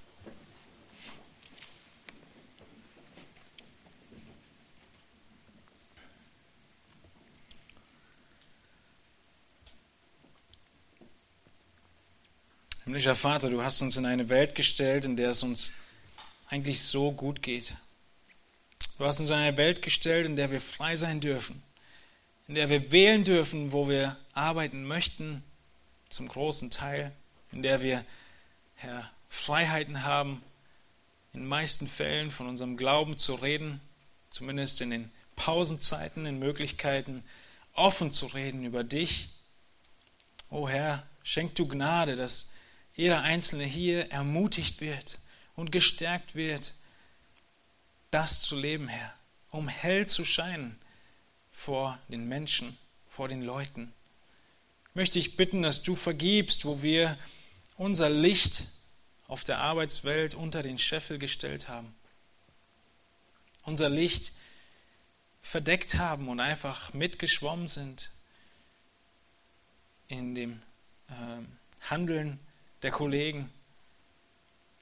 Himmlischer 12.89 13.15
Vater, 13.15 13.51
du 13.51 13.63
hast 13.63 13.83
uns 13.83 13.99
in 13.99 14.07
eine 14.07 14.31
Welt 14.31 14.55
gestellt, 14.55 15.05
in 15.05 15.19
der 15.19 15.29
es 15.29 15.43
uns 15.43 15.73
eigentlich 16.49 16.81
so 16.83 17.13
gut 17.13 17.43
geht. 17.43 17.75
Du 18.97 19.05
hast 19.05 19.21
uns 19.21 19.29
in 19.29 19.37
eine 19.37 19.59
Welt 19.59 19.83
gestellt, 19.83 20.25
in 20.25 20.37
der 20.37 20.51
wir 20.51 20.59
frei 20.59 20.97
sein 20.97 21.21
dürfen, 21.21 21.63
in 22.47 22.55
der 22.55 22.71
wir 22.71 22.91
wählen 22.91 23.25
dürfen, 23.25 23.73
wo 23.73 23.91
wir 23.91 24.17
arbeiten 24.33 24.87
möchten, 24.87 25.45
zum 26.09 26.29
großen 26.29 26.71
Teil, 26.71 27.13
in 27.53 27.61
der 27.61 27.83
wir, 27.83 28.07
Herr, 28.77 29.11
Freiheiten 29.29 30.05
haben, 30.05 30.43
in 31.35 31.41
den 31.41 31.47
meisten 31.47 31.87
Fällen 31.87 32.31
von 32.31 32.49
unserem 32.49 32.79
Glauben 32.79 33.19
zu 33.19 33.35
reden, 33.35 33.83
zumindest 34.31 34.81
in 34.81 34.89
den 34.89 35.11
Pausenzeiten, 35.37 36.25
in 36.25 36.39
Möglichkeiten, 36.39 37.23
offen 37.75 38.13
zu 38.13 38.25
reden 38.25 38.65
über 38.65 38.83
dich. 38.83 39.29
O 40.49 40.61
oh 40.61 40.69
Herr, 40.71 41.07
schenk 41.23 41.55
du 41.55 41.69
Gnade, 41.69 42.17
dass 42.17 42.55
jeder 42.99 43.23
Einzelne 43.23 43.63
hier 43.63 44.11
ermutigt 44.11 44.81
wird 44.81 45.21
und 45.55 45.71
gestärkt 45.71 46.35
wird, 46.35 46.75
das 48.11 48.43
zu 48.43 48.57
leben, 48.57 48.89
Herr, 48.89 49.15
um 49.53 49.69
hell 49.69 50.07
zu 50.07 50.25
scheinen 50.25 50.77
vor 51.53 51.97
den 52.09 52.27
Menschen, 52.27 52.77
vor 53.09 53.29
den 53.29 53.41
Leuten. 53.41 53.95
Möchte 54.95 55.21
ich 55.21 55.37
bitten, 55.37 55.63
dass 55.63 55.85
du 55.85 55.95
vergibst, 55.95 56.65
wo 56.65 56.83
wir 56.83 57.17
unser 57.77 58.11
Licht 58.11 58.65
auf 59.29 59.45
der 59.45 59.59
Arbeitswelt 59.59 60.35
unter 60.35 60.65
den 60.65 60.77
Scheffel 60.77 61.21
gestellt 61.21 61.69
haben. 61.69 61.95
Unser 63.63 63.91
Licht 63.91 64.33
verdeckt 65.41 65.95
haben 65.95 66.29
und 66.29 66.41
einfach 66.41 66.93
mitgeschwommen 66.95 67.69
sind 67.69 68.11
in 70.09 70.35
dem 70.35 70.61
äh, 71.11 71.45
Handeln 71.89 72.41
der 72.83 72.91
Kollegen. 72.91 73.51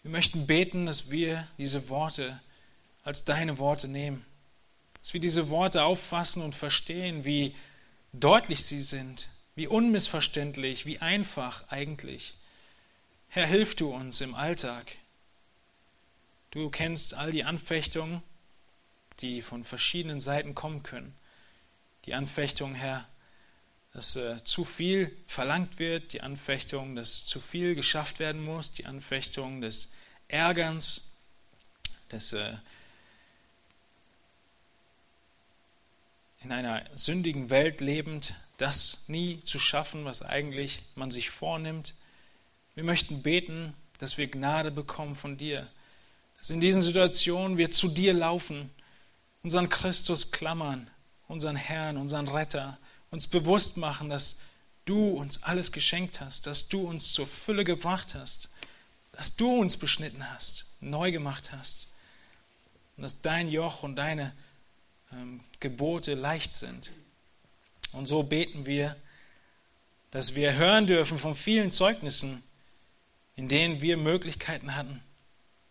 Wir 0.03 0.11
möchten 0.11 0.47
beten, 0.47 0.87
dass 0.87 1.11
wir 1.11 1.47
diese 1.59 1.89
Worte 1.89 2.41
als 3.03 3.25
deine 3.25 3.59
Worte 3.59 3.89
nehmen, 3.89 4.25
dass 5.01 5.15
wir 5.15 5.21
diese 5.21 5.49
Worte 5.49 5.85
auffassen 5.85 6.43
und 6.43 6.55
verstehen, 6.55 7.25
wie 7.25 7.55
deutlich 8.13 8.65
sie 8.65 8.81
sind, 8.81 9.29
wie 9.55 9.67
unmissverständlich, 9.67 10.87
wie 10.87 10.99
einfach 10.99 11.69
eigentlich. 11.69 12.35
Herr, 13.29 13.47
hilf 13.47 13.75
du 13.75 13.95
uns 13.95 14.21
im 14.21 14.35
Alltag. 14.35 14.97
Du 16.51 16.71
kennst 16.71 17.15
all 17.15 17.33
die 17.33 17.45
Anfechtungen, 17.45 18.23
die 19.21 19.43
von 19.43 19.65
verschiedenen 19.65 20.21
Seiten 20.21 20.55
kommen 20.55 20.83
können. 20.83 21.15
Die 22.05 22.15
Anfechtung, 22.15 22.75
Herr, 22.75 23.07
dass 23.97 24.15
äh, 24.15 24.45
zu 24.45 24.67
viel 24.67 25.17
verlangt 25.27 25.79
wird, 25.79 26.13
die 26.13 26.21
Anfechtung, 26.21 26.97
dass 26.97 27.25
zu 27.25 27.41
viel 27.41 27.75
geschafft 27.75 28.19
werden 28.19 28.45
muss, 28.45 28.71
die 28.71 28.85
Anfechtung 28.85 29.63
des 29.63 29.95
Ärgerns, 30.29 31.17
des 32.13 32.35
äh, 32.35 32.53
in 36.43 36.53
einer 36.53 36.85
sündigen 36.95 37.49
Welt 37.49 37.81
lebend, 37.81 38.35
das 38.59 39.05
nie 39.09 39.41
zu 39.41 39.59
schaffen, 39.59 40.05
was 40.05 40.21
eigentlich 40.21 40.83
man 40.95 41.11
sich 41.11 41.31
vornimmt. 41.31 41.95
Wir 42.75 42.85
möchten 42.85 43.23
beten, 43.23 43.73
dass 43.97 44.19
wir 44.19 44.27
Gnade 44.27 44.71
bekommen 44.71 45.15
von 45.15 45.39
dir, 45.39 45.67
dass 46.37 46.51
in 46.51 46.61
diesen 46.61 46.83
Situationen 46.83 47.57
wir 47.57 47.71
zu 47.71 47.89
dir 47.89 48.13
laufen, 48.13 48.69
unseren 49.43 49.71
Christus 49.71 50.33
klammern, 50.33 50.91
unseren 51.29 51.57
Herrn, 51.57 51.97
unseren 51.97 52.29
Retter, 52.29 52.77
uns 53.17 53.27
bewusst 53.27 53.79
machen, 53.79 54.11
dass 54.11 54.43
du 54.85 55.09
uns 55.09 55.43
alles 55.43 55.73
geschenkt 55.73 56.21
hast, 56.21 56.47
dass 56.47 56.69
du 56.69 56.87
uns 56.87 57.15
zur 57.15 57.27
Fülle 57.27 57.65
gebracht 57.65 58.15
hast, 58.15 58.51
dass 59.13 59.37
du 59.37 59.59
uns 59.59 59.79
beschnitten 59.79 60.31
hast, 60.35 60.67
neu 60.83 61.11
gemacht 61.11 61.51
hast 61.53 61.89
und 62.95 63.05
dass 63.05 63.23
dein 63.23 63.49
Joch 63.49 63.83
und 63.83 63.97
deine 63.97 64.35
ähm, 65.13 65.41
Gebote 65.61 66.13
leicht 66.13 66.55
sind. 66.55 66.93
Und 67.93 68.05
so 68.05 68.23
beten 68.23 68.67
wir, 68.67 68.95
dass 70.11 70.35
wir 70.35 70.53
hören 70.53 70.87
dürfen 70.87 71.17
von 71.17 71.35
vielen 71.35 71.71
Zeugnissen, 71.71 72.43
in 73.35 73.49
denen 73.49 73.81
wir 73.81 73.97
Möglichkeiten 73.97 74.77
hatten, 74.77 75.03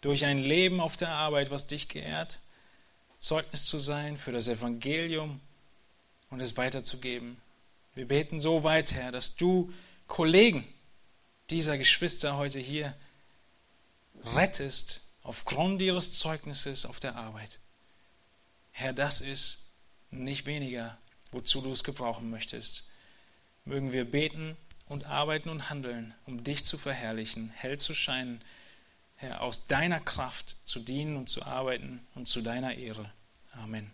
durch 0.02 0.26
ein 0.26 0.40
Leben 0.40 0.80
auf 0.80 0.98
der 0.98 1.10
Arbeit, 1.10 1.52
was 1.52 1.68
dich 1.68 1.90
geehrt, 1.90 2.40
Zeugnis 3.20 3.66
zu 3.66 3.78
sein 3.78 4.18
für 4.18 4.32
das 4.32 4.48
Evangelium 4.48 5.42
und 6.30 6.42
es 6.42 6.58
weiterzugeben. 6.58 7.38
Wir 7.94 8.08
beten 8.08 8.40
so 8.40 8.64
weit, 8.64 8.94
Herr, 8.94 9.12
dass 9.12 9.36
du 9.36 9.72
Kollegen 10.08 10.68
dieser 11.50 11.78
Geschwister 11.78 12.38
heute 12.38 12.60
hier 12.60 12.96
rettest 14.24 15.02
aufgrund 15.24 15.82
ihres 15.82 16.18
Zeugnisses 16.18 16.86
auf 16.86 17.00
der 17.00 17.16
Arbeit. 17.16 17.60
Herr, 18.72 18.94
das 18.94 19.22
ist 19.22 19.70
nicht 20.12 20.46
weniger, 20.46 20.98
wozu 21.32 21.62
du 21.62 21.72
es 21.72 21.84
gebrauchen 21.84 22.30
möchtest. 22.30 22.90
Mögen 23.64 23.94
wir 23.94 24.06
beten 24.06 24.58
und 24.88 25.06
arbeiten 25.06 25.50
und 25.50 25.70
handeln, 25.70 26.14
um 26.26 26.44
dich 26.44 26.66
zu 26.66 26.78
verherrlichen, 26.78 27.50
hell 27.50 27.80
zu 27.80 27.94
scheinen, 27.94 28.42
Herr, 29.16 29.42
aus 29.42 29.68
deiner 29.68 30.00
Kraft 30.00 30.58
zu 30.66 30.80
dienen 30.80 31.16
und 31.16 31.30
zu 31.30 31.44
arbeiten 31.44 32.06
und 32.16 32.28
zu 32.28 32.42
deiner 32.42 32.76
Ehre. 32.76 33.10
Amen. 33.54 33.92